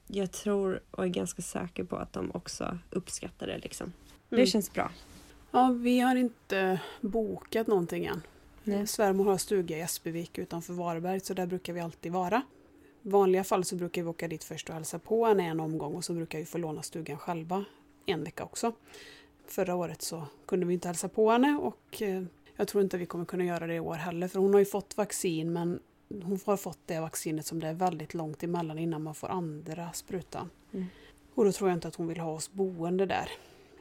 jag 0.07 0.31
tror 0.31 0.81
och 0.91 1.03
är 1.03 1.07
ganska 1.07 1.41
säker 1.41 1.83
på 1.83 1.95
att 1.95 2.13
de 2.13 2.31
också 2.31 2.77
uppskattar 2.89 3.47
det. 3.47 3.57
Liksom. 3.57 3.93
Mm. 4.29 4.41
Det 4.41 4.47
känns 4.47 4.73
bra. 4.73 4.91
Ja, 5.51 5.75
vi 5.81 5.99
har 5.99 6.15
inte 6.15 6.79
bokat 7.01 7.67
någonting 7.67 8.05
än. 8.05 8.21
Nej. 8.63 8.87
Svärmor 8.87 9.25
har 9.25 9.37
stuga 9.37 9.77
i 9.77 9.81
Espevik 9.81 10.37
utanför 10.37 10.73
Varberg 10.73 11.19
så 11.19 11.33
där 11.33 11.45
brukar 11.45 11.73
vi 11.73 11.79
alltid 11.79 12.11
vara. 12.11 12.41
I 13.03 13.09
vanliga 13.09 13.43
fall 13.43 13.63
så 13.63 13.75
brukar 13.75 14.01
vi 14.01 14.07
åka 14.07 14.27
dit 14.27 14.43
först 14.43 14.69
och 14.69 14.75
hälsa 14.75 14.99
på 14.99 15.25
henne 15.25 15.43
en 15.43 15.59
omgång 15.59 15.95
och 15.95 16.05
så 16.05 16.13
brukar 16.13 16.39
vi 16.39 16.45
få 16.45 16.57
låna 16.57 16.81
stugan 16.81 17.17
själva 17.17 17.65
en 18.05 18.23
vecka 18.23 18.43
också. 18.43 18.73
Förra 19.47 19.75
året 19.75 20.01
så 20.01 20.23
kunde 20.45 20.65
vi 20.65 20.73
inte 20.73 20.87
hälsa 20.87 21.09
på 21.09 21.31
henne 21.31 21.57
och 21.57 22.01
eh, 22.01 22.23
jag 22.55 22.67
tror 22.67 22.83
inte 22.83 22.97
vi 22.97 23.05
kommer 23.05 23.25
kunna 23.25 23.43
göra 23.43 23.67
det 23.67 23.75
i 23.75 23.79
år 23.79 23.95
heller 23.95 24.27
för 24.27 24.39
hon 24.39 24.53
har 24.53 24.59
ju 24.59 24.65
fått 24.65 24.97
vaccin 24.97 25.53
men 25.53 25.79
hon 26.09 26.39
har 26.45 26.57
fått 26.57 26.79
det 26.85 26.99
vaccinet 26.99 27.45
som 27.45 27.59
det 27.59 27.67
är 27.67 27.73
väldigt 27.73 28.13
långt 28.13 28.43
emellan 28.43 28.79
innan 28.79 29.03
man 29.03 29.15
får 29.15 29.27
andra 29.27 29.93
sprutan. 29.93 30.49
Mm. 30.73 30.85
Och 31.33 31.45
då 31.45 31.51
tror 31.51 31.69
jag 31.69 31.77
inte 31.77 31.87
att 31.87 31.95
hon 31.95 32.07
vill 32.07 32.19
ha 32.19 32.31
oss 32.31 32.51
boende 32.51 33.05
där. 33.05 33.29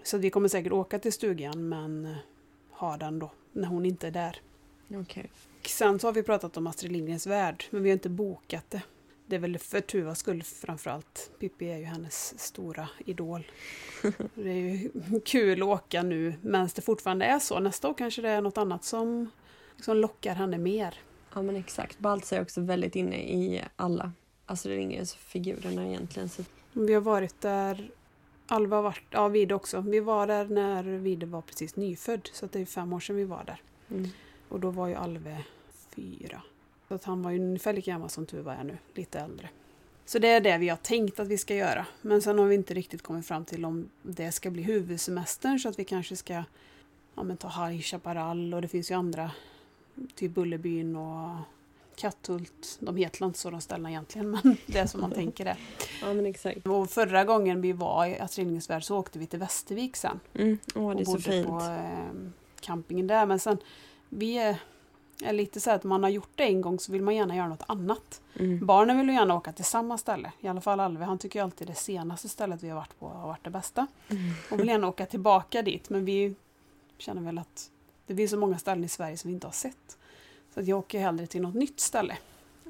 Så 0.02 0.18
vi 0.18 0.31
kommer 0.31 0.48
säkert 0.48 0.72
åka 0.72 0.98
till 0.98 1.12
stugan 1.12 1.68
men 1.68 2.07
eh, 2.07 2.16
ha 2.70 2.96
den 2.96 3.18
då 3.18 3.31
när 3.52 3.68
hon 3.68 3.87
inte 3.87 4.07
är 4.07 4.11
där. 4.11 4.40
Okej. 4.94 5.31
Sen 5.66 5.98
så 5.98 6.07
har 6.07 6.12
vi 6.12 6.22
pratat 6.22 6.57
om 6.57 6.66
Astrid 6.66 6.92
Lindgrens 6.92 7.26
Värld, 7.26 7.64
men 7.70 7.83
vi 7.83 7.88
har 7.90 7.92
inte 7.92 8.09
bokat 8.09 8.70
det. 8.70 8.83
Det 9.26 9.36
är 9.36 9.40
väl 9.40 9.58
för 9.58 9.80
Tuvas 9.80 10.18
skull 10.18 10.42
framförallt. 10.42 11.30
Pippi 11.38 11.68
är 11.68 11.78
ju 11.78 11.84
hennes 11.84 12.40
stora 12.40 12.88
idol. 13.04 13.50
Det 14.34 14.50
är 14.50 14.54
ju 14.54 14.90
kul 15.24 15.62
att 15.62 15.68
åka 15.68 16.02
nu 16.02 16.34
medan 16.42 16.68
det 16.74 16.82
fortfarande 16.82 17.24
är 17.24 17.38
så. 17.38 17.60
Nästa 17.60 17.88
år 17.88 17.94
kanske 17.94 18.22
det 18.22 18.28
är 18.28 18.40
något 18.40 18.58
annat 18.58 18.84
som, 18.84 19.30
som 19.80 19.96
lockar 19.96 20.34
henne 20.34 20.58
mer. 20.58 20.94
Ja 21.34 21.42
men 21.42 21.56
exakt. 21.56 21.98
Baltzar 21.98 22.36
är 22.36 22.42
också 22.42 22.60
väldigt 22.60 22.96
inne 22.96 23.16
i 23.16 23.62
alla 23.76 24.12
Astrid 24.46 24.78
Lindgrens 24.78 25.14
figurerna 25.14 25.86
egentligen. 25.86 26.28
Så, 26.28 26.42
Vi 26.72 26.94
har 26.94 27.00
varit 27.00 27.40
där, 27.40 27.90
Alva 28.46 28.76
har 28.76 28.82
varit, 28.82 29.04
ja 29.10 29.28
Vide 29.28 29.54
också. 29.54 29.80
Vi 29.80 30.00
var 30.00 30.26
där 30.26 30.44
när 30.44 30.82
Vide 30.82 31.26
var 31.26 31.42
precis 31.42 31.76
nyfödd, 31.76 32.28
så 32.32 32.46
det 32.46 32.60
är 32.60 32.66
fem 32.66 32.92
år 32.92 33.00
sedan 33.00 33.16
vi 33.16 33.24
var 33.24 33.44
där. 33.44 33.60
mm. 33.90 34.08
Och 34.48 34.60
då 34.60 34.70
var 34.70 34.88
ju 34.88 34.94
Alve 34.94 35.44
fyra. 35.94 36.42
Så 36.88 36.94
att 36.94 37.05
han 37.05 37.22
var 37.22 37.31
ju 37.31 37.38
ungefär 37.38 37.72
lika 37.72 37.90
gammal 37.90 38.11
som 38.11 38.27
Tuva 38.27 38.55
är 38.55 38.64
nu, 38.64 38.79
lite 38.94 39.20
äldre. 39.20 39.49
Så 40.05 40.18
det 40.18 40.29
är 40.29 40.40
det 40.40 40.59
vi 40.59 40.68
har 40.68 40.77
tänkt 40.77 41.20
att 41.20 41.29
vi 41.29 41.38
ska 41.38 41.55
göra. 41.55 41.87
Men 42.03 42.22
sen 42.22 42.38
har 42.38 42.46
vi 42.46 42.55
inte 42.55 42.75
riktigt 42.75 43.03
kommit 43.03 43.27
fram 43.27 43.44
till 43.44 43.64
om 43.64 43.88
det 44.03 44.33
ska 44.33 44.51
bli 44.51 44.62
huvudsemestern 44.62 45.59
så 45.59 45.68
att 45.68 45.79
vi 45.79 45.85
kanske 45.85 46.16
ska 46.16 46.44
ja, 47.14 47.22
men 47.22 47.37
ta 47.37 47.49
High 47.49 47.81
Chaparral 47.81 48.55
och 48.55 48.62
det 48.62 48.68
finns 48.68 48.90
ju 48.90 48.94
andra, 48.94 49.31
typ 50.14 50.35
Bullerbyn 50.35 50.96
och 50.96 51.37
Katthult. 51.96 52.79
De 52.81 52.96
heter 52.96 53.27
inte 53.27 53.38
så 53.38 53.51
de 53.51 53.61
ställena 53.61 53.90
egentligen 53.90 54.31
men 54.31 54.57
det 54.66 54.79
är 54.79 54.87
som 54.87 55.01
man 55.01 55.11
tänker 55.11 55.44
det. 55.44 55.57
Ja 56.03 56.14
men 56.14 56.27
exakt. 56.27 56.66
Och 56.66 56.90
förra 56.90 57.25
gången 57.25 57.61
vi 57.61 57.72
var 57.72 58.07
i 58.07 58.18
Astrid 58.18 58.46
Lindgrens 58.46 58.70
Värld 58.70 58.85
så 58.85 58.99
åkte 58.99 59.18
vi 59.18 59.27
till 59.27 59.38
Västervik 59.38 59.96
sen 59.96 60.20
Mm. 60.35 60.59
Åh 60.75 60.94
det 60.94 60.96
är 60.96 61.01
och 61.01 61.07
så 61.07 61.12
bodde 61.12 61.22
fint. 61.22 61.46
på 61.46 61.61
eh, 61.61 62.31
campingen 62.61 63.07
där. 63.07 63.27
Men 63.27 63.38
sen, 63.38 63.59
vi 64.09 64.38
är, 64.38 64.57
är 65.22 65.33
lite 65.33 65.61
så 65.61 65.70
att 65.70 65.85
man 65.85 66.02
har 66.02 66.11
gjort 66.11 66.31
det 66.35 66.44
en 66.44 66.61
gång 66.61 66.79
så 66.79 66.92
vill 66.92 67.02
man 67.02 67.16
gärna 67.16 67.37
göra 67.37 67.48
något 67.48 67.62
annat. 67.66 68.20
Mm. 68.35 68.66
Barnen 68.66 68.98
vill 68.98 69.09
ju 69.09 69.14
gärna 69.14 69.35
åka 69.35 69.52
till 69.52 69.64
samma 69.64 69.98
ställe. 69.98 70.33
I 70.40 70.48
alla 70.48 70.61
fall 70.61 70.81
Alve, 70.81 71.05
han 71.05 71.18
tycker 71.18 71.42
alltid 71.42 71.66
det 71.66 71.74
senaste 71.74 72.29
stället 72.29 72.62
vi 72.62 72.68
har 72.68 72.76
varit 72.76 72.98
på 72.98 73.09
har 73.09 73.29
varit 73.29 73.44
det 73.44 73.50
bästa. 73.50 73.87
Mm. 74.09 74.22
Och 74.50 74.61
vill 74.61 74.68
gärna 74.68 74.88
åka 74.88 75.07
tillbaka 75.07 75.62
dit. 75.62 75.90
Men 75.90 76.05
vi 76.05 76.35
känner 76.98 77.22
väl 77.22 77.38
att 77.38 77.70
det 78.07 78.16
finns 78.16 78.31
så 78.31 78.37
många 78.37 78.59
ställen 78.59 78.85
i 78.85 78.88
Sverige 78.88 79.16
som 79.16 79.29
vi 79.29 79.35
inte 79.35 79.46
har 79.46 79.52
sett. 79.52 79.98
Så 80.55 80.61
att 80.61 80.66
jag 80.66 80.79
åker 80.79 81.00
hellre 81.00 81.26
till 81.26 81.42
något 81.42 81.55
nytt 81.55 81.81
ställe. 81.81 82.18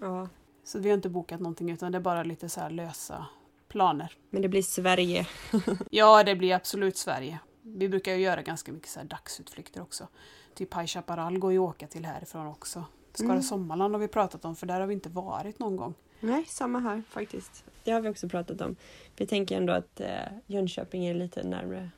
Ja. 0.01 0.29
Så 0.65 0.79
vi 0.79 0.89
har 0.89 0.95
inte 0.95 1.09
bokat 1.09 1.41
någonting 1.41 1.71
utan 1.71 1.93
det 1.93 1.99
är 1.99 2.03
bara 2.03 2.23
lite 2.23 2.49
så 2.49 2.61
här 2.61 2.71
lösa 2.71 3.27
planer. 3.69 4.13
Men 4.31 4.43
det 4.43 4.49
blir 4.49 4.63
Sverige. 4.63 5.27
Ja, 5.91 6.25
det 6.25 6.37
blir 6.37 6.55
absolut 6.55 6.97
Sverige. 6.97 7.39
Vi 7.63 7.89
brukar 7.89 8.13
ju 8.13 8.19
göra 8.19 8.43
ganska 8.43 8.73
mycket 8.73 8.89
så 8.89 9.01
dagsutflykter 9.03 9.83
också. 9.83 10.09
Typ 10.57 10.75
High 10.75 10.87
Chaparral 10.87 11.39
går 11.39 11.53
ju 11.53 11.59
att 11.59 11.69
åka 11.69 11.87
till 11.87 12.05
härifrån 12.07 12.47
också. 12.47 12.85
Skara 13.15 13.31
Mm. 13.31 13.43
Sommarland 13.43 13.95
har 13.95 14.01
vi 14.01 14.09
pratat 14.09 14.45
om 14.45 14.57
för 14.57 14.67
där 14.67 14.81
har 14.81 14.87
vi 14.87 14.95
inte 14.95 15.09
varit 15.09 15.59
någon 15.59 15.77
gång. 15.77 15.95
Nej, 16.21 16.45
samma 16.49 16.79
här 16.79 17.03
faktiskt. 17.11 17.65
Det 17.85 17.91
har 17.91 18.01
vi 18.01 18.09
också 18.09 18.29
pratat 18.29 18.61
om. 18.61 18.77
Vi 19.17 19.27
tänker 19.27 19.57
ändå 19.57 19.73
att 19.73 20.01
eh, 20.01 20.09
Jönköping 20.47 21.07
är 21.07 21.15
lite 21.15 21.43
närmare. 21.43 21.91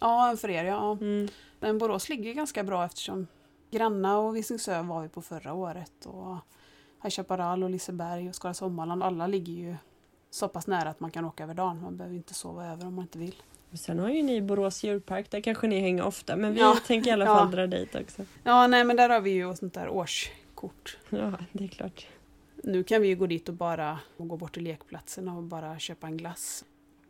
Ja, 0.00 0.36
för 0.38 0.50
er 0.50 0.64
ja. 0.64 0.92
Mm. 0.92 1.28
Men 1.60 1.78
Borås 1.78 2.08
ligger 2.08 2.32
ganska 2.32 2.64
bra 2.64 2.84
eftersom 2.84 3.26
Granna 3.70 4.18
och 4.18 4.36
Visingsö 4.36 4.82
var 4.82 5.02
vi 5.02 5.08
på 5.08 5.22
förra 5.22 5.52
året. 5.52 6.06
Och 6.06 6.36
High 7.02 7.10
Chaparral 7.10 7.64
och 7.64 7.70
Liseberg 7.70 8.28
och 8.28 8.34
Skara 8.34 8.54
Sommarland. 8.54 9.02
Alla 9.02 9.26
ligger 9.26 9.52
ju 9.52 9.76
så 10.30 10.48
pass 10.48 10.66
nära 10.66 10.90
att 10.90 11.00
man 11.00 11.10
kan 11.10 11.24
åka 11.24 11.42
över 11.42 11.54
dagen. 11.54 11.82
Man 11.82 11.96
behöver 11.96 12.16
inte 12.16 12.34
sova 12.34 12.66
över 12.66 12.86
om 12.86 12.94
man 12.94 13.04
inte 13.04 13.18
vill. 13.18 13.42
Sen 13.74 13.98
har 13.98 14.10
ju 14.10 14.22
ni 14.22 14.42
Borås 14.42 14.82
djurpark, 14.84 15.30
där 15.30 15.40
kanske 15.40 15.66
ni 15.66 15.80
hänger 15.80 16.02
ofta. 16.04 16.36
Men 16.36 16.54
vi 16.54 16.60
Ja. 16.60 16.76
tänker 16.86 17.10
i 17.10 17.12
alla 17.12 17.24
Ja. 17.24 17.34
fall 17.38 17.50
dra 17.50 17.66
dit 17.66 17.94
också. 17.94 18.22
Ja, 18.44 18.66
nej 18.66 18.84
men 18.84 18.96
där 18.96 19.08
har 19.08 19.20
vi 19.20 19.30
ju 19.30 19.54
sånt 19.54 19.74
där 19.74 19.88
årskort. 19.88 20.98
Ja, 21.10 21.32
det 21.52 21.64
är 21.64 21.68
klart. 21.68 22.06
Nu 22.64 22.84
kan 22.84 23.02
vi 23.02 23.08
ju 23.08 23.16
gå 23.16 23.26
dit 23.26 23.48
och 23.48 23.54
bara 23.54 23.98
och 24.16 24.28
gå 24.28 24.36
bort 24.36 24.54
till 24.54 24.62
lekplatserna 24.64 25.36
och 25.36 25.42
bara 25.42 25.78
köpa 25.78 26.06
en 26.06 26.16
glass. 26.16 26.64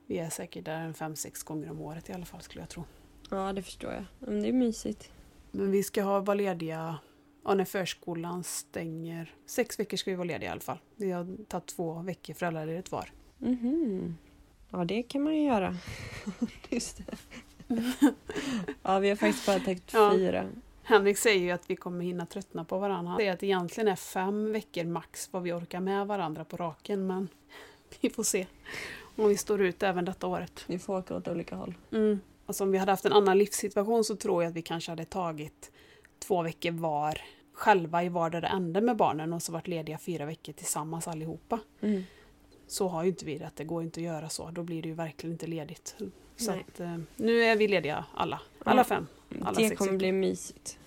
Vi 0.06 0.18
är 0.18 0.30
säkert 0.30 0.64
där 0.64 0.80
en 0.80 0.94
fem, 0.94 1.16
sex 1.16 1.42
gånger 1.42 1.70
om 1.70 1.80
året 1.80 2.10
i 2.10 2.12
alla 2.12 2.24
fall 2.24 2.40
skulle 2.40 2.62
jag 2.62 2.68
tro. 2.68 2.84
Ja, 3.30 3.52
det 3.52 3.62
förstår 3.62 3.92
jag. 3.92 4.04
Men 4.18 4.42
det 4.42 4.48
är 4.48 4.52
mysigt. 4.52 5.10
Men 5.50 5.70
vi 5.70 5.82
ska 5.82 6.02
ha 6.02 6.20
vara 6.20 6.34
lediga 6.34 6.98
ja, 7.44 7.54
när 7.54 7.64
förskolan 7.64 8.44
stänger. 8.44 9.34
Sex 9.46 9.78
veckor 9.80 9.96
ska 9.96 10.10
vi 10.10 10.16
vara 10.16 10.24
lediga 10.26 10.48
i 10.48 10.52
alla 10.52 10.60
fall. 10.60 10.78
Vi 10.96 11.10
har 11.10 11.44
tagit 11.48 11.66
två 11.66 11.92
veckor 12.02 12.34
föräldraledigt 12.34 12.92
var. 12.92 13.10
Mhm. 13.38 14.16
Ja, 14.72 14.84
det 14.84 15.02
kan 15.02 15.22
man 15.22 15.36
ju 15.36 15.42
göra. 15.42 15.76
Just 16.68 16.96
det. 16.96 17.16
ja, 18.82 18.98
vi 18.98 19.08
har 19.08 19.16
faktiskt 19.16 19.46
bara 19.46 19.60
tagit 19.60 19.92
Ja. 19.92 20.12
fyra. 20.14 20.48
Henrik 20.82 21.18
säger 21.18 21.40
ju 21.40 21.50
att 21.50 21.70
vi 21.70 21.76
kommer 21.76 22.04
hinna 22.04 22.26
tröttna 22.26 22.64
på 22.64 22.78
varandra. 22.78 23.10
Han 23.10 23.18
säger 23.18 23.32
att 23.32 23.40
det 23.40 23.46
egentligen 23.46 23.88
är 23.88 23.96
fem 23.96 24.52
veckor 24.52 24.84
max 24.84 25.28
vad 25.32 25.42
vi 25.42 25.52
orkar 25.52 25.80
med 25.80 26.06
varandra 26.06 26.44
på 26.44 26.56
raken. 26.56 27.06
Men 27.06 27.28
vi 28.00 28.10
får 28.10 28.22
se 28.22 28.46
om 29.16 29.28
vi 29.28 29.36
står 29.36 29.60
ut 29.60 29.82
även 29.82 30.04
detta 30.04 30.26
året. 30.26 30.64
Vi 30.66 30.78
får 30.78 30.98
åka 30.98 31.16
åt 31.16 31.28
olika 31.28 31.56
håll. 31.56 31.74
Mm. 31.92 32.20
Alltså 32.46 32.64
om 32.64 32.70
vi 32.72 32.78
hade 32.78 32.92
haft 32.92 33.04
en 33.04 33.12
annan 33.12 33.38
livssituation 33.38 34.04
så 34.04 34.16
tror 34.16 34.42
jag 34.42 34.50
att 34.50 34.56
vi 34.56 34.62
kanske 34.62 34.90
hade 34.92 35.04
tagit 35.04 35.70
två 36.18 36.42
veckor 36.42 36.70
var 36.70 37.18
själva 37.52 38.04
i 38.04 38.08
vardera 38.08 38.48
ände 38.48 38.80
med 38.80 38.96
barnen 38.96 39.32
och 39.32 39.42
så 39.42 39.52
varit 39.52 39.68
lediga 39.68 39.98
fyra 39.98 40.26
veckor 40.26 40.52
tillsammans 40.52 41.08
allihopa. 41.08 41.60
Mm. 41.80 42.02
Så 42.66 42.88
har 42.88 43.02
ju 43.02 43.08
inte 43.08 43.24
vi 43.24 43.38
det, 43.38 43.50
det 43.54 43.64
går 43.64 43.82
inte 43.82 44.00
att 44.00 44.04
göra 44.04 44.28
så. 44.28 44.50
Då 44.50 44.62
blir 44.62 44.82
det 44.82 44.88
ju 44.88 44.94
verkligen 44.94 45.32
inte 45.32 45.46
ledigt. 45.46 45.96
Så 46.36 46.50
att, 46.52 46.80
eh, 46.80 46.96
nu 47.16 47.42
är 47.42 47.56
vi 47.56 47.68
lediga 47.68 48.04
alla, 48.14 48.40
alla 48.64 48.80
Ja. 48.80 48.84
fem. 48.84 49.06
Alla 49.42 49.58
det 49.58 49.68
sex 49.68 49.78
kommer 49.78 49.92
bli 49.92 50.12
mysigt. 50.12 50.78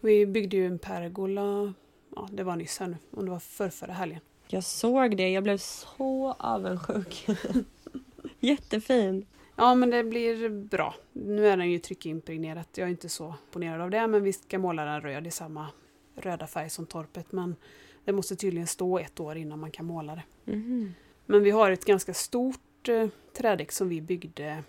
Vi 0.00 0.26
byggde 0.26 0.56
ju 0.56 0.66
en 0.66 0.78
pergola, 0.78 1.72
ja 2.16 2.28
det 2.32 2.42
var 2.42 2.56
nyss 2.56 2.78
här 2.78 2.86
nu, 2.86 2.96
om 3.10 3.24
det 3.24 3.30
var 3.30 3.38
förrförra 3.38 3.92
helgen. 3.92 4.20
Jag 4.48 4.64
såg 4.64 5.16
det, 5.16 5.30
jag 5.30 5.42
blev 5.42 5.58
så 5.58 6.32
avundsjuk. 6.38 7.26
Jättefin. 8.40 9.26
Ja 9.56 9.74
men 9.74 9.90
det 9.90 10.04
blir 10.04 10.48
bra. 10.48 10.94
Nu 11.12 11.46
är 11.46 11.56
den 11.56 11.70
ju 11.70 11.78
tryckimpregnerat, 11.78 12.68
jag 12.74 12.86
är 12.86 12.90
inte 12.90 13.08
så 13.08 13.34
imponerad 13.46 13.80
av 13.80 13.90
det 13.90 14.06
men 14.06 14.22
vi 14.22 14.32
ska 14.32 14.58
måla 14.58 14.84
den 14.84 15.00
röd 15.00 15.26
i 15.26 15.30
samma 15.30 15.68
röda 16.14 16.46
färg 16.46 16.70
som 16.70 16.86
torpet 16.86 17.32
men 17.32 17.56
det 18.04 18.12
måste 18.12 18.36
tydligen 18.36 18.66
stå 18.66 18.98
ett 18.98 19.20
år 19.20 19.36
innan 19.36 19.60
man 19.60 19.70
kan 19.70 19.86
måla 19.86 20.14
det. 20.14 20.52
Mhm. 20.52 20.94
Men 21.26 21.42
vi 21.42 21.50
har 21.50 21.70
ett 21.70 21.84
ganska 21.84 22.14
stort 22.14 22.88
eh, 22.88 23.08
trädäck 23.36 23.72
som 23.72 23.88
vi 23.88 24.00
byggde 24.00 24.64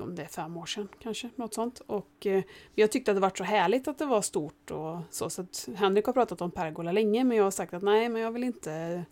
om 0.00 0.14
det 0.14 0.22
är 0.22 0.26
fem 0.26 0.56
år 0.56 0.66
sedan 0.66 0.88
kanske, 1.02 1.30
något 1.36 1.54
sånt. 1.54 1.80
Och 1.86 2.26
eh, 2.26 2.44
jag 2.74 2.92
tyckte 2.92 3.10
att 3.10 3.16
det 3.16 3.20
var 3.20 3.32
så 3.34 3.44
härligt 3.44 3.88
att 3.88 3.98
det 3.98 4.06
var 4.06 4.22
stort 4.22 4.70
och 4.70 4.98
så. 5.10 5.30
Så 5.30 5.42
att 5.42 5.68
Henrik 5.76 6.04
har 6.04 6.12
pratat 6.12 6.40
om 6.40 6.50
pergola 6.50 6.92
länge 6.92 7.24
men 7.24 7.36
jag 7.36 7.44
har 7.44 7.50
sagt 7.50 7.74
att 7.74 7.82
nej, 7.82 8.08
men 8.08 8.22
jag 8.22 8.30
vill 8.30 8.44
inte 8.44 9.04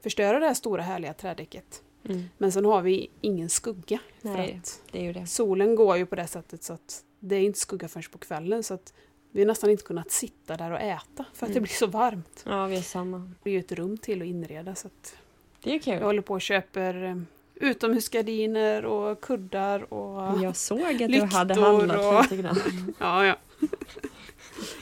förstöra 0.00 0.38
det 0.38 0.46
här 0.46 0.54
stora 0.54 0.82
härliga 0.82 1.14
trädäcket. 1.14 1.82
Mm. 2.04 2.22
Men 2.38 2.52
sen 2.52 2.64
har 2.64 2.82
vi 2.82 3.10
ingen 3.20 3.48
skugga. 3.48 3.98
För 4.22 4.28
Nej, 4.28 4.60
att 4.62 4.82
det 4.92 4.98
är 4.98 5.02
ju 5.02 5.12
det. 5.12 5.26
solen 5.26 5.74
går 5.74 5.96
ju 5.96 6.06
på 6.06 6.16
det 6.16 6.26
sättet 6.26 6.62
så 6.62 6.72
att 6.72 7.04
det 7.20 7.36
är 7.36 7.40
inte 7.40 7.58
skugga 7.58 7.88
förrän 7.88 8.04
på 8.12 8.18
kvällen. 8.18 8.62
Så 8.62 8.74
att 8.74 8.94
vi 9.30 9.40
har 9.40 9.46
nästan 9.46 9.70
inte 9.70 9.82
kunnat 9.84 10.10
sitta 10.10 10.56
där 10.56 10.70
och 10.70 10.80
äta 10.80 11.24
för 11.34 11.46
att 11.46 11.52
det 11.52 11.58
Mm. 11.58 11.62
blir 11.62 11.72
så 11.72 11.86
varmt. 11.86 12.44
Ja, 12.46 12.66
vi 12.66 12.76
är 12.76 12.82
samma. 12.82 13.18
Det 13.18 13.42
blir 13.42 13.52
ju 13.52 13.58
ett 13.60 13.72
rum 13.72 13.98
till 13.98 14.22
att 14.22 14.28
inreda 14.28 14.74
så 14.74 14.86
att 14.86 15.16
Det 15.62 15.70
är 15.70 15.74
jag 15.74 15.82
kul. 15.82 16.02
håller 16.02 16.22
på 16.22 16.34
och 16.34 16.40
köper 16.40 17.04
eh, 17.04 17.16
utomhusgardiner 17.54 18.84
och 18.84 19.20
kuddar 19.20 19.92
och... 19.94 20.42
Jag 20.42 20.56
såg 20.56 20.80
att 20.82 20.98
du 20.98 21.22
hade 21.22 21.54
handlat 21.60 21.98
och- 22.06 22.22
lite 22.22 22.36
grann. 22.36 22.56
Ja, 22.98 23.26
ja. 23.26 23.36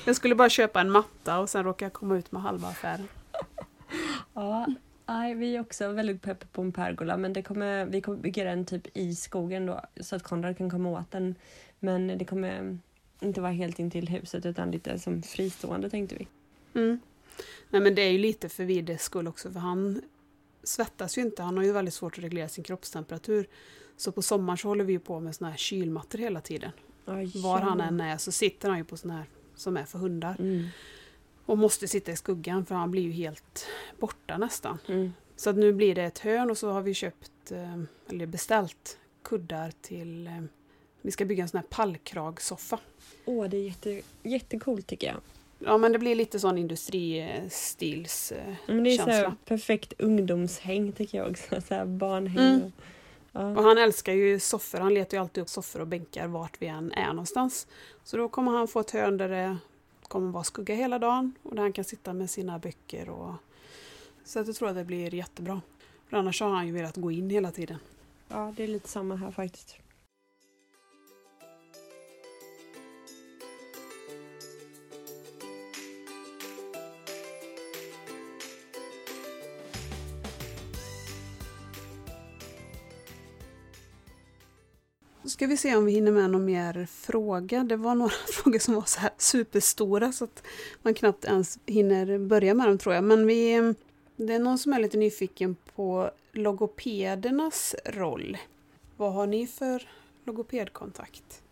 Jag 0.04 0.16
skulle 0.16 0.34
bara 0.34 0.48
köpa 0.48 0.80
en 0.80 0.90
matta 0.90 1.38
och 1.38 1.48
sen 1.50 1.64
råkade 1.64 1.84
jag 1.84 1.92
komma 1.92 2.16
ut 2.16 2.32
med 2.32 2.42
halva 2.42 2.68
affären. 2.68 3.08
Ja, 4.34 4.66
nej, 5.06 5.34
vi 5.34 5.56
är 5.56 5.60
också 5.60 5.88
väldigt 5.88 6.22
pepp 6.22 6.52
på 6.52 6.62
en 6.62 6.72
pergola 6.72 7.16
men 7.16 7.32
det 7.32 7.42
kommer, 7.42 7.86
vi 7.86 8.00
kommer 8.00 8.18
bygga 8.18 8.44
den 8.44 8.66
typ 8.66 8.96
i 8.96 9.14
skogen 9.14 9.66
då 9.66 9.80
så 10.00 10.16
att 10.16 10.22
Konrad 10.22 10.58
kan 10.58 10.70
komma 10.70 10.90
åt 10.90 11.10
den. 11.10 11.34
Men 11.78 12.18
det 12.18 12.24
kommer 12.24 12.78
inte 13.20 13.40
vara 13.40 13.52
helt 13.52 13.78
intill 13.78 14.08
huset 14.08 14.46
utan 14.46 14.70
lite 14.70 14.98
som 14.98 15.22
fristående 15.22 15.90
tänkte 15.90 16.16
vi. 16.16 16.28
Mm. 16.80 17.00
Nej 17.70 17.80
men 17.82 17.94
det 17.94 18.02
är 18.02 18.10
ju 18.10 18.18
lite 18.18 18.48
för 18.48 18.64
Vides 18.64 19.02
skull 19.02 19.28
också 19.28 19.52
för 19.52 19.60
han 19.60 20.02
svettas 20.62 21.18
ju 21.18 21.22
inte. 21.22 21.42
Han 21.42 21.56
har 21.56 21.64
ju 21.64 21.72
väldigt 21.72 21.94
svårt 21.94 22.18
att 22.18 22.24
reglera 22.24 22.48
sin 22.48 22.64
kroppstemperatur. 22.64 23.48
Så 23.96 24.12
på 24.12 24.22
sommaren 24.22 24.58
så 24.58 24.68
håller 24.68 24.84
vi 24.84 24.92
ju 24.92 24.98
på 24.98 25.20
med 25.20 25.36
såna 25.36 25.50
här 25.50 25.56
kylmattor 25.56 26.18
hela 26.18 26.40
tiden. 26.40 26.70
Ja, 27.04 27.12
Var 27.34 27.60
han 27.60 27.80
än 27.80 28.00
är 28.00 28.16
så 28.16 28.32
sitter 28.32 28.68
han 28.68 28.78
ju 28.78 28.84
på 28.84 28.96
såna 28.96 29.16
här 29.16 29.26
som 29.54 29.76
är 29.76 29.84
för 29.84 29.98
hundar. 29.98 30.36
Mm. 30.38 30.66
Och 31.46 31.58
måste 31.58 31.88
sitta 31.88 32.12
i 32.12 32.16
skuggan 32.16 32.66
för 32.66 32.74
han 32.74 32.90
blir 32.90 33.02
ju 33.02 33.12
helt 33.12 33.66
borta 33.98 34.38
nästan. 34.38 34.78
Mm. 34.86 35.12
Så 35.36 35.50
att 35.50 35.56
nu 35.56 35.72
blir 35.72 35.94
det 35.94 36.02
ett 36.04 36.18
hörn 36.18 36.50
och 36.50 36.58
så 36.58 36.70
har 36.70 36.82
vi 36.82 36.94
köpt, 36.94 37.52
eh, 37.52 37.82
eller 38.08 38.26
beställt, 38.26 38.98
kuddar 39.22 39.72
till... 39.80 40.30
Vi 41.06 41.12
ska 41.12 41.24
bygga 41.24 41.42
en 41.42 41.48
sån 41.48 41.58
här 41.58 41.66
pallkragsoffa. 41.70 42.78
Åh, 43.24 43.48
det 43.48 43.56
är 43.56 43.62
jätte, 43.62 44.00
jättecoolt 44.22 44.86
tycker 44.86 45.06
jag. 45.06 45.16
Ja 45.58 45.78
men 45.78 45.92
det 45.92 45.98
blir 45.98 46.14
lite 46.14 46.40
sån 46.40 46.58
industristils... 46.58 48.32
eh, 48.32 48.54
Men 48.66 48.84
det 48.84 48.90
är 48.90 48.98
så 48.98 49.04
Känsla. 49.04 49.36
perfekt 49.44 49.92
ungdomshäng 49.98 50.92
tycker 50.92 51.18
jag 51.18 51.30
också. 51.30 51.60
Så 51.68 51.84
barnhäng. 51.86 52.46
Mm. 52.46 52.62
Och, 52.62 52.70
ja. 53.32 53.48
Och 53.56 53.62
han 53.62 53.78
älskar 53.78 54.12
ju 54.12 54.40
soffor. 54.40 54.78
Han 54.78 54.94
letar 54.94 55.16
ju 55.16 55.20
alltid 55.20 55.42
upp 55.42 55.48
soffor 55.48 55.80
och 55.80 55.86
bänkar 55.86 56.26
vart 56.26 56.62
vi 56.62 56.66
än 56.66 56.92
är 56.92 57.06
någonstans. 57.08 57.66
Så 58.04 58.16
då 58.16 58.28
kommer 58.28 58.52
han 58.52 58.68
få 58.68 58.80
ett 58.80 58.90
hörn 58.90 59.16
där 59.16 59.28
det 59.28 59.56
kommer 60.02 60.32
vara 60.32 60.44
skugga 60.44 60.74
hela 60.74 60.98
dagen 60.98 61.34
och 61.42 61.54
där 61.54 61.62
han 61.62 61.72
kan 61.72 61.84
sitta 61.84 62.12
med 62.12 62.30
sina 62.30 62.58
böcker. 62.58 63.08
Och... 63.08 63.34
Så 64.24 64.38
att 64.40 64.46
jag 64.46 64.56
tror 64.56 64.68
att 64.68 64.74
det 64.76 64.84
blir 64.84 65.14
jättebra. 65.14 65.60
För 66.08 66.16
annars 66.16 66.40
har 66.40 66.48
han 66.50 66.66
ju 66.66 66.72
velat 66.72 66.96
gå 66.96 67.10
in 67.10 67.30
hela 67.30 67.50
tiden. 67.50 67.78
ja, 68.28 68.54
det 68.56 68.64
är 68.64 68.68
lite 68.68 68.88
samma 68.88 69.16
här 69.16 69.30
faktiskt. 69.30 69.76
Så 85.26 85.30
ska 85.30 85.46
vi 85.46 85.56
se 85.56 85.76
om 85.76 85.84
vi 85.84 85.92
hinner 85.92 86.12
med 86.12 86.30
någon 86.30 86.44
mer 86.44 86.86
fråga. 86.86 87.64
Det 87.64 87.76
var 87.76 87.94
några 87.94 88.10
frågor 88.32 88.58
som 88.58 88.74
var 88.74 88.82
så 88.82 89.00
här 89.00 89.10
superstora 89.18 90.12
så 90.12 90.24
att 90.24 90.42
man 90.82 90.94
knappt 90.94 91.24
ens 91.24 91.58
hinner 91.66 92.18
börja 92.18 92.54
med 92.54 92.68
dem 92.68 92.78
tror 92.78 92.94
jag. 92.94 93.04
Men 93.04 93.26
vi, 93.26 93.74
det 94.16 94.34
är 94.34 94.38
någon 94.38 94.58
som 94.58 94.72
är 94.72 94.78
lite 94.78 94.98
nyfiken 94.98 95.56
på 95.74 96.10
logopedernas 96.32 97.74
roll. 97.84 98.36
Vad 98.96 99.12
har 99.12 99.26
ni 99.26 99.46
för 99.46 99.88
logopedkontakt? 100.24 101.42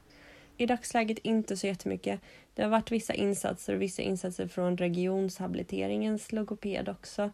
I 0.57 0.67
dagsläget 0.67 1.19
inte 1.19 1.57
så 1.57 1.67
jättemycket. 1.67 2.21
Det 2.55 2.63
har 2.63 2.71
varit 2.71 2.91
vissa 2.91 3.15
insatser 3.15 3.75
och 3.75 3.83
vissa 3.83 4.03
insatser 4.03 4.49
från 4.49 4.77
regionshabiliteringens 4.77 6.33
logoped 6.33 6.89
också. 6.89 7.31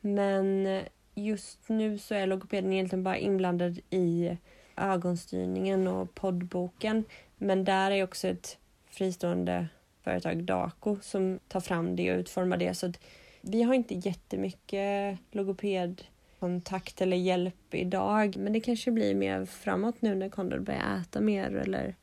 Men 0.00 0.80
just 1.14 1.68
nu 1.68 1.98
så 1.98 2.14
är 2.14 2.26
logopeden 2.26 2.72
egentligen 2.72 3.04
bara 3.04 3.18
inblandad 3.18 3.78
i 3.90 4.36
ögonstyrningen 4.76 5.88
och 5.88 6.14
poddboken. 6.14 7.04
Men 7.36 7.64
där 7.64 7.90
är 7.90 8.04
också 8.04 8.28
ett 8.28 8.58
fristående 8.90 9.68
företag, 10.04 10.44
Daco, 10.44 10.96
som 11.02 11.38
tar 11.48 11.60
fram 11.60 11.96
det 11.96 12.12
och 12.12 12.18
utformar 12.18 12.56
det. 12.56 12.74
Så 12.74 12.92
vi 13.40 13.62
har 13.62 13.74
inte 13.74 13.94
jättemycket 13.94 15.18
logopedkontakt 15.30 17.00
eller 17.00 17.16
hjälp 17.16 17.74
idag. 17.74 18.36
Men 18.36 18.52
det 18.52 18.60
kanske 18.60 18.90
blir 18.90 19.14
mer 19.14 19.44
framåt 19.44 20.02
nu 20.02 20.14
när 20.14 20.28
Konrad 20.28 20.62
börjar 20.62 21.00
äta 21.00 21.20
mer 21.20 21.56
eller 21.56 21.94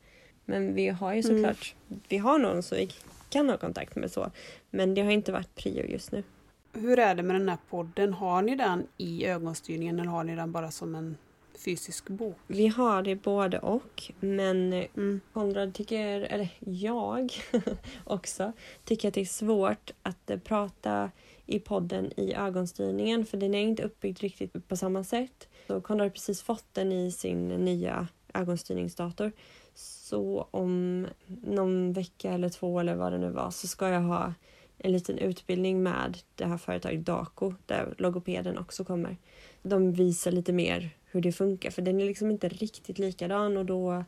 men 0.44 0.74
vi 0.74 0.88
har 0.88 1.14
ju 1.14 1.20
Mm. 1.20 1.36
såklart, 1.36 1.74
vi 2.08 2.18
har 2.18 2.38
någon 2.38 2.62
som 2.62 2.78
vi 2.78 2.88
kan 3.28 3.48
ha 3.48 3.56
kontakt 3.56 3.96
med 3.96 4.10
så. 4.10 4.30
Men 4.70 4.94
det 4.94 5.02
har 5.02 5.10
inte 5.10 5.32
varit 5.32 5.54
prio 5.54 5.84
just 5.84 6.12
nu. 6.12 6.22
Hur 6.72 6.98
är 6.98 7.14
det 7.14 7.22
med 7.22 7.36
den 7.36 7.48
här 7.48 7.58
podden? 7.70 8.12
Har 8.12 8.42
ni 8.42 8.56
den 8.56 8.86
i 8.96 9.26
ögonstyrningen 9.26 10.00
eller 10.00 10.10
har 10.10 10.24
ni 10.24 10.36
den 10.36 10.52
bara 10.52 10.70
som 10.70 10.94
en 10.94 11.16
fysisk 11.64 12.08
bok? 12.08 12.36
Vi 12.46 12.66
har 12.66 13.02
det 13.02 13.16
både 13.16 13.58
och. 13.58 14.12
Men 14.20 14.60
Mm. 14.96 15.20
Konrad 15.32 15.74
tycker, 15.74 16.20
eller 16.20 16.48
jag 16.58 17.32
också, 18.04 18.52
tycker 18.84 19.08
att 19.08 19.14
det 19.14 19.20
är 19.20 19.24
svårt 19.24 19.90
att 20.02 20.30
eh, 20.30 20.38
prata 20.38 21.10
i 21.46 21.58
podden 21.58 22.12
i 22.16 22.34
ögonstyrningen 22.34 23.26
för 23.26 23.36
den 23.36 23.54
är 23.54 23.62
inte 23.62 23.82
uppbyggd 23.82 24.20
riktigt 24.20 24.68
på 24.68 24.76
samma 24.76 25.04
sätt. 25.04 25.48
Så 25.66 25.80
Konrad 25.80 26.04
har 26.04 26.10
precis 26.10 26.42
fått 26.42 26.66
den 26.72 26.92
i 26.92 27.12
sin 27.12 27.48
nya 27.48 28.08
ögonstyrningsdator. 28.34 29.32
Så 29.74 30.48
om 30.50 31.06
någon 31.26 31.92
vecka 31.92 32.32
eller 32.32 32.48
två 32.48 32.80
eller 32.80 32.94
vad 32.94 33.12
det 33.12 33.18
nu 33.18 33.30
var 33.30 33.50
så 33.50 33.68
ska 33.68 33.88
jag 33.88 34.00
ha 34.00 34.34
en 34.78 34.92
liten 34.92 35.18
utbildning 35.18 35.82
med 35.82 36.18
det 36.34 36.44
här 36.44 36.58
företaget 36.58 37.06
Daco 37.06 37.54
där 37.66 37.94
logopeden 37.98 38.58
också 38.58 38.84
kommer. 38.84 39.16
De 39.62 39.92
visar 39.92 40.32
lite 40.32 40.52
mer 40.52 40.90
hur 41.10 41.20
det 41.20 41.32
funkar 41.32 41.70
för 41.70 41.82
den 41.82 42.00
är 42.00 42.04
liksom 42.04 42.30
inte 42.30 42.48
riktigt 42.48 42.98
likadan 42.98 43.56
och 43.56 43.66
då, 43.66 44.04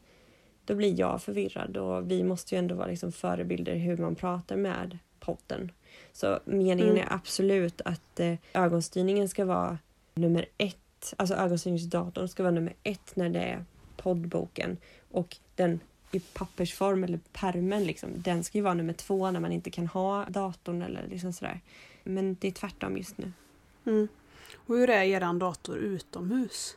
då 0.65 0.75
blir 0.75 1.01
jag 1.01 1.23
förvirrad 1.23 1.77
och 1.77 2.11
vi 2.11 2.23
måste 2.23 2.55
ju 2.55 2.59
ändå 2.59 2.75
vara 2.75 2.87
liksom 2.87 3.13
förebilder 3.13 3.75
hur 3.75 3.97
man 3.97 4.15
pratar 4.15 4.57
med 4.57 4.99
podden. 5.21 5.73
Så 6.13 6.39
meningen 6.45 6.93
Mm. 6.93 7.03
är 7.03 7.13
absolut 7.13 7.81
att 7.85 8.21
eh, 8.21 8.35
ögonstyrningen 8.55 9.29
ska 9.29 9.45
vara 9.45 9.79
nummer 10.15 10.47
ett, 10.59 11.15
alltså 11.17 11.35
ögonstyrningsdatorn 11.35 12.29
ska 12.29 12.43
vara 12.43 12.55
nummer 12.55 12.75
ett 12.83 13.17
när 13.17 13.29
det 13.29 13.41
är 13.41 13.65
poddboken 13.97 14.77
och 15.11 15.37
den 15.57 15.81
i 16.13 16.21
pappersform 16.21 17.05
eller 17.05 17.21
permen 17.33 17.85
liksom, 17.85 18.11
den 18.17 18.45
ska 18.45 18.59
ju 18.59 18.65
vara 18.65 18.75
nummer 18.75 18.93
två 18.93 19.31
när 19.31 19.41
man 19.41 19.53
inte 19.53 19.71
kan 19.71 19.87
ha 19.87 20.25
datorn 20.25 20.83
eller 20.83 21.07
liksom 21.09 21.33
sådär. 21.33 21.61
Men 22.05 22.37
det 22.41 22.49
är 22.49 22.53
tvärtom 22.53 22.97
just 22.97 23.19
nu. 23.19 23.33
Mm. 23.87 24.09
Och 24.55 24.77
hur 24.77 24.91
är 24.91 25.03
er 25.03 25.39
dator 25.39 25.77
utomhus? 25.79 26.77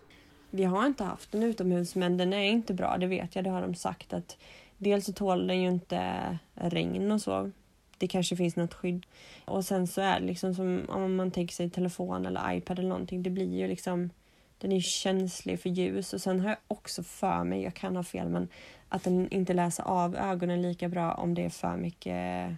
Vi 0.56 0.64
har 0.64 0.86
inte 0.86 1.03
haft 1.03 1.32
den 1.32 1.43
utomhus 1.43 1.95
men 1.95 2.18
den 2.18 2.34
är 2.34 2.43
inte 2.43 2.74
bra, 2.74 2.97
det 2.97 3.08
vet 3.08 3.36
jag. 3.36 3.43
Det 3.43 3.49
har 3.49 3.62
de 3.62 3.76
sagt 3.76 4.14
att 4.14 4.38
dels 4.78 5.06
så 5.06 5.14
tål 5.14 5.47
den 5.47 5.62
ju 5.62 5.70
inte 5.70 6.38
regn 6.53 7.12
och 7.12 7.22
så. 7.22 7.51
Det 7.97 8.08
kanske 8.08 8.36
finns 8.36 8.56
något 8.56 8.74
skydd. 8.74 9.06
Och 9.45 9.66
sen 9.66 9.88
så 9.88 10.01
är 10.01 10.20
det 10.20 10.26
liksom 10.26 10.56
som 10.56 10.86
om 10.89 11.16
man 11.16 11.32
tänker 11.32 11.56
sig 11.56 11.70
telefon 11.70 12.26
eller 12.26 12.53
iPad 12.53 12.80
eller 12.80 12.89
någonting. 12.89 13.24
Det 13.24 13.30
blir 13.30 13.58
ju 13.58 13.68
liksom 13.68 14.10
den 14.58 14.72
är 14.72 14.76
ju 14.76 14.82
känslig 14.82 15.60
för 15.60 15.70
ljus 15.70 16.14
och 16.14 16.22
sen 16.22 16.39
har 16.39 16.49
jag 16.49 16.58
också 16.68 17.03
för 17.03 17.43
mig, 17.43 17.64
jag 17.64 17.74
kan 17.74 17.95
ha 17.95 18.03
fel, 18.03 18.30
men 18.30 18.47
att 18.89 19.03
den 19.03 19.30
inte 19.30 19.53
läser 19.53 19.84
av 19.84 20.16
ögonen 20.16 20.62
lika 20.62 20.89
bra 20.89 21.14
om 21.14 21.34
det 21.34 21.45
är 21.45 21.49
för 21.49 21.78
mycket 21.78 22.51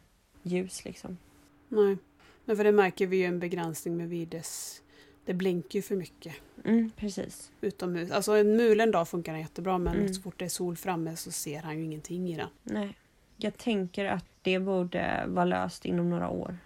ljus 0.44 0.86
liksom. 0.86 1.18
Nej. 1.70 1.98
Men 2.46 2.58
för 2.58 2.64
det 2.64 2.72
märker 2.72 3.08
vi 3.08 3.18
ju 3.18 3.26
en 3.26 3.40
begränsning 3.40 3.98
med 3.98 4.10
Vides. 4.10 4.82
Det 5.28 5.34
blinkar 5.34 5.78
ju 5.78 5.82
för 5.82 5.96
mycket 5.96 6.36
Mm, 6.66 6.92
precis. 6.98 7.52
utomhus. 7.62 8.12
Alltså 8.12 8.32
en 8.32 8.56
mulen 8.58 8.92
dag 8.92 9.08
funkar 9.08 9.32
den 9.32 9.42
jättebra 9.42 9.78
men 9.78 9.96
Mm. 9.96 10.14
så 10.14 10.22
fort 10.22 10.40
det 10.40 10.46
är 10.46 10.50
sol 10.50 10.78
framme 10.78 11.16
så 11.16 11.32
ser 11.32 11.62
han 11.62 11.78
ju 11.78 11.84
ingenting 11.84 12.30
i 12.30 12.38
den. 12.38 12.48
Nej. 12.64 12.98
Jag 13.38 13.58
tänker 13.58 14.06
att 14.06 14.26
det 14.42 14.60
borde 14.60 15.24
vara 15.28 15.46
löst 15.46 15.86
inom 15.86 16.10
några 16.10 16.30
år. 16.30 16.58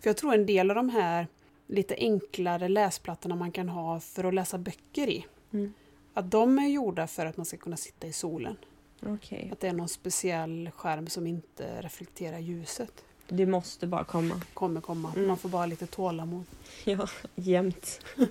För 0.00 0.08
jag 0.10 0.16
tror 0.16 0.34
en 0.34 0.46
del 0.46 0.70
av 0.70 0.76
de 0.76 0.88
här 0.88 1.26
lite 1.66 1.94
enklare 1.98 2.68
läsplattorna 2.68 3.34
man 3.36 3.52
kan 3.52 3.68
ha 3.68 4.00
för 4.00 4.24
att 4.24 4.34
läsa 4.34 4.58
böcker 4.58 5.08
i. 5.08 5.26
Mm. 5.52 5.72
Att 6.14 6.30
de 6.30 6.58
är 6.58 6.68
gjorda 6.68 7.06
för 7.06 7.26
att 7.26 7.36
man 7.36 7.46
ska 7.46 7.56
kunna 7.56 7.76
sitta 7.76 8.06
i 8.06 8.12
solen. 8.12 8.56
Okej. 9.02 9.48
Att 9.52 9.60
det 9.60 9.68
är 9.68 9.72
någon 9.72 9.88
speciell 9.88 10.70
skärm 10.74 11.06
som 11.06 11.26
inte 11.26 11.80
reflekterar 11.82 12.38
ljuset. 12.38 13.04
Det 13.30 13.46
måste 13.46 13.86
bara 13.86 14.04
komma. 14.04 14.40
Kommer 14.54 14.80
komma. 14.80 15.12
Mm. 15.16 15.28
Man 15.28 15.36
får 15.36 15.48
bara 15.48 15.66
lite 15.66 15.86
tålamod. 15.86 16.44
Ja, 16.84 17.08
jämt. 17.34 18.00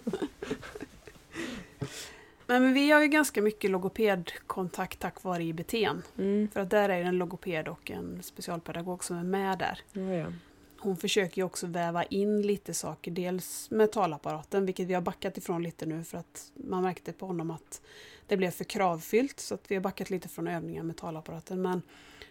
Men 2.47 2.73
vi 2.73 2.91
har 2.91 3.01
ju 3.01 3.07
ganska 3.07 3.41
mycket 3.41 3.71
logopedkontakt 3.71 4.99
tack 4.99 5.23
vare 5.23 5.43
IBT'n. 5.43 6.01
Mm. 6.17 6.49
För 6.53 6.59
att 6.59 6.69
där 6.69 6.89
är 6.89 7.03
det 7.03 7.07
en 7.07 7.17
logoped 7.17 7.67
och 7.67 7.91
en 7.91 8.23
specialpedagog 8.23 9.03
som 9.03 9.17
är 9.17 9.23
med 9.23 9.57
där. 9.57 9.81
Ja, 9.93 10.01
ja. 10.01 10.25
Hon 10.79 10.97
försöker 10.97 11.37
ju 11.37 11.43
också 11.43 11.67
väva 11.67 12.03
in 12.03 12.41
lite 12.41 12.73
saker, 12.73 13.11
dels 13.11 13.71
med 13.71 13.91
talapparaten, 13.91 14.65
vilket 14.65 14.87
vi 14.87 14.93
har 14.93 15.01
backat 15.01 15.37
ifrån 15.37 15.63
lite 15.63 15.85
nu 15.85 16.03
för 16.03 16.17
att 16.17 16.51
man 16.53 16.83
märkte 16.83 17.13
på 17.13 17.25
honom 17.25 17.51
att 17.51 17.81
det 18.27 18.37
blev 18.37 18.51
för 18.51 18.63
kravfyllt, 18.63 19.39
så 19.39 19.53
att 19.53 19.71
vi 19.71 19.75
har 19.75 19.81
backat 19.81 20.09
lite 20.09 20.29
från 20.29 20.47
övningar 20.47 20.83
med 20.83 20.97
talapparaten. 20.97 21.61
Men 21.61 21.81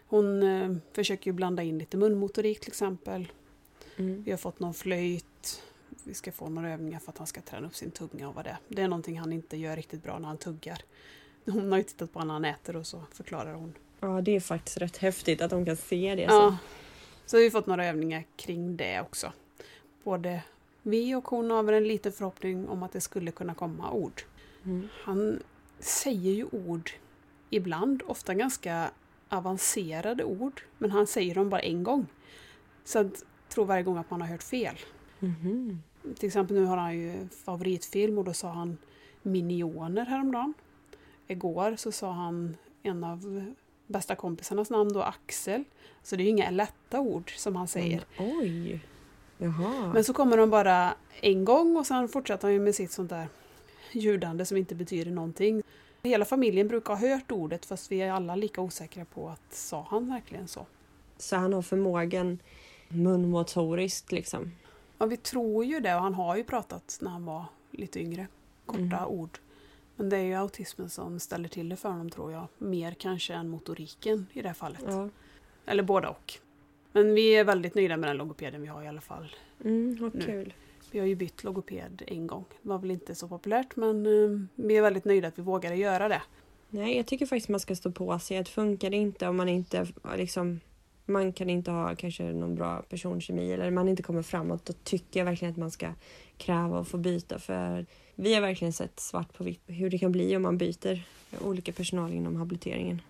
hon 0.08 0.42
eh, 0.42 0.76
försöker 0.92 1.30
ju 1.30 1.32
blanda 1.32 1.62
in 1.62 1.78
lite 1.78 1.96
munmotorik 1.96 2.60
till 2.60 2.70
exempel. 2.70 3.32
Mm. 3.96 4.22
Vi 4.22 4.30
har 4.30 4.38
fått 4.38 4.60
någon 4.60 4.74
flöjt, 4.74 5.62
vi 6.04 6.14
ska 6.14 6.32
få 6.32 6.48
några 6.48 6.72
övningar 6.72 6.98
för 6.98 7.12
att 7.12 7.18
han 7.18 7.26
ska 7.26 7.40
träna 7.40 7.66
upp 7.66 7.76
sin 7.76 7.90
tunga 7.90 8.28
och 8.28 8.34
vad 8.34 8.44
det 8.44 8.50
är. 8.50 8.58
Det 8.68 8.82
är 8.82 8.88
någonting 8.88 9.18
han 9.18 9.32
inte 9.32 9.56
gör 9.56 9.76
riktigt 9.76 10.02
bra 10.02 10.18
när 10.18 10.28
han 10.28 10.38
tuggar. 10.38 10.82
Hon 11.44 11.72
har 11.72 11.78
ju 11.78 11.84
tittat 11.84 12.12
på 12.12 12.24
när 12.24 12.34
han 12.34 12.44
äter 12.44 12.76
och 12.76 12.86
så 12.86 13.02
förklarar 13.12 13.54
hon. 13.54 13.74
ja, 14.00 14.20
det 14.20 14.36
är 14.36 14.40
faktiskt 14.40 14.76
rätt 14.76 14.96
häftigt 14.96 15.42
att 15.42 15.50
de 15.50 15.64
kan 15.64 15.76
se 15.76 16.14
det. 16.14 16.22
Ja. 16.22 16.28
Så. 16.28 16.56
Så 17.26 17.36
vi 17.36 17.42
har 17.42 17.50
fått 17.50 17.66
några 17.66 17.86
övningar 17.86 18.24
kring 18.36 18.76
det 18.76 19.00
också. 19.00 19.32
Både 20.04 20.42
vi 20.82 21.14
och 21.14 21.28
hon 21.28 21.50
har 21.50 21.62
väl 21.62 21.74
en 21.74 21.88
liten 21.88 22.12
förhoppning 22.12 22.68
om 22.68 22.82
att 22.82 22.92
det 22.92 23.00
skulle 23.00 23.30
kunna 23.30 23.54
komma 23.54 23.90
ord. 23.90 24.22
Mm. 24.64 24.88
Han 25.02 25.42
säger 25.78 26.32
ju 26.32 26.46
ord 26.52 26.90
ibland, 27.50 28.02
ofta 28.06 28.34
ganska 28.34 28.90
avancerade 29.28 30.24
ord, 30.24 30.62
men 30.78 30.90
han 30.90 31.06
säger 31.06 31.34
dem 31.34 31.48
bara 31.48 31.60
en 31.60 31.82
gång. 31.82 32.06
Så 32.84 32.98
jag 32.98 33.10
tror 33.48 33.64
varje 33.64 33.82
gång 33.82 33.96
att 33.96 34.10
man 34.10 34.20
har 34.20 34.28
hört 34.28 34.42
fel. 34.42 34.76
Mhm. 35.18 35.82
Till 36.18 36.26
exempel 36.26 36.56
nu 36.56 36.64
har 36.64 36.76
han 36.76 36.98
ju 36.98 37.28
favoritfilm 37.44 38.18
och 38.18 38.24
då 38.24 38.32
sa 38.32 38.48
han 38.48 38.78
Minioner 39.22 40.06
häromdagen. 40.06 40.54
Igår 41.26 41.76
så 41.76 41.92
sa 41.92 42.12
han 42.12 42.56
en 42.82 43.04
av 43.04 43.52
bästa 43.86 44.14
kompisarnas 44.14 44.70
namn 44.70 44.92
då, 44.92 45.02
Axel. 45.02 45.64
Så 46.02 46.16
det 46.16 46.22
är 46.22 46.24
ju 46.24 46.30
inga 46.30 46.50
lätta 46.50 47.00
ord 47.00 47.32
som 47.36 47.56
han 47.56 47.68
säger. 47.68 48.04
Men, 48.18 48.38
oj! 48.38 48.80
Jaha. 49.38 49.92
Men 49.94 50.04
så 50.04 50.12
kommer 50.12 50.36
de 50.36 50.50
bara 50.50 50.94
en 51.20 51.44
gång 51.44 51.76
och 51.76 51.86
sen 51.86 52.08
fortsätter 52.08 52.48
han 52.48 52.52
ju 52.52 52.60
med 52.60 52.74
sitt 52.74 52.92
sånt 52.92 53.10
där 53.10 53.28
ljudande 53.92 54.44
som 54.44 54.56
inte 54.56 54.74
betyder 54.74 55.10
någonting. 55.10 55.62
Hela 56.02 56.24
familjen 56.24 56.68
brukar 56.68 56.94
ha 56.96 57.08
hört 57.08 57.32
ordet 57.32 57.66
fast 57.66 57.92
vi 57.92 58.00
är 58.02 58.12
alla 58.12 58.36
lika 58.36 58.60
osäkra 58.60 59.04
på 59.04 59.28
att 59.28 59.54
sa 59.54 59.86
han 59.90 60.08
verkligen 60.10 60.48
så. 60.48 60.66
Så 61.16 61.36
han 61.36 61.52
har 61.52 61.62
förmågan 61.62 62.38
munmotoriskt 62.88 64.12
liksom. 64.12 64.50
Ja, 64.98 65.06
vi 65.06 65.16
tror 65.16 65.64
ju 65.64 65.80
det 65.80 65.94
och 65.94 66.00
han 66.02 66.14
har 66.14 66.36
ju 66.36 66.44
pratat 66.44 66.98
när 67.00 67.10
han 67.10 67.24
var 67.24 67.44
lite 67.70 68.00
yngre. 68.00 68.26
Korta 68.66 68.80
Mm. 68.82 69.04
ord. 69.06 69.38
Men 69.96 70.08
det 70.08 70.16
är 70.16 70.22
ju 70.22 70.34
autismen 70.34 70.90
som 70.90 71.20
ställer 71.20 71.48
till 71.48 71.68
det 71.68 71.76
för 71.76 71.88
honom 71.88 72.10
tror 72.10 72.32
jag. 72.32 72.46
Mer 72.58 72.92
kanske 72.92 73.34
än 73.34 73.48
motoriken 73.48 74.26
i 74.32 74.42
det 74.42 74.48
här 74.48 74.54
fallet. 74.54 74.82
Ja. 74.86 75.08
Eller 75.66 75.82
båda 75.82 76.08
och. 76.08 76.34
Men 76.92 77.14
vi 77.14 77.36
är 77.36 77.44
väldigt 77.44 77.74
nöjda 77.74 77.96
med 77.96 78.10
den 78.10 78.16
logopeden 78.16 78.62
vi 78.62 78.68
har 78.68 78.82
i 78.82 78.88
alla 78.88 79.00
fall. 79.00 79.36
Mm, 79.64 79.96
vad 80.00 80.14
Nu. 80.14 80.24
kul. 80.24 80.54
Vi 80.90 80.98
har 80.98 81.06
ju 81.06 81.14
bytt 81.14 81.44
logoped 81.44 82.02
en 82.06 82.26
gång. 82.26 82.44
Det 82.62 82.68
var 82.68 82.78
väl 82.78 82.90
inte 82.90 83.14
så 83.14 83.28
populärt 83.28 83.76
men 83.76 84.06
eh, 84.06 84.40
vi 84.54 84.76
är 84.76 84.82
väldigt 84.82 85.04
nöjda 85.04 85.28
att 85.28 85.38
vi 85.38 85.42
vågade 85.42 85.76
göra 85.76 86.08
det. 86.08 86.22
Nej, 86.70 86.96
jag 86.96 87.06
tycker 87.06 87.26
faktiskt 87.26 87.48
man 87.48 87.60
ska 87.60 87.76
stå 87.76 87.90
på 87.90 88.18
sig. 88.18 88.38
Att 88.38 88.48
funkar 88.48 88.90
det 88.90 88.96
inte 88.96 89.28
om 89.28 89.36
man 89.36 89.48
inte 89.48 89.86
liksom 90.16 90.60
man 91.08 91.32
kan 91.32 91.50
inte 91.50 91.70
ha 91.70 91.96
kanske 91.96 92.22
någon 92.22 92.54
bra 92.54 92.82
personkemi 92.88 93.52
eller 93.52 93.70
man 93.70 93.88
inte 93.88 94.02
kommer 94.02 94.22
framåt 94.22 94.64
då 94.64 94.72
tycker 94.72 95.20
jag 95.20 95.24
verkligen 95.24 95.52
att 95.52 95.58
man 95.58 95.70
ska 95.70 95.92
kräva 96.36 96.80
att 96.80 96.88
få 96.88 96.98
byta 96.98 97.38
för 97.38 97.86
vi 98.14 98.34
har 98.34 98.40
verkligen 98.40 98.72
sett 98.72 99.00
svart 99.00 99.32
på 99.34 99.44
vitt 99.44 99.62
hur 99.66 99.90
det 99.90 99.98
kan 99.98 100.12
bli 100.12 100.36
om 100.36 100.42
man 100.42 100.58
byter 100.58 101.02
olika 101.40 101.72
personal 101.72 102.12
inom 102.12 102.36
habiliteringen. 102.36 103.02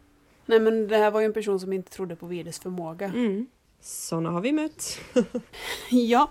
Nej 0.47 0.61
men 0.61 0.89
det 0.89 0.97
här 0.97 1.11
var 1.11 1.21
ju 1.21 1.27
en 1.27 1.33
person 1.33 1.61
som 1.61 1.73
inte 1.73 1.91
trodde 1.91 2.17
på 2.17 2.27
Vides 2.27 2.59
förmåga. 2.59 3.07
Mm. 3.07 3.47
Såna 3.81 4.31
har 4.31 4.41
vi 4.41 4.53
mött. 4.53 5.01
Ja. 5.91 6.31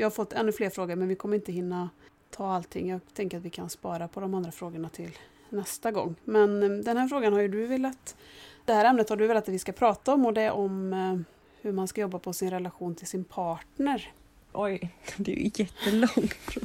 Vi 0.00 0.04
har 0.04 0.10
fått 0.10 0.32
ännu 0.32 0.52
fler 0.52 0.70
frågor 0.70 0.96
men 0.96 1.08
vi 1.08 1.14
kommer 1.14 1.36
inte 1.36 1.52
hinna 1.52 1.90
ta 2.30 2.52
allting. 2.52 2.90
Jag 2.90 3.00
tänker 3.14 3.36
att 3.38 3.42
vi 3.42 3.50
kan 3.50 3.70
spara 3.70 4.08
på 4.08 4.20
de 4.20 4.34
andra 4.34 4.52
frågorna 4.52 4.88
till 4.88 5.10
nästa 5.48 5.92
gång. 5.92 6.14
Men 6.24 6.62
eh, 6.62 6.68
den 6.68 6.96
här 6.96 7.08
frågan 7.08 7.32
har 7.32 7.40
ju 7.40 7.48
du 7.48 7.66
velat... 7.66 8.16
Det 8.64 8.72
här 8.72 8.84
ämnet 8.84 9.08
har 9.08 9.16
du 9.16 9.26
velat 9.26 9.48
att 9.48 9.54
vi 9.54 9.58
ska 9.58 9.72
prata 9.72 10.14
om 10.14 10.26
och 10.26 10.34
det 10.34 10.42
är 10.42 10.50
om 10.50 10.92
eh, 10.92 11.18
hur 11.62 11.72
man 11.72 11.88
ska 11.88 12.00
jobba 12.00 12.18
på 12.18 12.32
sin 12.32 12.50
relation 12.50 12.94
till 12.94 13.06
sin 13.06 13.24
partner. 13.24 14.12
Oj, 14.52 14.90
det 15.16 15.32
är 15.32 15.36
ju 15.36 15.50
jättelångt. 15.54 16.58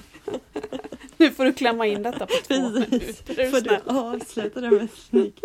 Nu 1.17 1.31
får 1.31 1.45
du 1.45 1.53
klämma 1.53 1.87
in 1.87 2.03
detta 2.03 2.25
på 2.25 2.33
två 2.47 2.69
minuter. 2.69 3.51
Får 3.51 3.61
du 3.61 3.79
avsluta 3.85 4.61
det 4.61 4.71
med 4.71 4.89
snik? 4.95 5.41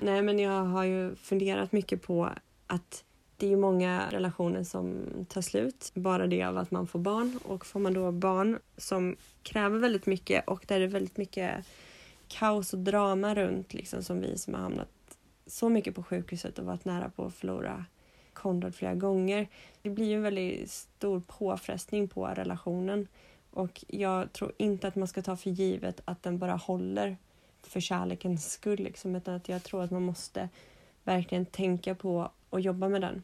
Nej 0.00 0.22
men 0.22 0.38
jag 0.38 0.64
har 0.64 0.84
ju 0.84 1.16
funderat 1.16 1.72
mycket 1.72 2.02
på 2.02 2.30
att 2.66 3.04
det 3.38 3.46
är 3.46 3.50
ju 3.50 3.56
många 3.56 4.10
relationer 4.10 4.64
som 4.64 5.04
tar 5.28 5.40
slut. 5.40 5.90
Bara 5.94 6.26
det 6.26 6.42
av 6.42 6.58
att 6.58 6.70
man 6.70 6.86
får 6.86 6.98
barn 6.98 7.38
och 7.44 7.66
får 7.66 7.80
man 7.80 7.94
då 7.94 8.12
barn 8.12 8.58
som 8.76 9.16
kräver 9.42 9.78
väldigt 9.78 10.06
mycket 10.06 10.48
och 10.48 10.64
där 10.68 10.78
det 10.78 10.84
är 10.84 10.88
väldigt 10.88 11.16
mycket 11.16 11.66
kaos 12.28 12.72
och 12.72 12.78
drama 12.78 13.34
runt 13.34 13.74
liksom 13.74 14.02
som 14.02 14.20
vi 14.20 14.38
som 14.38 14.54
har 14.54 14.60
hamnat 14.60 14.88
så 15.46 15.68
mycket 15.68 15.94
på 15.94 16.02
sjukhuset 16.02 16.58
och 16.58 16.64
varit 16.64 16.84
nära 16.84 17.08
på 17.08 17.24
att 17.24 17.34
förlora 17.34 17.84
Konrad 18.32 18.74
flera 18.74 18.94
gånger. 18.94 19.48
Det 19.82 19.90
blir 19.90 20.06
ju 20.06 20.14
en 20.14 20.22
väldigt 20.22 20.70
stor 20.70 21.22
påfrestning 21.26 22.08
på 22.08 22.26
relationen 22.26 23.08
och 23.50 23.84
jag 23.88 24.32
tror 24.32 24.52
inte 24.56 24.88
att 24.88 24.96
man 24.96 25.08
ska 25.08 25.22
ta 25.22 25.36
för 25.36 25.50
givet 25.50 26.00
att 26.04 26.22
den 26.22 26.38
bara 26.38 26.54
håller 26.54 27.16
för 27.62 27.80
kärlekens 27.80 28.52
skull. 28.52 28.78
Liksom, 28.78 29.16
utan 29.16 29.34
att 29.34 29.48
jag 29.48 29.62
tror 29.62 29.82
att 29.82 29.90
man 29.90 30.02
måste 30.02 30.48
verkligen 31.04 31.46
tänka 31.46 31.94
på 31.94 32.30
och 32.50 32.60
jobba 32.60 32.88
med 32.88 33.00
den. 33.00 33.22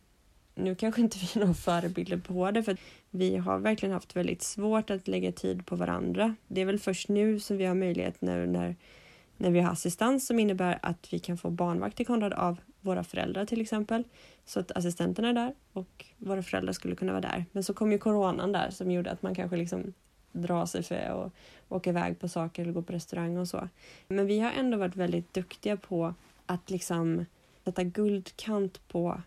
Nu 0.54 0.74
kanske 0.74 1.00
inte 1.00 1.18
vi 1.18 1.26
är 1.34 1.38
några 1.38 1.54
förebilder 1.54 2.16
på 2.16 2.50
det 2.50 2.62
för 2.62 2.76
vi 3.10 3.36
har 3.36 3.58
verkligen 3.58 3.92
haft 3.92 4.16
väldigt 4.16 4.42
svårt 4.42 4.90
att 4.90 5.08
lägga 5.08 5.32
tid 5.32 5.66
på 5.66 5.76
varandra. 5.76 6.34
Det 6.48 6.60
är 6.60 6.64
väl 6.64 6.78
först 6.78 7.08
nu 7.08 7.40
som 7.40 7.56
vi 7.56 7.64
har 7.64 7.74
möjlighet 7.74 8.20
när, 8.20 8.46
när, 8.46 8.76
när 9.36 9.50
vi 9.50 9.60
har 9.60 9.72
assistans 9.72 10.26
som 10.26 10.38
innebär 10.38 10.78
att 10.82 11.12
vi 11.12 11.18
kan 11.18 11.38
få 11.38 11.50
barnvakt 11.50 11.96
till 11.96 12.06
Konrad 12.06 12.32
av 12.32 12.60
våra 12.80 13.04
föräldrar 13.04 13.44
till 13.44 13.60
exempel. 13.60 14.04
Så 14.44 14.60
att 14.60 14.70
assistenterna 14.76 15.28
är 15.28 15.32
där 15.32 15.54
och 15.72 16.04
våra 16.18 16.42
föräldrar 16.42 16.72
skulle 16.72 16.96
kunna 16.96 17.12
vara 17.12 17.22
där. 17.22 17.44
Men 17.52 17.64
så 17.64 17.74
kom 17.74 17.92
ju 17.92 17.98
coronan 17.98 18.52
där 18.52 18.70
som 18.70 18.90
gjorde 18.90 19.10
att 19.10 19.22
man 19.22 19.34
kanske 19.34 19.56
liksom 19.56 19.92
drar 20.32 20.66
sig 20.66 20.82
för 20.82 20.94
att 20.94 21.32
åka 21.68 21.90
iväg 21.90 22.20
på 22.20 22.28
saker 22.28 22.62
eller 22.62 22.72
gå 22.72 22.82
på 22.82 22.92
restaurang 22.92 23.36
och 23.36 23.48
så. 23.48 23.68
Men 24.08 24.26
vi 24.26 24.40
har 24.40 24.50
ändå 24.50 24.78
varit 24.78 24.96
väldigt 24.96 25.34
duktiga 25.34 25.76
på 25.76 26.14
att 26.46 26.70
liksom 26.70 27.24
sätta 27.64 27.82
guldkant 27.82 28.88
på 28.88 29.20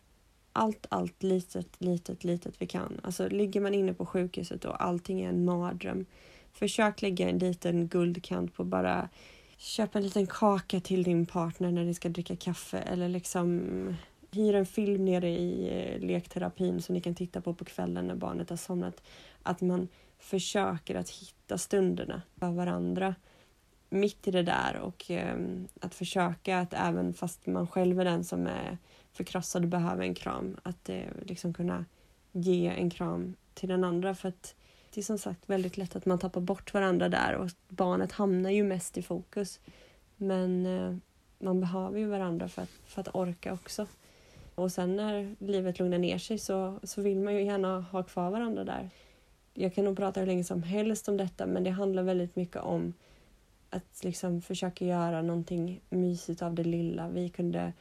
allt, 0.54 0.86
allt 0.90 1.24
litet, 1.24 1.68
litet, 1.78 2.24
litet 2.24 2.56
vi 2.60 2.68
kan. 2.68 3.00
Alltså 3.04 3.30
ligger 3.30 3.62
man 3.62 3.74
inne 3.74 3.94
på 3.94 4.06
sjukhuset 4.06 4.66
och 4.66 4.84
allting 4.84 5.22
är 5.22 5.30
en 5.30 5.46
mardröm. 5.46 6.06
Försök 6.54 7.02
lägga 7.02 7.30
en 7.30 7.38
liten 7.38 7.88
guldkant 7.88 8.54
på 8.54 8.64
bara 8.64 9.10
köp 9.58 9.96
en 9.96 10.04
liten 10.04 10.28
kaka 10.28 10.80
till 10.80 11.04
din 11.04 11.26
partner 11.26 11.72
när 11.72 11.84
ni 11.84 11.94
ska 11.94 12.10
dricka 12.10 12.36
kaffe 12.36 12.78
eller 12.78 13.10
liksom 13.10 13.62
hyr 14.32 14.56
en 14.56 14.66
film 14.66 15.06
nere 15.06 15.30
i 15.30 15.70
eh, 15.70 16.08
lekterapin 16.08 16.82
som 16.82 16.96
ni 16.96 17.02
kan 17.02 17.16
titta 17.16 17.42
på 17.42 17.54
på 17.54 17.66
kvällen 17.66 18.08
när 18.08 18.16
barnet 18.16 18.50
har 18.50 18.58
somnat. 18.58 19.02
Att 19.44 19.62
man 19.62 19.88
försöker 20.20 20.96
att 20.96 21.10
hitta 21.10 21.58
stunderna 21.58 22.22
för 22.40 22.52
varandra 22.52 23.16
mitt 23.90 24.28
i 24.28 24.32
det 24.32 24.44
där 24.44 24.80
och 24.82 25.06
ehm, 25.10 25.68
att 25.82 25.96
försöka 25.96 26.60
att 26.60 26.74
även 26.74 27.14
fast 27.14 27.46
man 27.46 27.68
själv 27.68 28.00
är 28.00 28.06
den 28.06 28.24
som 28.24 28.48
är 28.48 28.78
förkrossad 29.14 29.64
och 29.64 29.70
behöver 29.70 30.04
en 30.04 30.16
kram 30.16 30.58
att 30.64 30.90
eh, 30.90 31.04
liksom 31.26 31.54
kunna 31.54 31.86
ge 32.32 32.68
en 32.68 32.90
kram 32.90 33.36
till 33.54 33.70
den 33.70 33.84
andra 33.84 34.16
för 34.16 34.30
att 34.30 34.56
det 34.94 35.02
är 35.02 35.04
som 35.04 35.18
sagt 35.18 35.50
väldigt 35.50 35.78
lätt 35.78 35.96
att 35.96 36.06
man 36.06 36.20
tappar 36.20 36.42
bort 36.42 36.74
varandra 36.74 37.10
där 37.10 37.34
och 37.34 37.50
barnet 37.68 38.12
hamnar 38.12 38.50
ju 38.50 38.64
mest 38.64 38.98
i 38.98 39.02
fokus. 39.02 39.60
Men 40.16 40.66
eh, 40.66 40.96
man 41.40 41.60
behöver 41.60 42.00
ju 42.00 42.08
varandra 42.08 42.48
för 42.48 42.62
att, 42.62 42.70
för 42.86 43.02
att 43.02 43.16
orka 43.16 43.54
också. 43.54 43.88
Och 44.56 44.72
sen 44.72 44.96
när 44.96 45.36
livet 45.40 45.80
lugnar 45.80 45.98
ner 45.98 46.18
sig 46.18 46.38
så, 46.38 46.80
så 46.84 47.02
vill 47.02 47.20
man 47.20 47.36
ju 47.36 47.44
gärna 47.44 47.82
ha 47.82 48.04
kvar 48.04 48.30
varandra 48.32 48.64
där. 48.64 48.90
Jag 49.54 49.76
kan 49.76 49.86
nog 49.86 49.98
prata 49.98 50.20
hur 50.20 50.28
länge 50.28 50.44
som 50.44 50.64
helst 50.64 51.08
om 51.08 51.18
detta 51.18 51.46
men 51.46 51.64
det 51.64 51.70
handlar 51.70 52.04
väldigt 52.04 52.36
mycket 52.36 52.62
om 52.62 52.94
att 53.78 54.04
liksom 54.04 54.42
försöka 54.42 54.86
göra 54.86 55.22
någonting 55.22 55.82
mysigt 55.90 56.42
av 56.42 56.54
det 56.54 56.64
lilla. 56.64 57.08
Vi 57.08 57.30
kunde 57.30 57.74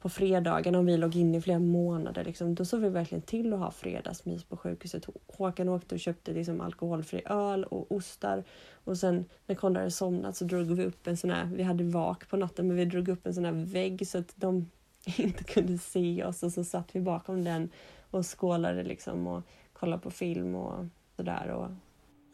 på 0.00 0.08
fredagen 0.08 0.74
om 0.74 0.86
vi 0.86 0.96
låg 0.96 1.16
inne 1.16 1.38
i 1.38 1.40
flera 1.40 1.58
månader. 1.58 2.24
Liksom, 2.24 2.54
då 2.54 2.64
såg 2.64 2.80
vi 2.80 2.88
verkligen 2.88 3.22
till 3.22 3.52
att 3.52 3.58
ha 3.58 3.70
fredagsmys 3.70 4.44
på 4.44 4.56
sjukhuset. 4.56 5.06
Håkan 5.26 5.68
åkte 5.68 5.94
och 5.94 6.00
köpte 6.00 6.32
liksom 6.32 6.60
alkoholfri 6.60 7.22
öl 7.26 7.64
och 7.64 7.92
ostar. 7.92 8.44
Och 8.72 8.98
sen 8.98 9.24
när 9.46 9.54
Konrad 9.54 9.80
hade 9.80 9.90
somnat 9.90 10.36
så 10.36 10.44
drog 10.44 10.66
vi 10.66 10.84
upp 10.84 11.06
en 11.06 11.16
sån 11.16 11.30
här, 11.30 11.44
vi 11.54 11.62
hade 11.62 11.84
vak 11.84 12.28
på 12.28 12.36
natten 12.36 12.66
men 12.66 12.76
vi 12.76 12.84
drog 12.84 13.08
upp 13.08 13.26
en 13.26 13.34
sån 13.34 13.44
här 13.44 13.52
vägg 13.52 14.08
så 14.08 14.18
att 14.18 14.32
de 14.36 14.70
inte 15.16 15.44
kunde 15.44 15.78
se 15.78 16.24
oss 16.24 16.42
och 16.42 16.52
så 16.52 16.64
satt 16.64 16.96
vi 16.96 17.00
bakom 17.00 17.44
den 17.44 17.70
och 18.10 18.26
skålade 18.26 18.82
liksom 18.82 19.26
och 19.26 19.42
kollade 19.72 20.02
på 20.02 20.10
film 20.10 20.54
och 20.54 20.86
sådär. 21.16 21.68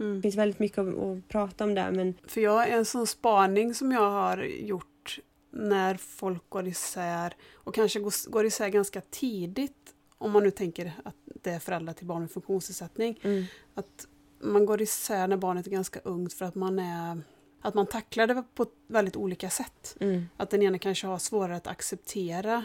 Mm. 0.00 0.16
Det 0.16 0.22
finns 0.22 0.36
väldigt 0.36 0.58
mycket 0.58 0.78
att, 0.78 0.98
att 0.98 1.28
prata 1.28 1.64
om 1.64 1.74
där. 1.74 1.90
Men... 1.90 2.14
För 2.26 2.40
jag, 2.40 2.70
en 2.70 2.84
sån 2.84 3.06
spaning 3.06 3.74
som 3.74 3.92
jag 3.92 4.10
har 4.10 4.42
gjort 4.42 5.18
när 5.50 5.94
folk 5.94 6.50
går 6.50 6.66
isär 6.66 7.34
och 7.54 7.74
kanske 7.74 8.00
går, 8.00 8.30
går 8.30 8.46
isär 8.46 8.68
ganska 8.68 9.00
tidigt 9.00 9.94
om 10.18 10.32
man 10.32 10.42
nu 10.42 10.50
tänker 10.50 10.92
att 11.04 11.14
det 11.24 11.50
är 11.50 11.58
föräldrar 11.58 11.92
till 11.92 12.06
barn 12.06 12.20
med 12.20 12.30
funktionsnedsättning. 12.30 13.20
Mm. 13.22 13.44
Att 13.74 14.06
man 14.40 14.66
går 14.66 14.82
isär 14.82 15.28
när 15.28 15.36
barnet 15.36 15.66
är 15.66 15.70
ganska 15.70 16.00
ungt 16.00 16.32
för 16.32 16.44
att 16.44 16.54
man 16.54 16.78
är 16.78 17.22
att 17.60 17.74
man 17.74 17.86
tacklar 17.86 18.26
det 18.26 18.44
på 18.54 18.66
väldigt 18.86 19.16
olika 19.16 19.50
sätt. 19.50 19.96
Mm. 20.00 20.24
Att 20.36 20.50
den 20.50 20.62
ena 20.62 20.78
kanske 20.78 21.06
har 21.06 21.18
svårare 21.18 21.56
att 21.56 21.66
acceptera 21.66 22.64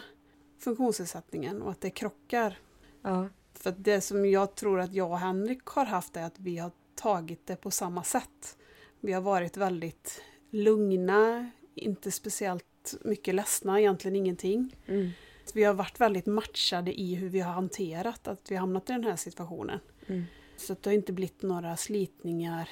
funktionsnedsättningen 0.60 1.62
och 1.62 1.72
att 1.72 1.82
det 1.82 1.90
krockar. 1.90 2.60
Ja. 3.02 3.30
För 3.54 3.72
det 3.78 4.02
som 4.02 4.26
jag 4.26 4.56
tror 4.56 4.80
att 4.80 4.94
jag 4.94 5.12
och 5.12 5.20
Henrik 5.20 5.66
har 5.66 5.86
haft 5.86 6.18
är 6.18 6.24
att 6.24 6.40
vi 6.40 6.58
har 6.58 6.72
tagit 7.02 7.48
det 7.48 7.56
på 7.56 7.72
samma 7.72 8.04
sätt. 8.04 8.58
Vi 9.00 9.14
har 9.14 9.22
varit 9.22 9.58
väldigt 9.58 10.22
lugna, 10.52 11.52
inte 11.76 12.12
speciellt 12.12 12.96
mycket 13.02 13.36
ledsna, 13.36 13.80
egentligen 13.80 14.16
ingenting. 14.16 14.76
Mm. 14.88 15.10
Vi 15.54 15.64
har 15.64 15.74
varit 15.74 16.00
väldigt 16.00 16.26
matchade 16.26 17.00
i 17.02 17.16
hur 17.16 17.30
vi 17.30 17.40
har 17.40 17.54
hanterat 17.54 18.28
att 18.28 18.52
vi 18.52 18.56
hamnat 18.56 18.90
i 18.90 18.94
den 18.94 19.04
här 19.04 19.16
situationen. 19.16 19.80
Mm. 20.08 20.24
Så 20.58 20.76
det 20.82 20.90
har 20.90 20.94
inte 20.96 21.14
blivit 21.14 21.42
några 21.42 21.78
slitningar 21.78 22.70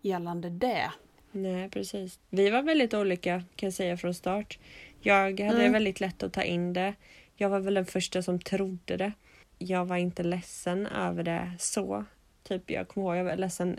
gällande 0.00 0.50
det. 0.50 0.90
Nej, 1.32 1.70
precis. 1.70 2.18
Vi 2.30 2.50
var 2.50 2.62
väldigt 2.62 2.94
olika 2.94 3.42
kan 3.56 3.66
jag 3.66 3.74
säga 3.74 3.96
från 3.96 4.14
start. 4.14 4.58
Jag 5.00 5.40
hade 5.40 5.60
mm. 5.60 5.72
väldigt 5.72 6.00
lätt 6.00 6.22
att 6.22 6.32
ta 6.32 6.42
in 6.42 6.72
det. 6.72 6.94
Jag 7.36 7.48
var 7.48 7.60
väl 7.60 7.74
den 7.74 7.86
första 7.86 8.22
som 8.22 8.40
trodde 8.40 8.96
det. 8.96 9.12
Jag 9.58 9.84
var 9.84 9.96
inte 9.96 10.22
ledsen 10.22 10.86
över 10.86 11.22
det 11.22 11.52
så. 11.58 12.04
Typ 12.42 12.70
jag 12.70 12.88
kommer 12.88 13.06
ihåg, 13.06 13.16
jag 13.16 13.24
var 13.24 13.36
ledsen. 13.36 13.78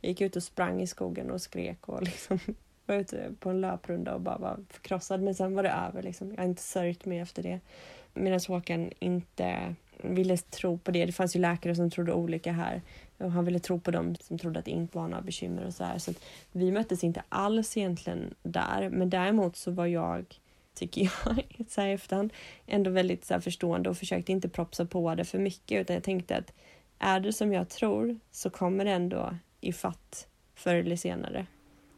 Jag 0.00 0.08
gick 0.08 0.20
ut 0.20 0.36
och 0.36 0.42
sprang 0.42 0.82
i 0.82 0.86
skogen 0.86 1.30
och 1.30 1.42
skrek 1.42 1.88
och 1.88 2.02
liksom 2.02 2.38
var 2.86 2.96
ute 2.96 3.30
på 3.40 3.50
en 3.50 3.60
löprunda 3.60 4.14
och 4.14 4.20
bara 4.20 4.38
var 4.38 4.58
förkrossad. 4.70 5.22
Men 5.22 5.34
sen 5.34 5.54
var 5.54 5.62
det 5.62 5.70
över 5.70 6.02
liksom. 6.02 6.30
Jag 6.30 6.38
har 6.38 6.44
inte 6.44 6.62
sörjt 6.62 7.04
mer 7.04 7.22
efter 7.22 7.42
det. 7.42 7.60
Medan 8.14 8.40
Håkan 8.48 8.90
inte 8.98 9.74
ville 10.02 10.36
tro 10.36 10.78
på 10.78 10.90
det. 10.90 11.06
Det 11.06 11.12
fanns 11.12 11.36
ju 11.36 11.40
läkare 11.40 11.74
som 11.74 11.90
trodde 11.90 12.12
olika 12.12 12.52
här. 12.52 12.82
Och 13.18 13.32
han 13.32 13.44
ville 13.44 13.58
tro 13.58 13.80
på 13.80 13.90
dem 13.90 14.16
som 14.16 14.38
trodde 14.38 14.58
att 14.58 14.64
det 14.64 14.70
inte 14.70 14.98
var 14.98 15.08
några 15.08 15.22
bekymmer 15.22 15.66
och 15.66 15.74
så 15.74 15.84
här. 15.84 15.98
Så 15.98 16.12
vi 16.52 16.72
möttes 16.72 17.04
inte 17.04 17.22
alls 17.28 17.76
egentligen 17.76 18.34
där. 18.42 18.88
Men 18.90 19.10
däremot 19.10 19.56
så 19.56 19.70
var 19.70 19.86
jag, 19.86 20.40
tycker 20.74 21.02
jag, 21.24 21.66
så 21.68 21.80
här 21.80 21.88
i 21.88 21.92
efterhand, 21.92 22.32
ändå 22.66 22.90
väldigt 22.90 23.24
så 23.24 23.40
förstående 23.40 23.90
och 23.90 23.98
försökte 23.98 24.32
inte 24.32 24.48
propsa 24.48 24.86
på 24.86 25.14
det 25.14 25.24
för 25.24 25.38
mycket. 25.38 25.80
Utan 25.80 25.94
jag 25.94 26.02
tänkte 26.02 26.36
att 26.36 26.52
är 26.98 27.20
det 27.20 27.32
som 27.32 27.52
jag 27.52 27.68
tror 27.68 28.18
så 28.30 28.50
kommer 28.50 28.84
det 28.84 28.90
ändå 28.90 29.36
i 29.60 29.72
fatt 29.72 30.28
förr 30.54 30.74
eller 30.74 30.96
senare. 30.96 31.46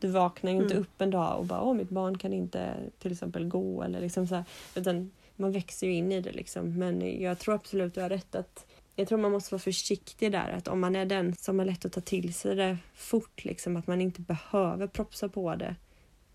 Du 0.00 0.08
vaknar 0.08 0.50
ju 0.50 0.56
inte 0.56 0.74
mm. 0.74 0.82
upp 0.82 1.00
en 1.00 1.10
dag 1.10 1.38
och 1.38 1.46
bara 1.46 1.62
åh 1.62 1.74
mitt 1.74 1.90
barn 1.90 2.18
kan 2.18 2.32
inte 2.32 2.74
till 2.98 3.12
exempel 3.12 3.48
gå 3.48 3.82
eller 3.82 4.00
liksom 4.00 4.26
så 4.26 4.34
här, 4.34 4.44
utan 4.74 5.10
man 5.36 5.52
växer 5.52 5.86
ju 5.86 5.92
in 5.92 6.12
i 6.12 6.20
det 6.20 6.32
liksom. 6.32 6.78
Men 6.78 7.22
jag 7.22 7.38
tror 7.38 7.54
absolut 7.54 7.94
du 7.94 8.00
har 8.00 8.08
rätt 8.08 8.34
att 8.34 8.66
jag 8.98 9.08
tror 9.08 9.18
man 9.18 9.32
måste 9.32 9.54
vara 9.54 9.60
försiktig 9.60 10.32
där. 10.32 10.50
Att 10.50 10.68
om 10.68 10.80
man 10.80 10.96
är 10.96 11.06
den 11.06 11.34
som 11.34 11.58
har 11.58 11.66
lätt 11.66 11.84
att 11.84 11.92
ta 11.92 12.00
till 12.00 12.34
sig 12.34 12.54
det 12.54 12.78
fort, 12.94 13.44
liksom, 13.44 13.76
att 13.76 13.86
man 13.86 14.00
inte 14.00 14.20
behöver 14.20 14.86
propsa 14.86 15.28
på 15.28 15.54
det 15.54 15.76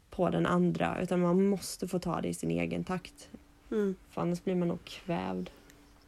på 0.09 0.29
den 0.29 0.45
andra. 0.45 1.01
Utan 1.01 1.19
man 1.19 1.47
måste 1.47 1.87
få 1.87 1.99
ta 1.99 2.21
det 2.21 2.27
i 2.27 2.33
sin 2.33 2.51
egen 2.51 2.83
takt. 2.83 3.29
Mm. 3.71 3.95
För 4.09 4.21
annars 4.21 4.43
blir 4.43 4.55
man 4.55 4.67
nog 4.67 4.83
kvävd. 4.83 5.49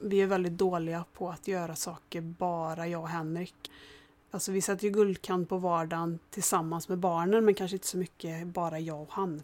Vi 0.07 0.21
är 0.21 0.27
väldigt 0.27 0.57
dåliga 0.57 1.05
på 1.13 1.29
att 1.29 1.47
göra 1.47 1.75
saker 1.75 2.21
bara 2.21 2.87
jag 2.87 3.01
och 3.01 3.09
Henrik. 3.09 3.71
Alltså 4.31 4.51
vi 4.51 4.61
sätter 4.61 4.85
ju 4.85 4.89
guldkant 4.89 5.49
på 5.49 5.57
vardagen 5.57 6.19
tillsammans 6.29 6.89
med 6.89 6.97
barnen 6.97 7.45
men 7.45 7.53
kanske 7.53 7.75
inte 7.75 7.87
så 7.87 7.97
mycket 7.97 8.47
bara 8.47 8.79
jag 8.79 9.01
och 9.01 9.11
han. 9.11 9.43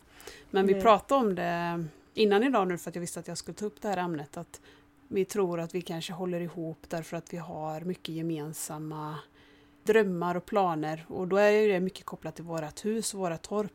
Men 0.51 0.68
vi 0.68 0.82
pratade 0.82 1.22
om 1.22 1.36
det 1.36 1.86
innan 2.14 2.43
idag 2.43 2.68
nu 2.68 2.78
för 2.78 2.89
att 2.89 2.95
jag 2.95 3.01
visste 3.01 3.20
att 3.20 3.28
jag 3.28 3.38
skulle 3.38 3.55
ta 3.55 3.66
upp 3.66 3.82
det 3.82 3.88
här 3.88 3.97
ämnet. 3.97 4.38
Att 4.38 4.62
vi 5.07 5.26
tror 5.26 5.59
att 5.59 5.76
vi 5.76 5.82
kanske 5.82 6.14
håller 6.14 6.39
ihop 6.39 6.86
därför 6.88 7.18
att 7.18 7.34
vi 7.34 7.38
har 7.38 7.82
mycket 7.82 8.16
gemensamma 8.16 9.16
drömmar 9.84 10.36
och 10.36 10.45
planer 10.45 11.05
och 11.07 11.28
då 11.28 11.38
är 11.38 11.68
det 11.68 11.80
mycket 11.80 12.05
kopplat 12.05 12.36
till 12.36 12.45
vårt 12.45 12.86
hus 12.86 13.14
och 13.14 13.20
våra 13.20 13.38
torp. 13.38 13.74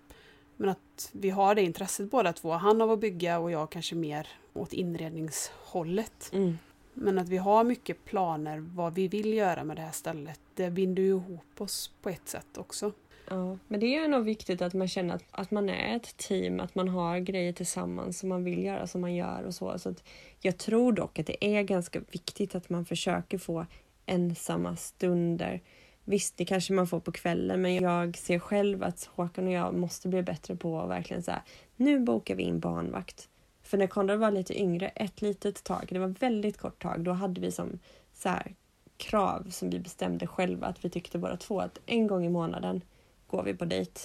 Men 0.56 0.68
att 0.68 1.10
vi 1.12 1.30
har 1.30 1.54
det 1.54 1.62
intresset 1.62 2.10
båda 2.10 2.32
två. 2.32 2.52
Han 2.52 2.82
av 2.82 2.90
att 2.90 3.00
bygga 3.00 3.38
och 3.38 3.50
jag 3.50 3.70
kanske 3.70 3.94
mer 3.94 4.28
åt 4.52 4.72
inredningshållet. 4.72 6.30
Mm. 6.32 6.58
Men 6.98 7.18
att 7.18 7.28
vi 7.28 7.36
har 7.36 7.64
mycket 7.64 8.04
planer 8.04 8.58
vad 8.58 8.94
vi 8.94 9.08
vill 9.08 9.34
göra 9.34 9.64
med 9.64 9.76
det 9.76 9.82
här 9.82 9.92
stället. 9.92 10.40
Det 10.54 10.70
binder 10.70 11.02
ju 11.02 11.08
ihop 11.08 11.60
oss 11.60 11.90
på 12.02 12.08
ett 12.08 12.28
sätt 12.28 12.58
också. 12.58 12.92
Ja, 13.28 13.58
men 13.68 13.80
det 13.80 13.96
är 13.96 14.08
nog 14.08 14.24
viktigt 14.24 14.62
att 14.62 14.74
man 14.74 14.88
känner 14.88 15.14
att, 15.14 15.24
att 15.30 15.50
man 15.50 15.68
är 15.68 15.96
ett 15.96 16.16
team, 16.16 16.60
att 16.60 16.74
man 16.74 16.88
har 16.88 17.18
grejer 17.18 17.52
tillsammans 17.52 18.18
som 18.18 18.28
man 18.28 18.44
vill 18.44 18.64
göra 18.64 18.86
som 18.86 19.00
man 19.00 19.14
gör 19.14 19.42
och 19.42 19.54
så. 19.54 19.78
så 19.78 19.88
att 19.88 20.04
jag 20.40 20.58
tror 20.58 20.92
dock 20.92 21.18
att 21.18 21.26
det 21.26 21.44
är 21.44 21.62
ganska 21.62 22.00
viktigt 22.10 22.54
att 22.54 22.68
man 22.68 22.84
försöker 22.84 23.38
få 23.38 23.66
ensamma 24.06 24.76
stunder. 24.76 25.62
Visst, 26.04 26.36
det 26.36 26.44
kanske 26.44 26.72
man 26.72 26.86
får 26.86 27.00
på 27.00 27.12
kvällen, 27.12 27.62
men 27.62 27.74
jag 27.74 28.16
ser 28.16 28.38
själv 28.38 28.82
att 28.82 29.04
Håkan 29.14 29.46
och 29.46 29.52
jag 29.52 29.74
måste 29.74 30.08
bli 30.08 30.22
bättre 30.22 30.56
på 30.56 30.80
att 30.80 30.88
verkligen 30.88 31.22
säga 31.22 31.42
nu 31.76 32.00
bokar 32.00 32.34
vi 32.34 32.42
in 32.42 32.60
barnvakt. 32.60 33.28
För 33.66 33.78
när 33.78 33.86
Konrad 33.86 34.18
var 34.18 34.30
lite 34.30 34.60
yngre, 34.60 34.88
ett 34.88 35.22
litet 35.22 35.64
tag, 35.64 35.86
det 35.90 35.98
var 35.98 36.08
väldigt 36.08 36.58
kort 36.58 36.82
tag, 36.82 37.00
då 37.00 37.12
hade 37.12 37.40
vi 37.40 37.52
som 37.52 37.78
så 38.14 38.28
här, 38.28 38.54
krav 38.96 39.50
som 39.50 39.70
vi 39.70 39.78
bestämde 39.78 40.26
själva 40.26 40.66
att 40.66 40.84
vi 40.84 40.90
tyckte 40.90 41.18
båda 41.18 41.36
två 41.36 41.60
att 41.60 41.78
en 41.86 42.06
gång 42.06 42.24
i 42.24 42.28
månaden 42.28 42.80
går 43.26 43.42
vi 43.42 43.54
på 43.54 43.64
dejt. 43.64 44.00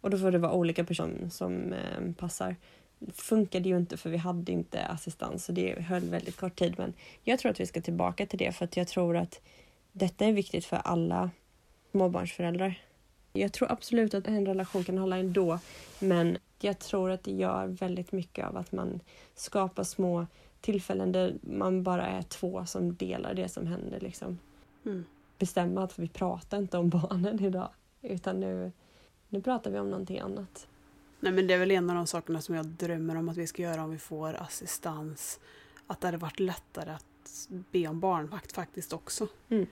Och 0.00 0.10
då 0.10 0.18
får 0.18 0.30
det 0.30 0.38
vara 0.38 0.52
olika 0.52 0.84
personer 0.84 1.28
som 1.28 1.72
eh, 1.72 2.12
passar. 2.18 2.56
Det 2.98 3.12
funkade 3.12 3.68
ju 3.68 3.76
inte 3.76 3.96
för 3.96 4.10
vi 4.10 4.16
hade 4.16 4.52
inte 4.52 4.86
assistans 4.86 5.44
så 5.44 5.52
det 5.52 5.80
höll 5.80 6.02
väldigt 6.02 6.36
kort 6.36 6.58
tid. 6.58 6.74
Men 6.78 6.92
jag 7.22 7.38
tror 7.38 7.50
att 7.50 7.60
vi 7.60 7.66
ska 7.66 7.80
tillbaka 7.80 8.26
till 8.26 8.38
det 8.38 8.52
för 8.52 8.64
att 8.64 8.76
jag 8.76 8.88
tror 8.88 9.16
att 9.16 9.40
detta 9.92 10.26
är 10.26 10.32
viktigt 10.32 10.64
för 10.64 10.76
alla 10.76 11.30
småbarnsföräldrar. 11.90 12.82
Jag 13.32 13.52
tror 13.52 13.72
absolut 13.72 14.14
att 14.14 14.26
en 14.26 14.46
relation 14.46 14.84
kan 14.84 14.98
hålla 14.98 15.16
ändå 15.16 15.58
men 15.98 16.38
jag 16.64 16.78
tror 16.78 17.10
att 17.10 17.24
det 17.24 17.32
gör 17.32 17.66
väldigt 17.66 18.12
mycket 18.12 18.46
av 18.46 18.56
att 18.56 18.72
man 18.72 19.00
skapar 19.34 19.84
små 19.84 20.26
tillfällen 20.60 21.12
där 21.12 21.34
man 21.42 21.82
bara 21.82 22.06
är 22.06 22.22
två 22.22 22.66
som 22.66 22.94
delar 22.94 23.34
det 23.34 23.48
som 23.48 23.66
händer. 23.66 24.00
Liksom. 24.00 24.38
Mm. 24.84 25.04
Bestämma 25.38 25.84
att 25.84 25.98
vi 25.98 26.08
pratar 26.08 26.58
inte 26.58 26.78
om 26.78 26.88
barnen 26.90 27.44
idag. 27.44 27.68
Utan 28.02 28.40
nu, 28.40 28.72
nu 29.28 29.42
pratar 29.42 29.70
vi 29.70 29.78
om 29.78 29.90
någonting 29.90 30.18
annat. 30.18 30.66
Nej 31.20 31.32
men 31.32 31.46
det 31.46 31.54
är 31.54 31.58
väl 31.58 31.70
en 31.70 31.90
av 31.90 31.96
de 31.96 32.06
sakerna 32.06 32.40
som 32.40 32.54
jag 32.54 32.66
drömmer 32.66 33.16
om 33.16 33.28
att 33.28 33.36
vi 33.36 33.46
ska 33.46 33.62
göra 33.62 33.84
om 33.84 33.90
vi 33.90 33.98
får 33.98 34.34
assistans. 34.34 35.40
Att 35.86 36.00
det 36.00 36.06
hade 36.06 36.18
varit 36.18 36.40
lättare 36.40 36.90
att 36.90 37.48
be 37.48 37.88
om 37.88 38.00
barnvakt 38.00 38.52
faktiskt 38.52 38.92
också. 38.92 39.28
Mm. 39.48 39.66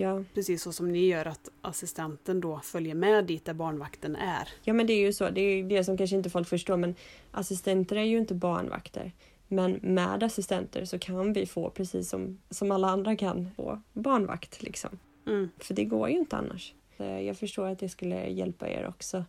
Ja. 0.00 0.24
Precis 0.34 0.62
så 0.62 0.72
som 0.72 0.92
ni 0.92 1.06
gör 1.06 1.26
att 1.26 1.48
assistenten 1.60 2.40
då 2.40 2.60
följer 2.60 2.94
med 2.94 3.24
dit 3.24 3.44
där 3.44 3.54
barnvakten 3.54 4.16
är. 4.16 4.48
Ja 4.62 4.72
men 4.72 4.86
det 4.86 4.92
är 4.92 5.00
ju 5.00 5.12
så, 5.12 5.30
det 5.30 5.40
är 5.40 5.64
det 5.64 5.84
som 5.84 5.96
kanske 5.96 6.16
inte 6.16 6.30
folk 6.30 6.48
förstår 6.48 6.76
men 6.76 6.94
assistenter 7.30 7.96
är 7.96 8.02
ju 8.02 8.18
inte 8.18 8.34
barnvakter. 8.34 9.12
Men 9.48 9.72
med 9.82 10.22
assistenter 10.22 10.84
så 10.84 10.98
kan 10.98 11.32
vi 11.32 11.46
få, 11.46 11.70
precis 11.70 12.08
som, 12.08 12.38
som 12.50 12.70
alla 12.70 12.88
andra 12.88 13.16
kan, 13.16 13.50
få 13.56 13.82
barnvakt. 13.92 14.62
Liksom. 14.62 14.98
Mm. 15.26 15.50
För 15.58 15.74
det 15.74 15.84
går 15.84 16.08
ju 16.08 16.18
inte 16.18 16.36
annars. 16.36 16.74
Eh, 16.98 17.20
jag 17.20 17.36
förstår 17.36 17.66
att 17.66 17.78
det 17.78 17.88
skulle 17.88 18.28
hjälpa 18.28 18.68
er 18.68 18.86
också. 18.86 19.24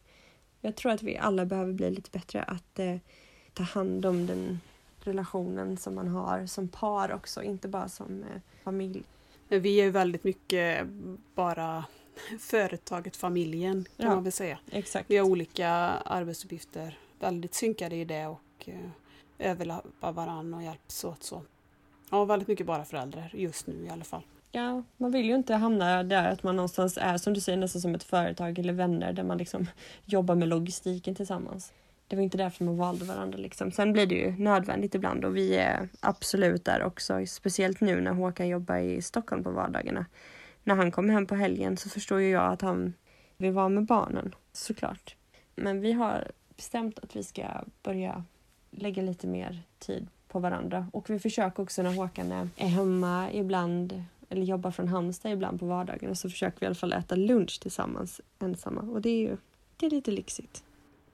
Jag 0.62 0.76
tror 0.76 0.92
att 0.92 1.04
vi 1.04 1.18
alla 1.18 1.46
behöver 1.46 1.74
bli 1.74 1.92
lite 1.92 2.10
bättre 2.12 2.44
att 2.44 2.80
eh, 2.80 2.96
ta 3.54 3.64
hand 3.64 4.06
om 4.06 4.28
den 4.28 4.60
relationen 5.00 5.78
som 5.78 5.96
man 5.96 6.08
har 6.08 6.46
som 6.46 6.68
par 6.68 7.14
också, 7.14 7.44
inte 7.44 7.68
bara 7.68 7.90
som 7.90 8.24
eh, 8.24 8.42
familj. 8.64 9.04
Vi 9.50 9.80
är 9.80 9.84
ju 9.84 9.90
väldigt 9.90 10.24
mycket 10.24 10.88
bara 11.36 11.86
företaget, 12.40 13.18
familjen 13.18 13.86
kan 13.98 14.08
ja, 14.08 14.16
man 14.16 14.24
väl 14.24 14.32
säga. 14.32 14.60
Exakt. 14.72 15.12
Vi 15.12 15.18
har 15.18 15.26
olika 15.26 15.70
arbetsuppgifter, 16.06 16.98
väldigt 17.20 17.54
synkade 17.54 17.96
i 17.96 18.06
det 18.06 18.28
och 18.28 18.42
eh, 18.66 18.90
överlappar 19.40 20.12
varandra 20.12 20.58
och 20.58 20.64
hjälps 20.64 21.04
åt 21.04 21.24
så. 21.24 21.42
Ja, 22.12 22.26
väldigt 22.26 22.48
mycket 22.48 22.66
bara 22.66 22.86
föräldrar 22.86 23.32
just 23.34 23.68
nu 23.68 23.86
i 23.86 23.90
alla 23.90 24.04
fall 24.04 24.24
ja, 24.52 24.84
man 24.98 25.12
vill 25.12 25.26
ju 25.26 25.36
inte 25.36 25.54
hamna 25.54 26.04
där 26.04 26.32
att 26.32 26.44
man 26.44 26.56
någonstans 26.56 26.98
är 27.02 27.18
som 27.18 27.34
du 27.34 27.42
säger 27.42 27.58
nästan 27.58 27.82
som 27.82 27.96
ett 27.96 28.04
företag 28.04 28.60
eller 28.60 28.74
vänner 28.74 29.14
där 29.14 29.24
man 29.24 29.38
liksom 29.38 29.68
jobbar 30.06 30.36
med 30.36 30.48
logistiken 30.48 31.16
tillsammans 31.16 31.74
det 32.10 32.16
var 32.16 32.24
inte 32.24 32.38
därför 32.38 32.66
man 32.66 32.78
valde 32.78 33.06
varandra. 33.06 33.38
Liksom. 33.38 33.72
Sen 33.72 33.94
blir 33.94 34.06
det 34.06 34.16
ju 34.16 34.32
nödvändigt 34.32 34.96
ibland 34.96 35.26
och 35.26 35.36
vi 35.36 35.56
är 35.56 35.90
absolut 36.00 36.66
där 36.66 36.84
också. 36.84 37.26
Speciellt 37.26 37.82
nu 37.82 38.02
när 38.02 38.12
Håkan 38.12 38.48
jobbar 38.48 38.78
i 38.78 39.02
Stockholm 39.02 39.44
på 39.44 39.52
vardagarna. 39.52 40.06
När 40.64 40.76
han 40.76 40.92
kommer 40.92 41.14
hem 41.14 41.26
på 41.26 41.36
helgen 41.36 41.78
så 41.78 41.90
förstår 41.90 42.20
ju 42.20 42.30
jag 42.30 42.54
att 42.54 42.62
han 42.62 42.94
vill 43.38 43.52
vara 43.52 43.70
med 43.70 43.86
barnen, 43.86 44.36
såklart. 44.52 45.16
Men 45.56 45.82
vi 45.82 45.92
har 45.92 46.32
bestämt 46.56 47.00
att 47.00 47.16
vi 47.16 47.24
ska 47.24 47.44
börja 47.84 48.24
lägga 48.72 49.02
lite 49.02 49.28
mer 49.28 49.62
tid 49.80 50.08
på 50.28 50.40
varandra. 50.40 50.88
Och 50.94 51.10
vi 51.10 51.20
försöker 51.20 51.64
också 51.64 51.84
när 51.84 51.94
Håkan 51.94 52.32
är 52.32 52.68
hemma 52.68 53.32
ibland 53.32 54.04
eller 54.30 54.44
jobbar 54.44 54.72
från 54.72 54.88
Halmstad 54.88 55.32
ibland 55.32 55.60
på 55.60 55.66
vardagarna 55.66 56.16
så 56.16 56.30
försöker 56.30 56.60
vi 56.60 56.64
i 56.64 56.68
alla 56.68 56.76
fall 56.76 56.94
äta 56.94 57.16
lunch 57.16 57.60
tillsammans 57.62 58.22
ensamma 58.40 58.82
och 58.82 59.02
det 59.02 59.10
är 59.10 59.20
ju 59.20 59.38
det 59.78 59.86
är 59.86 59.90
lite 59.90 60.12
lyxigt. 60.12 60.64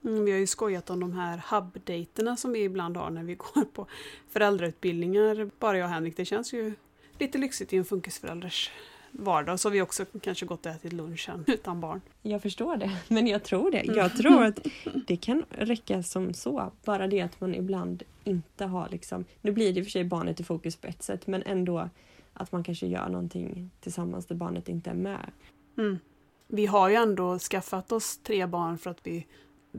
Mm, 0.06 0.26
vi 0.26 0.32
har 0.32 0.40
ju 0.40 0.48
skojat 0.48 0.90
om 0.90 1.00
de 1.00 1.14
här 1.14 1.42
hub 1.50 2.38
som 2.38 2.52
vi 2.52 2.64
ibland 2.64 2.98
har 2.98 3.10
när 3.10 3.24
vi 3.24 3.36
går 3.54 3.66
på 3.66 3.88
föräldrautbildningar, 4.30 5.50
bara 5.60 5.78
jag 5.78 5.86
och 5.86 5.94
Henrik. 5.94 6.18
Det 6.18 6.26
känns 6.26 6.54
ju 6.54 6.74
lite 7.20 7.38
lyxigt 7.38 7.74
i 7.74 7.78
en 7.78 7.86
funkisförälders 7.86 8.72
vardag. 9.12 9.60
Så 9.60 9.68
har 9.68 9.74
vi 9.74 9.82
också 9.82 10.06
kanske 10.22 10.46
gått 10.46 10.66
och 10.66 10.72
ätit 10.72 10.94
lunchen 10.94 11.44
utan 11.48 11.82
barn. 11.82 12.02
Jag 12.22 12.42
förstår 12.42 12.78
det, 12.78 12.98
men 13.08 13.28
jag 13.28 13.44
tror 13.44 13.72
det. 13.72 13.84
Jag 13.86 13.98
mm. 13.98 14.10
tror 14.10 14.44
att 14.44 14.68
det 15.08 15.18
kan 15.18 15.46
räcka 15.50 16.04
som 16.04 16.34
så. 16.34 16.72
Bara 16.86 17.08
det 17.08 17.22
att 17.22 17.42
man 17.42 17.56
ibland 17.56 18.04
inte 18.24 18.66
har 18.66 18.90
liksom... 18.90 19.26
Nu 19.42 19.52
blir 19.52 19.74
det 19.74 19.80
i 19.80 19.82
och 19.82 19.86
för 19.86 19.92
sig 19.92 20.04
barnet 20.04 20.40
i 20.40 20.44
fokus 20.44 20.76
på 20.76 20.88
ett 20.88 21.04
sätt, 21.04 21.28
men 21.28 21.44
ändå 21.44 21.90
att 22.34 22.52
man 22.52 22.64
kanske 22.64 22.88
gör 22.88 23.10
någonting 23.10 23.72
tillsammans 23.80 24.26
där 24.26 24.36
barnet 24.36 24.70
inte 24.70 24.90
är 24.90 24.96
med. 24.96 25.32
Mm. 25.78 26.00
Vi 26.48 26.66
har 26.66 26.90
ju 26.90 26.96
ändå 26.96 27.40
skaffat 27.40 27.92
oss 27.92 28.18
tre 28.18 28.46
barn 28.46 28.78
för 28.78 28.90
att 28.90 29.00
vi 29.04 29.26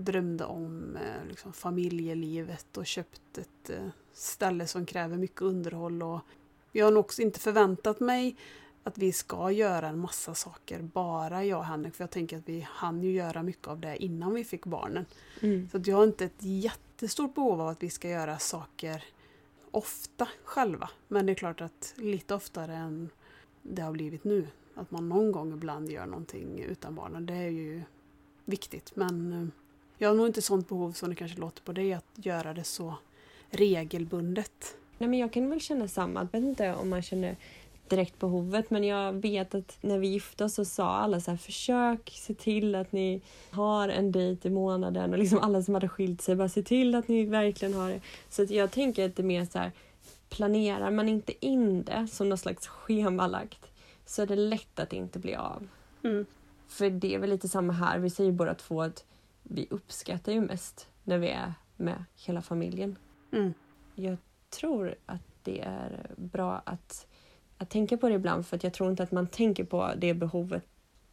drömde 0.04 0.44
om 0.44 0.96
eh, 0.96 1.28
liksom, 1.28 1.52
familjelivet 1.52 2.76
och 2.76 2.86
köpt 2.86 3.38
ett 3.38 3.70
eh, 3.70 3.88
ställe 4.12 4.66
som 4.66 4.86
kräver 4.86 5.16
mycket 5.16 5.42
underhåll. 5.42 6.02
Och 6.02 6.20
jag 6.72 6.86
har 6.86 6.92
nog 6.92 7.00
också 7.00 7.22
inte 7.22 7.40
förväntat 7.40 8.00
mig 8.00 8.36
att 8.82 8.98
vi 8.98 9.12
ska 9.12 9.50
göra 9.50 9.88
en 9.88 9.98
massa 9.98 10.34
saker, 10.34 10.82
bara 10.82 11.44
jag 11.44 11.58
och 11.58 11.64
Henrik. 11.64 11.94
För 11.94 12.04
jag 12.04 12.10
tänker 12.10 12.38
att 12.38 12.48
vi 12.48 12.66
hann 12.70 13.02
ju 13.02 13.10
göra 13.10 13.42
mycket 13.42 13.68
av 13.68 13.80
det 13.80 14.02
innan 14.04 14.34
vi 14.34 14.44
fick 14.44 14.66
barnen. 14.66 15.06
Mm. 15.40 15.68
Så 15.68 15.76
att 15.76 15.86
jag 15.86 15.96
har 15.96 16.04
inte 16.04 16.24
ett 16.24 16.42
jättestort 16.42 17.34
behov 17.34 17.60
av 17.60 17.68
att 17.68 17.82
vi 17.82 17.90
ska 17.90 18.08
göra 18.08 18.38
saker 18.38 19.04
ofta 19.70 20.28
själva. 20.44 20.90
Men 21.08 21.26
det 21.26 21.32
är 21.32 21.34
klart 21.34 21.60
att 21.60 21.94
lite 21.96 22.34
oftare 22.34 22.74
än 22.74 23.10
det 23.62 23.82
har 23.82 23.92
blivit 23.92 24.24
nu. 24.24 24.48
Att 24.74 24.90
man 24.90 25.08
någon 25.08 25.32
gång 25.32 25.52
ibland 25.52 25.90
gör 25.90 26.06
någonting 26.06 26.60
utan 26.60 26.94
barnen. 26.94 27.26
Det 27.26 27.34
är 27.34 27.48
ju 27.48 27.82
viktigt. 28.44 28.96
Men 28.96 29.32
eh, 29.32 29.48
jag 29.98 30.08
har 30.08 30.14
nog 30.14 30.26
inte 30.26 30.42
sånt 30.42 30.68
behov 30.68 30.92
som 30.92 31.08
det 31.08 31.14
kanske 31.14 31.40
låter 31.40 31.62
på 31.62 31.72
dig 31.72 31.92
att 31.92 32.04
göra 32.14 32.54
det 32.54 32.64
så 32.64 32.94
regelbundet. 33.50 34.76
Nej, 34.98 35.08
men 35.08 35.18
jag 35.18 35.32
kan 35.32 35.50
väl 35.50 35.60
känna 35.60 35.88
samma. 35.88 36.20
Jag 36.20 36.40
vet 36.40 36.48
inte 36.48 36.74
om 36.74 36.88
man 36.88 37.02
känner 37.02 37.36
direkt 37.88 38.18
behovet 38.18 38.70
men 38.70 38.84
jag 38.84 39.12
vet 39.12 39.54
att 39.54 39.78
när 39.80 39.98
vi 39.98 40.08
gifte 40.08 40.44
oss 40.44 40.54
så 40.54 40.64
sa 40.64 40.88
alla 40.88 41.20
så 41.20 41.30
här 41.30 41.38
försök 41.38 42.12
se 42.14 42.34
till 42.34 42.74
att 42.74 42.92
ni 42.92 43.20
har 43.50 43.88
en 43.88 44.12
dejt 44.12 44.48
i 44.48 44.50
månaden 44.50 45.12
och 45.12 45.18
liksom 45.18 45.38
alla 45.38 45.62
som 45.62 45.74
hade 45.74 45.88
skilt 45.88 46.22
sig 46.22 46.36
bara 46.36 46.48
se 46.48 46.62
till 46.62 46.94
att 46.94 47.08
ni 47.08 47.24
verkligen 47.24 47.74
har 47.74 47.90
det. 47.90 48.00
Så 48.28 48.42
att 48.42 48.50
jag 48.50 48.70
tänker 48.70 49.06
att 49.06 49.16
det 49.16 49.22
är 49.22 49.24
mer 49.24 49.44
så 49.44 49.58
här 49.58 49.72
planerar 50.28 50.90
man 50.90 51.08
inte 51.08 51.46
in 51.46 51.82
det 51.82 52.08
som 52.10 52.28
något 52.28 52.40
slags 52.40 52.66
schemalagt 52.66 53.70
så 54.06 54.22
är 54.22 54.26
det 54.26 54.36
lätt 54.36 54.78
att 54.78 54.90
det 54.90 54.96
inte 54.96 55.18
blir 55.18 55.36
av. 55.36 55.68
Mm. 56.02 56.26
För 56.68 56.90
det 56.90 57.14
är 57.14 57.18
väl 57.18 57.30
lite 57.30 57.48
samma 57.48 57.72
här, 57.72 57.98
vi 57.98 58.10
säger 58.10 58.32
båda 58.32 58.54
två 58.54 58.82
att 58.82 59.04
vi 59.48 59.66
uppskattar 59.70 60.32
ju 60.32 60.40
mest 60.40 60.88
när 61.04 61.18
vi 61.18 61.28
är 61.28 61.54
med 61.76 62.04
hela 62.14 62.42
familjen. 62.42 62.98
Mm. 63.32 63.54
Jag 63.94 64.16
tror 64.50 64.94
att 65.06 65.22
det 65.42 65.60
är 65.60 66.10
bra 66.16 66.62
att 66.64 67.06
att 67.58 67.70
tänka 67.70 67.96
på 67.96 68.08
det 68.08 68.14
ibland 68.14 68.46
för 68.46 68.56
att 68.56 68.64
jag 68.64 68.72
tror 68.72 68.90
inte 68.90 69.02
att 69.02 69.12
man 69.12 69.26
tänker 69.26 69.64
på 69.64 69.90
det 69.96 70.14
behovet 70.14 70.66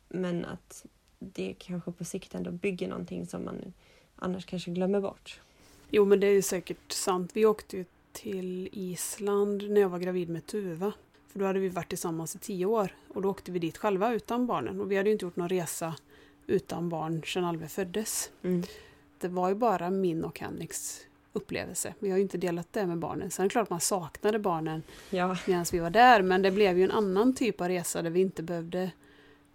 men 0.10 0.46
att 0.46 0.86
det 1.20 1.56
kanske 1.60 1.92
på 1.92 2.06
sikt 2.06 2.36
ändå 2.36 2.52
bygger 2.52 2.88
någonting 2.88 3.26
som 3.26 3.46
man 3.46 3.74
annars 4.16 4.46
kanske 4.46 4.72
glömmer 4.72 5.02
bort. 5.02 5.42
Jo 5.90 6.06
men 6.06 6.20
det 6.20 6.28
är 6.28 6.42
säkert 6.42 6.92
sant. 6.92 7.32
Vi 7.34 7.46
åkte 7.46 7.78
ju 7.78 7.86
till 8.12 8.70
Island 8.72 9.70
när 9.70 9.82
jag 9.82 9.90
var 9.90 10.00
gravid 10.00 10.30
med 10.30 10.46
Tuva. 10.46 10.94
För 11.28 11.40
då 11.40 11.46
hade 11.46 11.60
vi 11.60 11.70
varit 11.70 11.90
tillsammans 11.90 12.36
i 12.36 12.40
tio 12.40 12.66
år 12.66 12.96
och 13.14 13.22
då 13.22 13.30
åkte 13.30 13.52
vi 13.52 13.60
dit 13.60 13.78
själva 13.78 14.14
utan 14.14 14.48
barnen 14.48 14.82
och 14.82 14.92
vi 14.92 14.98
hade 14.98 15.10
ju 15.10 15.14
inte 15.14 15.26
gjort 15.26 15.36
någon 15.36 15.50
resa 15.50 15.96
utan 16.48 16.90
barn 16.90 17.22
sedan 17.26 17.46
Alve 17.46 17.68
föddes. 17.68 18.32
Mm. 18.44 18.64
Det 19.20 19.28
var 19.28 19.50
ju 19.50 19.56
bara 19.56 19.90
min 19.90 20.24
och 20.24 20.40
Henriks 20.40 21.02
upplevelse. 21.34 21.94
Vi 22.00 22.10
har 22.10 22.18
ju 22.18 22.24
inte 22.24 22.38
delat 22.38 22.74
det 22.74 22.88
med 22.88 22.98
barnen. 22.98 23.32
Sen 23.32 23.44
är 23.44 23.50
det 23.50 23.52
klart 23.52 23.70
man 23.70 23.80
saknade 23.80 24.40
barnen 24.40 24.84
ja. 25.10 25.38
medan 25.48 25.66
vi 25.72 25.80
var 25.80 25.90
där. 25.90 26.22
Men 26.22 26.42
det 26.42 26.52
blev 26.52 26.78
ju 26.78 26.84
en 26.84 26.92
annan 26.92 27.36
typ 27.36 27.62
av 27.62 27.68
resa 27.68 28.02
där 28.02 28.10
vi 28.10 28.22
inte 28.22 28.44
behövde 28.44 28.92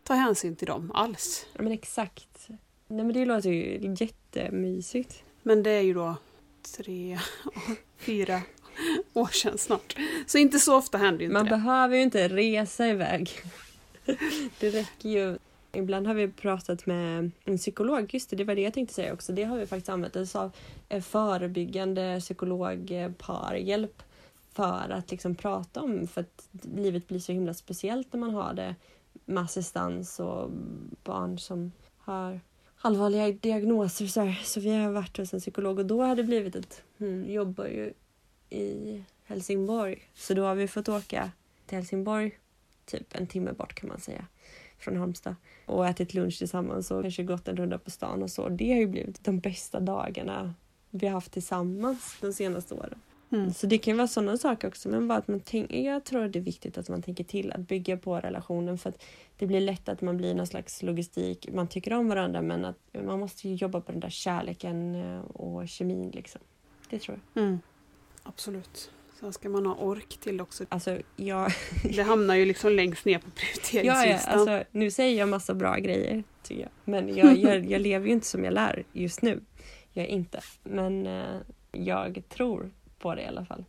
ta 0.03 0.15
hänsyn 0.15 0.57
till 0.57 0.67
dem 0.67 0.93
alls. 0.95 1.47
Ja 1.53 1.63
men 1.63 1.73
exakt. 1.73 2.49
Nej 2.87 3.05
men 3.05 3.13
det 3.13 3.25
låter 3.25 3.51
ju 3.51 3.95
jättemysigt. 3.99 5.23
Men 5.43 5.63
det 5.63 5.71
är 5.71 5.81
ju 5.81 5.95
då 5.95 6.17
tre, 6.77 7.19
fyra 7.99 8.43
år 9.13 9.27
sedan 9.27 9.59
snart. 9.59 9.97
Så 10.27 10.39
inte 10.39 10.59
så 10.59 10.77
ofta 10.77 10.99
händer 10.99 11.21
ju 11.21 11.25
inte 11.25 11.33
Man 11.35 11.45
det. 11.45 11.51
behöver 11.51 11.97
ju 11.97 12.03
inte 12.03 12.29
resa 12.29 12.89
iväg. 12.89 13.31
Det 14.61 14.71
räcker 14.71 15.09
ju 15.09 15.39
Ibland 15.73 16.07
har 16.07 16.15
vi 16.15 16.29
pratat 16.29 16.87
med 16.87 17.31
en 17.45 17.57
psykolog, 17.57 18.15
just 18.15 18.31
det, 18.31 18.37
det 18.37 18.45
var 18.45 18.55
det 18.55 18.61
jag 18.61 18.75
tänkte 18.75 18.95
säga 18.95 19.13
också. 19.13 19.33
Det 19.33 19.45
har 19.45 19.59
vi 19.59 19.67
faktiskt 19.67 19.89
använt 19.89 20.17
oss 20.17 20.37
av 20.37 20.53
eh, 20.89 21.03
förebyggande 21.03 22.21
psykologparhjälp 22.21 24.03
för 24.53 24.91
att 24.91 25.11
liksom 25.11 25.35
prata 25.35 25.83
om, 25.83 26.07
för 26.07 26.21
att 26.21 26.49
livet 26.63 27.09
blir 27.09 27.19
så 27.19 27.33
himla 27.33 27.55
speciellt 27.55 28.13
när 28.13 28.21
man 28.21 28.35
har 28.35 28.55
det 28.55 28.75
med 29.25 29.45
assistans 29.45 30.21
och 30.21 30.51
barn 31.05 31.39
som 31.39 31.73
har 31.99 32.41
allvarliga 32.81 33.33
diagnoser. 33.33 34.07
Så, 34.07 34.21
här. 34.21 34.41
så 34.45 34.61
vi 34.61 34.75
har 34.75 34.91
varit 34.91 35.17
hos 35.17 35.35
en 35.35 35.41
psykolog 35.41 35.79
och 35.79 35.87
då 35.87 36.03
har 36.03 36.17
det 36.17 36.25
blivit 36.25 36.57
att 36.57 36.83
hon 36.99 37.09
hmm, 37.09 37.31
jobbar 37.31 37.67
ju 37.67 37.93
i 38.51 39.03
Helsingborg. 39.25 40.09
Så 40.15 40.35
då 40.35 40.45
har 40.45 40.55
vi 40.55 40.69
fått 40.69 40.89
åka 40.89 41.31
till 41.67 41.79
Helsingborg, 41.79 42.39
typ 42.85 43.17
en 43.17 43.27
timme 43.27 43.53
bort 43.53 43.75
kan 43.75 43.89
man 43.89 44.01
säga 44.01 44.25
från 44.79 44.97
Halmstad 44.97 45.37
och 45.67 45.87
ätit 45.87 46.15
lunch 46.15 46.39
tillsammans 46.39 46.91
och 46.91 47.03
kanske 47.03 47.23
gått 47.23 47.49
en 47.49 47.57
runda 47.57 47.79
på 47.79 47.91
stan 47.91 48.23
och 48.23 48.31
så. 48.31 48.49
Det 48.49 48.73
har 48.73 48.79
ju 48.79 48.87
blivit 48.87 49.25
de 49.25 49.41
bästa 49.41 49.81
dagarna 49.81 50.55
vi 50.91 51.07
har 51.07 51.15
haft 51.15 51.33
tillsammans 51.33 52.17
de 52.21 52.33
senaste 52.33 52.75
åren. 52.75 53.01
Mm. 53.31 53.53
Så 53.53 53.67
det 53.67 53.79
kan 53.79 53.97
vara 53.97 54.09
sådana 54.09 54.37
saker 54.37 54.69
också. 54.69 54.89
Men 54.89 55.09
bara 55.09 55.19
att 55.19 55.29
man 55.29 55.41
tänker, 55.41 55.77
jag 55.77 56.05
tror 56.05 56.25
att 56.25 56.33
det 56.33 56.39
är 56.39 56.43
viktigt 56.43 56.79
att 56.79 56.89
man 56.89 57.03
tänker 57.03 57.25
till 57.25 57.53
att 57.53 57.61
bygga 57.61 57.97
på 57.97 58.17
relationen 58.17 58.79
för 58.79 58.89
att 58.89 59.03
det 59.39 59.47
blir 59.47 59.61
lätt 59.61 59.89
att 59.89 60.01
man 60.01 60.17
blir 60.17 60.35
någon 60.35 60.47
slags 60.47 60.83
logistik. 60.83 61.49
Man 61.53 61.69
tycker 61.69 61.93
om 61.93 62.09
varandra 62.09 62.43
men 62.43 62.65
att 62.65 62.79
man 63.05 63.21
måste 63.21 63.49
jobba 63.49 63.81
på 63.81 63.93
den 63.93 64.01
där 64.01 64.11
kärleken 64.11 64.95
eh, 64.95 65.21
och 65.21 65.69
kemin 65.69 66.11
liksom. 66.11 66.41
Det 66.91 66.99
tror 66.99 67.21
jag. 67.35 67.43
Mm. 67.43 67.59
Absolut. 68.23 68.91
Sen 69.21 69.33
ska 69.33 69.49
man 69.49 69.67
ha 69.67 69.75
ork 69.75 70.19
till 70.21 70.41
också. 70.41 70.65
Alltså, 70.69 70.99
jag... 71.17 71.53
det 71.97 72.03
hamnar 72.03 72.35
ju 72.35 72.45
liksom 72.45 72.73
längst 72.73 73.05
ner 73.05 73.19
på 73.19 73.31
prioriteringslistan. 73.31 74.09
Ja, 74.09 74.53
ja, 74.53 74.53
alltså, 74.53 74.79
nu 74.79 74.91
säger 74.91 75.19
jag 75.19 75.29
massa 75.29 75.55
bra 75.55 75.77
grejer, 75.77 76.25
tycker 76.43 76.63
jag. 76.63 76.71
Men 76.85 77.17
jag, 77.17 77.39
jag, 77.39 77.71
jag 77.71 77.81
lever 77.81 78.07
ju 78.07 78.13
inte 78.13 78.27
som 78.27 78.45
jag 78.45 78.55
lär 78.55 78.85
just 78.93 79.23
nu. 79.23 79.41
Jag 79.93 80.05
är 80.05 80.09
inte. 80.09 80.41
Men 80.63 81.07
eh, 81.07 81.37
jag 81.73 82.23
tror 82.29 82.71
på 82.99 83.15
det 83.15 83.23
i 83.23 83.27
alla 83.27 83.45
fall. 83.45 83.65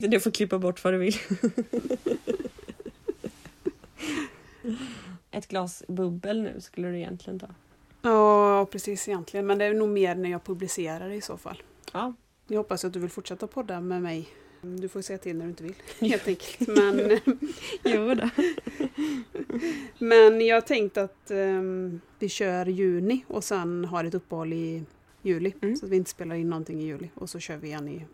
Du 0.00 0.20
får 0.20 0.30
klippa 0.30 0.58
bort 0.58 0.84
vad 0.84 0.94
du 0.94 0.98
vill. 0.98 1.14
Ett 5.30 5.48
glas 5.48 5.82
bubbel 5.88 6.42
nu 6.42 6.60
skulle 6.60 6.88
du 6.88 6.96
egentligen 6.96 7.38
ta. 7.38 7.48
Ja, 8.02 8.66
precis 8.66 9.08
egentligen. 9.08 9.46
Men 9.46 9.58
det 9.58 9.64
är 9.64 9.74
nog 9.74 9.88
mer 9.88 10.14
när 10.14 10.30
jag 10.30 10.44
publicerar 10.44 11.10
i 11.10 11.20
så 11.20 11.36
fall. 11.36 11.62
Ja. 11.92 12.14
Jag 12.46 12.58
hoppas 12.58 12.84
att 12.84 12.92
du 12.92 12.98
vill 12.98 13.10
fortsätta 13.10 13.46
podda 13.46 13.80
med 13.80 14.02
mig. 14.02 14.28
Du 14.60 14.88
får 14.88 15.02
säga 15.02 15.18
till 15.18 15.36
när 15.36 15.44
du 15.44 15.50
inte 15.50 15.62
vill, 15.62 15.74
helt 16.00 16.28
enkelt. 16.28 16.68
Men, 16.68 17.20
jo 17.84 18.14
då. 18.14 18.30
Men 20.06 20.46
jag 20.46 20.66
tänkte 20.66 21.02
att 21.02 21.30
um, 21.30 22.00
vi 22.18 22.28
kör 22.28 22.66
juni 22.66 23.24
och 23.28 23.44
sen 23.44 23.84
har 23.84 24.04
ett 24.04 24.14
uppehåll 24.14 24.52
i 24.52 24.84
juli. 25.22 25.52
Mm. 25.62 25.76
Så 25.76 25.86
att 25.86 25.92
vi 25.92 25.96
inte 25.96 26.10
spelar 26.10 26.34
in 26.34 26.50
någonting 26.50 26.80
i 26.80 26.84
juli. 26.84 27.10
Och 27.14 27.30
så 27.30 27.38
kör 27.38 27.56
vi 27.56 27.68
igen 27.68 27.88
i 27.88 28.04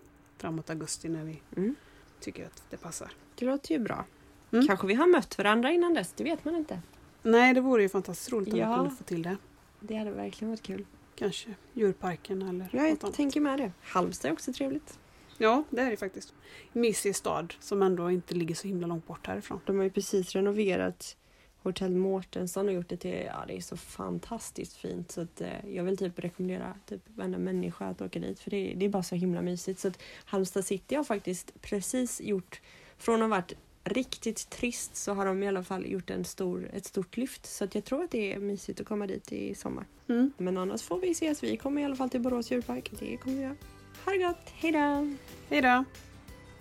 framåt 0.45 0.71
augusti 0.71 1.09
när 1.09 1.25
vi 1.25 1.43
mm. 1.57 1.75
tycker 2.21 2.47
att 2.47 2.63
det 2.71 2.77
passar. 2.77 3.13
Det 3.35 3.45
låter 3.45 3.73
ju 3.73 3.79
bra. 3.79 4.05
Mm. 4.53 4.67
Kanske 4.67 4.87
vi 4.87 4.95
har 4.95 5.07
mött 5.07 5.39
varandra 5.39 5.73
innan 5.73 5.95
dess, 5.95 6.13
det 6.17 6.25
vet 6.25 6.45
man 6.45 6.57
inte. 6.57 6.81
Nej, 7.23 7.55
det 7.55 7.61
vore 7.61 7.83
ju 7.83 7.89
fantastiskt 7.89 8.33
roligt 8.33 8.53
om 8.53 8.59
ja. 8.59 8.71
vi 8.71 8.77
kunde 8.77 8.91
få 8.91 9.05
till 9.05 9.23
det. 9.23 9.37
Det 9.81 9.97
hade 9.97 10.11
verkligen 10.11 10.51
varit 10.51 10.63
kul. 10.63 10.87
kanske 11.15 11.55
djurparken 11.73 12.43
eller 12.43 12.69
Ja, 12.73 12.83
jag 12.83 12.91
något 12.91 13.05
annat. 13.05 13.17
tänker 13.17 13.41
med 13.41 13.59
det. 13.59 13.73
Halmstad 13.83 14.29
är 14.29 14.33
också 14.33 14.53
trevligt. 14.53 14.99
Ja, 15.39 15.65
det 15.71 15.81
är 15.81 15.91
det 15.91 15.97
faktiskt. 15.97 16.35
Mysig 16.73 17.17
stad 17.17 17.55
som 17.61 17.83
ändå 17.83 18.11
inte 18.11 18.35
ligger 18.35 18.55
så 18.55 18.69
himla 18.69 18.87
långt 18.87 19.07
bort 19.07 19.27
härifrån. 19.27 19.61
De 19.65 19.77
har 19.77 19.85
ju 19.85 19.91
precis 19.91 20.33
renoverat 20.33 21.17
Hotell 21.65 21.97
Mårtensson 21.97 22.69
och 22.69 22.75
gjort 22.75 22.89
det 22.89 22.97
till, 22.97 23.23
ja 23.27 23.45
det 23.49 23.57
är 23.57 23.61
så 23.61 23.77
fantastiskt 23.77 24.77
fint 24.77 25.13
så 25.13 25.21
att 25.21 25.41
eh, 25.41 25.69
jag 25.75 25.85
vill 25.85 25.97
typ 25.97 26.19
rekommendera 26.19 26.75
typ 26.87 27.03
varenda 27.15 27.39
människa 27.39 27.87
att 27.87 28.01
åka 28.01 28.19
dit 28.19 28.41
för 28.41 28.51
det, 28.51 28.75
det 28.77 28.85
är 28.85 28.89
bara 28.89 29.03
så 29.03 29.15
himla 29.15 29.43
mysigt. 29.43 29.81
Så 29.81 29.89
att 29.89 29.99
Halmstad 30.25 30.65
city 30.65 30.95
har 30.95 31.05
faktiskt 31.05 31.63
precis 31.63 32.21
gjort, 32.21 32.61
från 32.99 33.15
att 33.15 33.21
ha 33.21 33.29
varit 33.29 33.53
riktigt 33.85 34.51
trist 34.51 34.97
så 34.97 35.15
har 35.15 35.27
de 35.27 35.43
i 35.43 35.49
alla 35.49 35.63
fall 35.63 35.87
gjort 35.87 36.11
en 36.11 36.25
stor, 36.25 36.71
ett 36.73 36.85
stort 36.85 37.17
lyft 37.17 37.47
så 37.47 37.65
att 37.65 37.75
jag 37.75 37.85
tror 37.85 38.05
att 38.05 38.11
det 38.11 38.33
är 38.33 38.39
mysigt 38.39 38.81
att 38.81 38.87
komma 38.87 39.07
dit 39.07 39.33
i 39.33 39.55
sommar. 39.55 39.87
Mm. 40.09 40.33
Men 40.37 40.57
annars 40.57 40.83
får 40.83 41.01
vi 41.01 41.11
ses, 41.11 41.43
vi 41.43 41.57
kommer 41.57 41.83
i 41.83 41.85
alla 41.85 41.97
fall 41.97 42.11
till 42.11 42.21
Borås 42.21 42.51
djurpark. 42.51 42.91
Det 42.99 43.17
kommer 43.17 43.37
vi 43.37 43.43
göra. 43.43 43.57
Ha 44.05 44.13
det 44.13 44.19
gott, 44.19 44.51
hejdå! 44.51 45.17
Hej 45.49 45.63
då! 45.63 45.85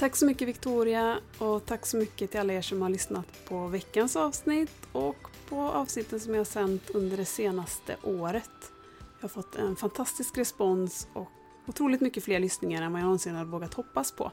Tack 0.03 0.15
så 0.15 0.25
mycket 0.25 0.47
Victoria 0.47 1.19
och 1.37 1.65
tack 1.65 1.85
så 1.85 1.97
mycket 1.97 2.31
till 2.31 2.39
alla 2.39 2.53
er 2.53 2.61
som 2.61 2.81
har 2.81 2.89
lyssnat 2.89 3.45
på 3.45 3.67
veckans 3.67 4.15
avsnitt 4.15 4.87
och 4.91 5.27
på 5.49 5.59
avsnitten 5.61 6.19
som 6.19 6.33
jag 6.33 6.39
har 6.39 6.45
sänt 6.45 6.89
under 6.89 7.17
det 7.17 7.25
senaste 7.25 7.95
året. 8.03 8.71
Jag 9.19 9.23
har 9.23 9.29
fått 9.29 9.55
en 9.55 9.75
fantastisk 9.75 10.37
respons 10.37 11.07
och 11.13 11.29
otroligt 11.67 12.01
mycket 12.01 12.23
fler 12.23 12.39
lyssningar 12.39 12.81
än 12.81 12.91
vad 12.91 13.01
jag 13.01 13.05
någonsin 13.05 13.35
hade 13.35 13.49
vågat 13.49 13.73
hoppas 13.73 14.11
på. 14.11 14.31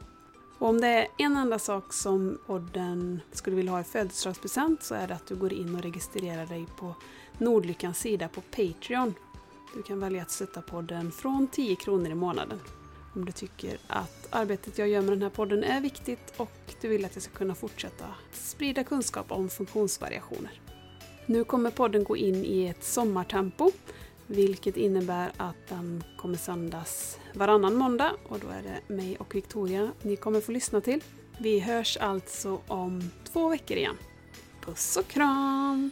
Och 0.59 0.69
om 0.69 0.81
det 0.81 0.89
är 0.89 1.07
en 1.19 1.37
enda 1.37 1.59
sak 1.59 1.93
som 1.93 2.39
podden 2.47 3.21
skulle 3.33 3.57
vilja 3.57 3.73
ha 3.73 3.81
i 3.81 3.85
födelsedagspresent 3.85 4.83
så 4.83 4.95
är 4.95 5.09
det 5.09 5.15
att 5.15 5.27
du 5.27 5.37
går 5.37 5.53
in 5.53 5.75
och 5.75 5.83
registrerar 5.83 6.47
dig 6.47 6.67
på 6.79 6.95
Nordlyckans 7.39 7.99
sida 7.99 8.29
på 8.29 8.41
Patreon. 8.41 9.15
Du 9.75 9.83
kan 9.83 10.01
välja 10.01 10.23
att 10.23 10.31
stötta 10.31 10.63
podden 10.63 11.13
från 11.13 11.47
10 11.47 11.77
kronor 11.77 12.11
i 12.11 12.15
månaden. 12.15 12.61
Om 13.15 13.25
du 13.25 13.33
tycker 13.33 13.79
att 13.87 14.29
arbetet 14.31 14.79
jag 14.79 14.89
gör 14.89 15.01
med 15.01 15.13
den 15.13 15.23
här 15.23 15.31
podden 15.31 15.65
är 15.65 15.81
viktigt 15.81 16.35
och 16.37 16.75
du 16.81 16.89
vill 16.89 17.05
att 17.05 17.15
jag 17.15 17.23
ska 17.23 17.33
kunna 17.33 17.55
fortsätta 17.55 18.05
sprida 18.33 18.85
kunskap 18.85 19.33
om 19.33 19.49
funktionsvariationer. 19.49 20.61
Nu 21.27 21.45
kommer 21.45 21.71
podden 21.71 22.05
gå 22.05 22.17
in 22.17 22.45
i 22.45 22.67
ett 22.67 22.85
sommartempo 22.85 23.71
vilket 24.27 24.77
innebär 24.77 25.33
att 25.37 25.69
den 25.69 26.05
kommer 26.17 26.37
sändas 26.37 27.19
varannan 27.35 27.75
måndag 27.75 28.13
och 28.29 28.39
då 28.39 28.49
är 28.49 28.63
det 28.63 28.95
mig 28.95 29.17
och 29.17 29.35
Victoria 29.35 29.93
ni 30.03 30.17
kommer 30.17 30.41
få 30.41 30.53
lyssna 30.53 30.81
till. 30.81 31.05
Vi 31.39 31.61
hörs 31.61 31.97
alltså 31.97 32.61
om 32.67 33.11
två 33.33 33.49
veckor 33.49 33.77
igen. 33.77 33.97
Puss 34.61 34.97
och 34.97 35.09
kram! 35.09 35.91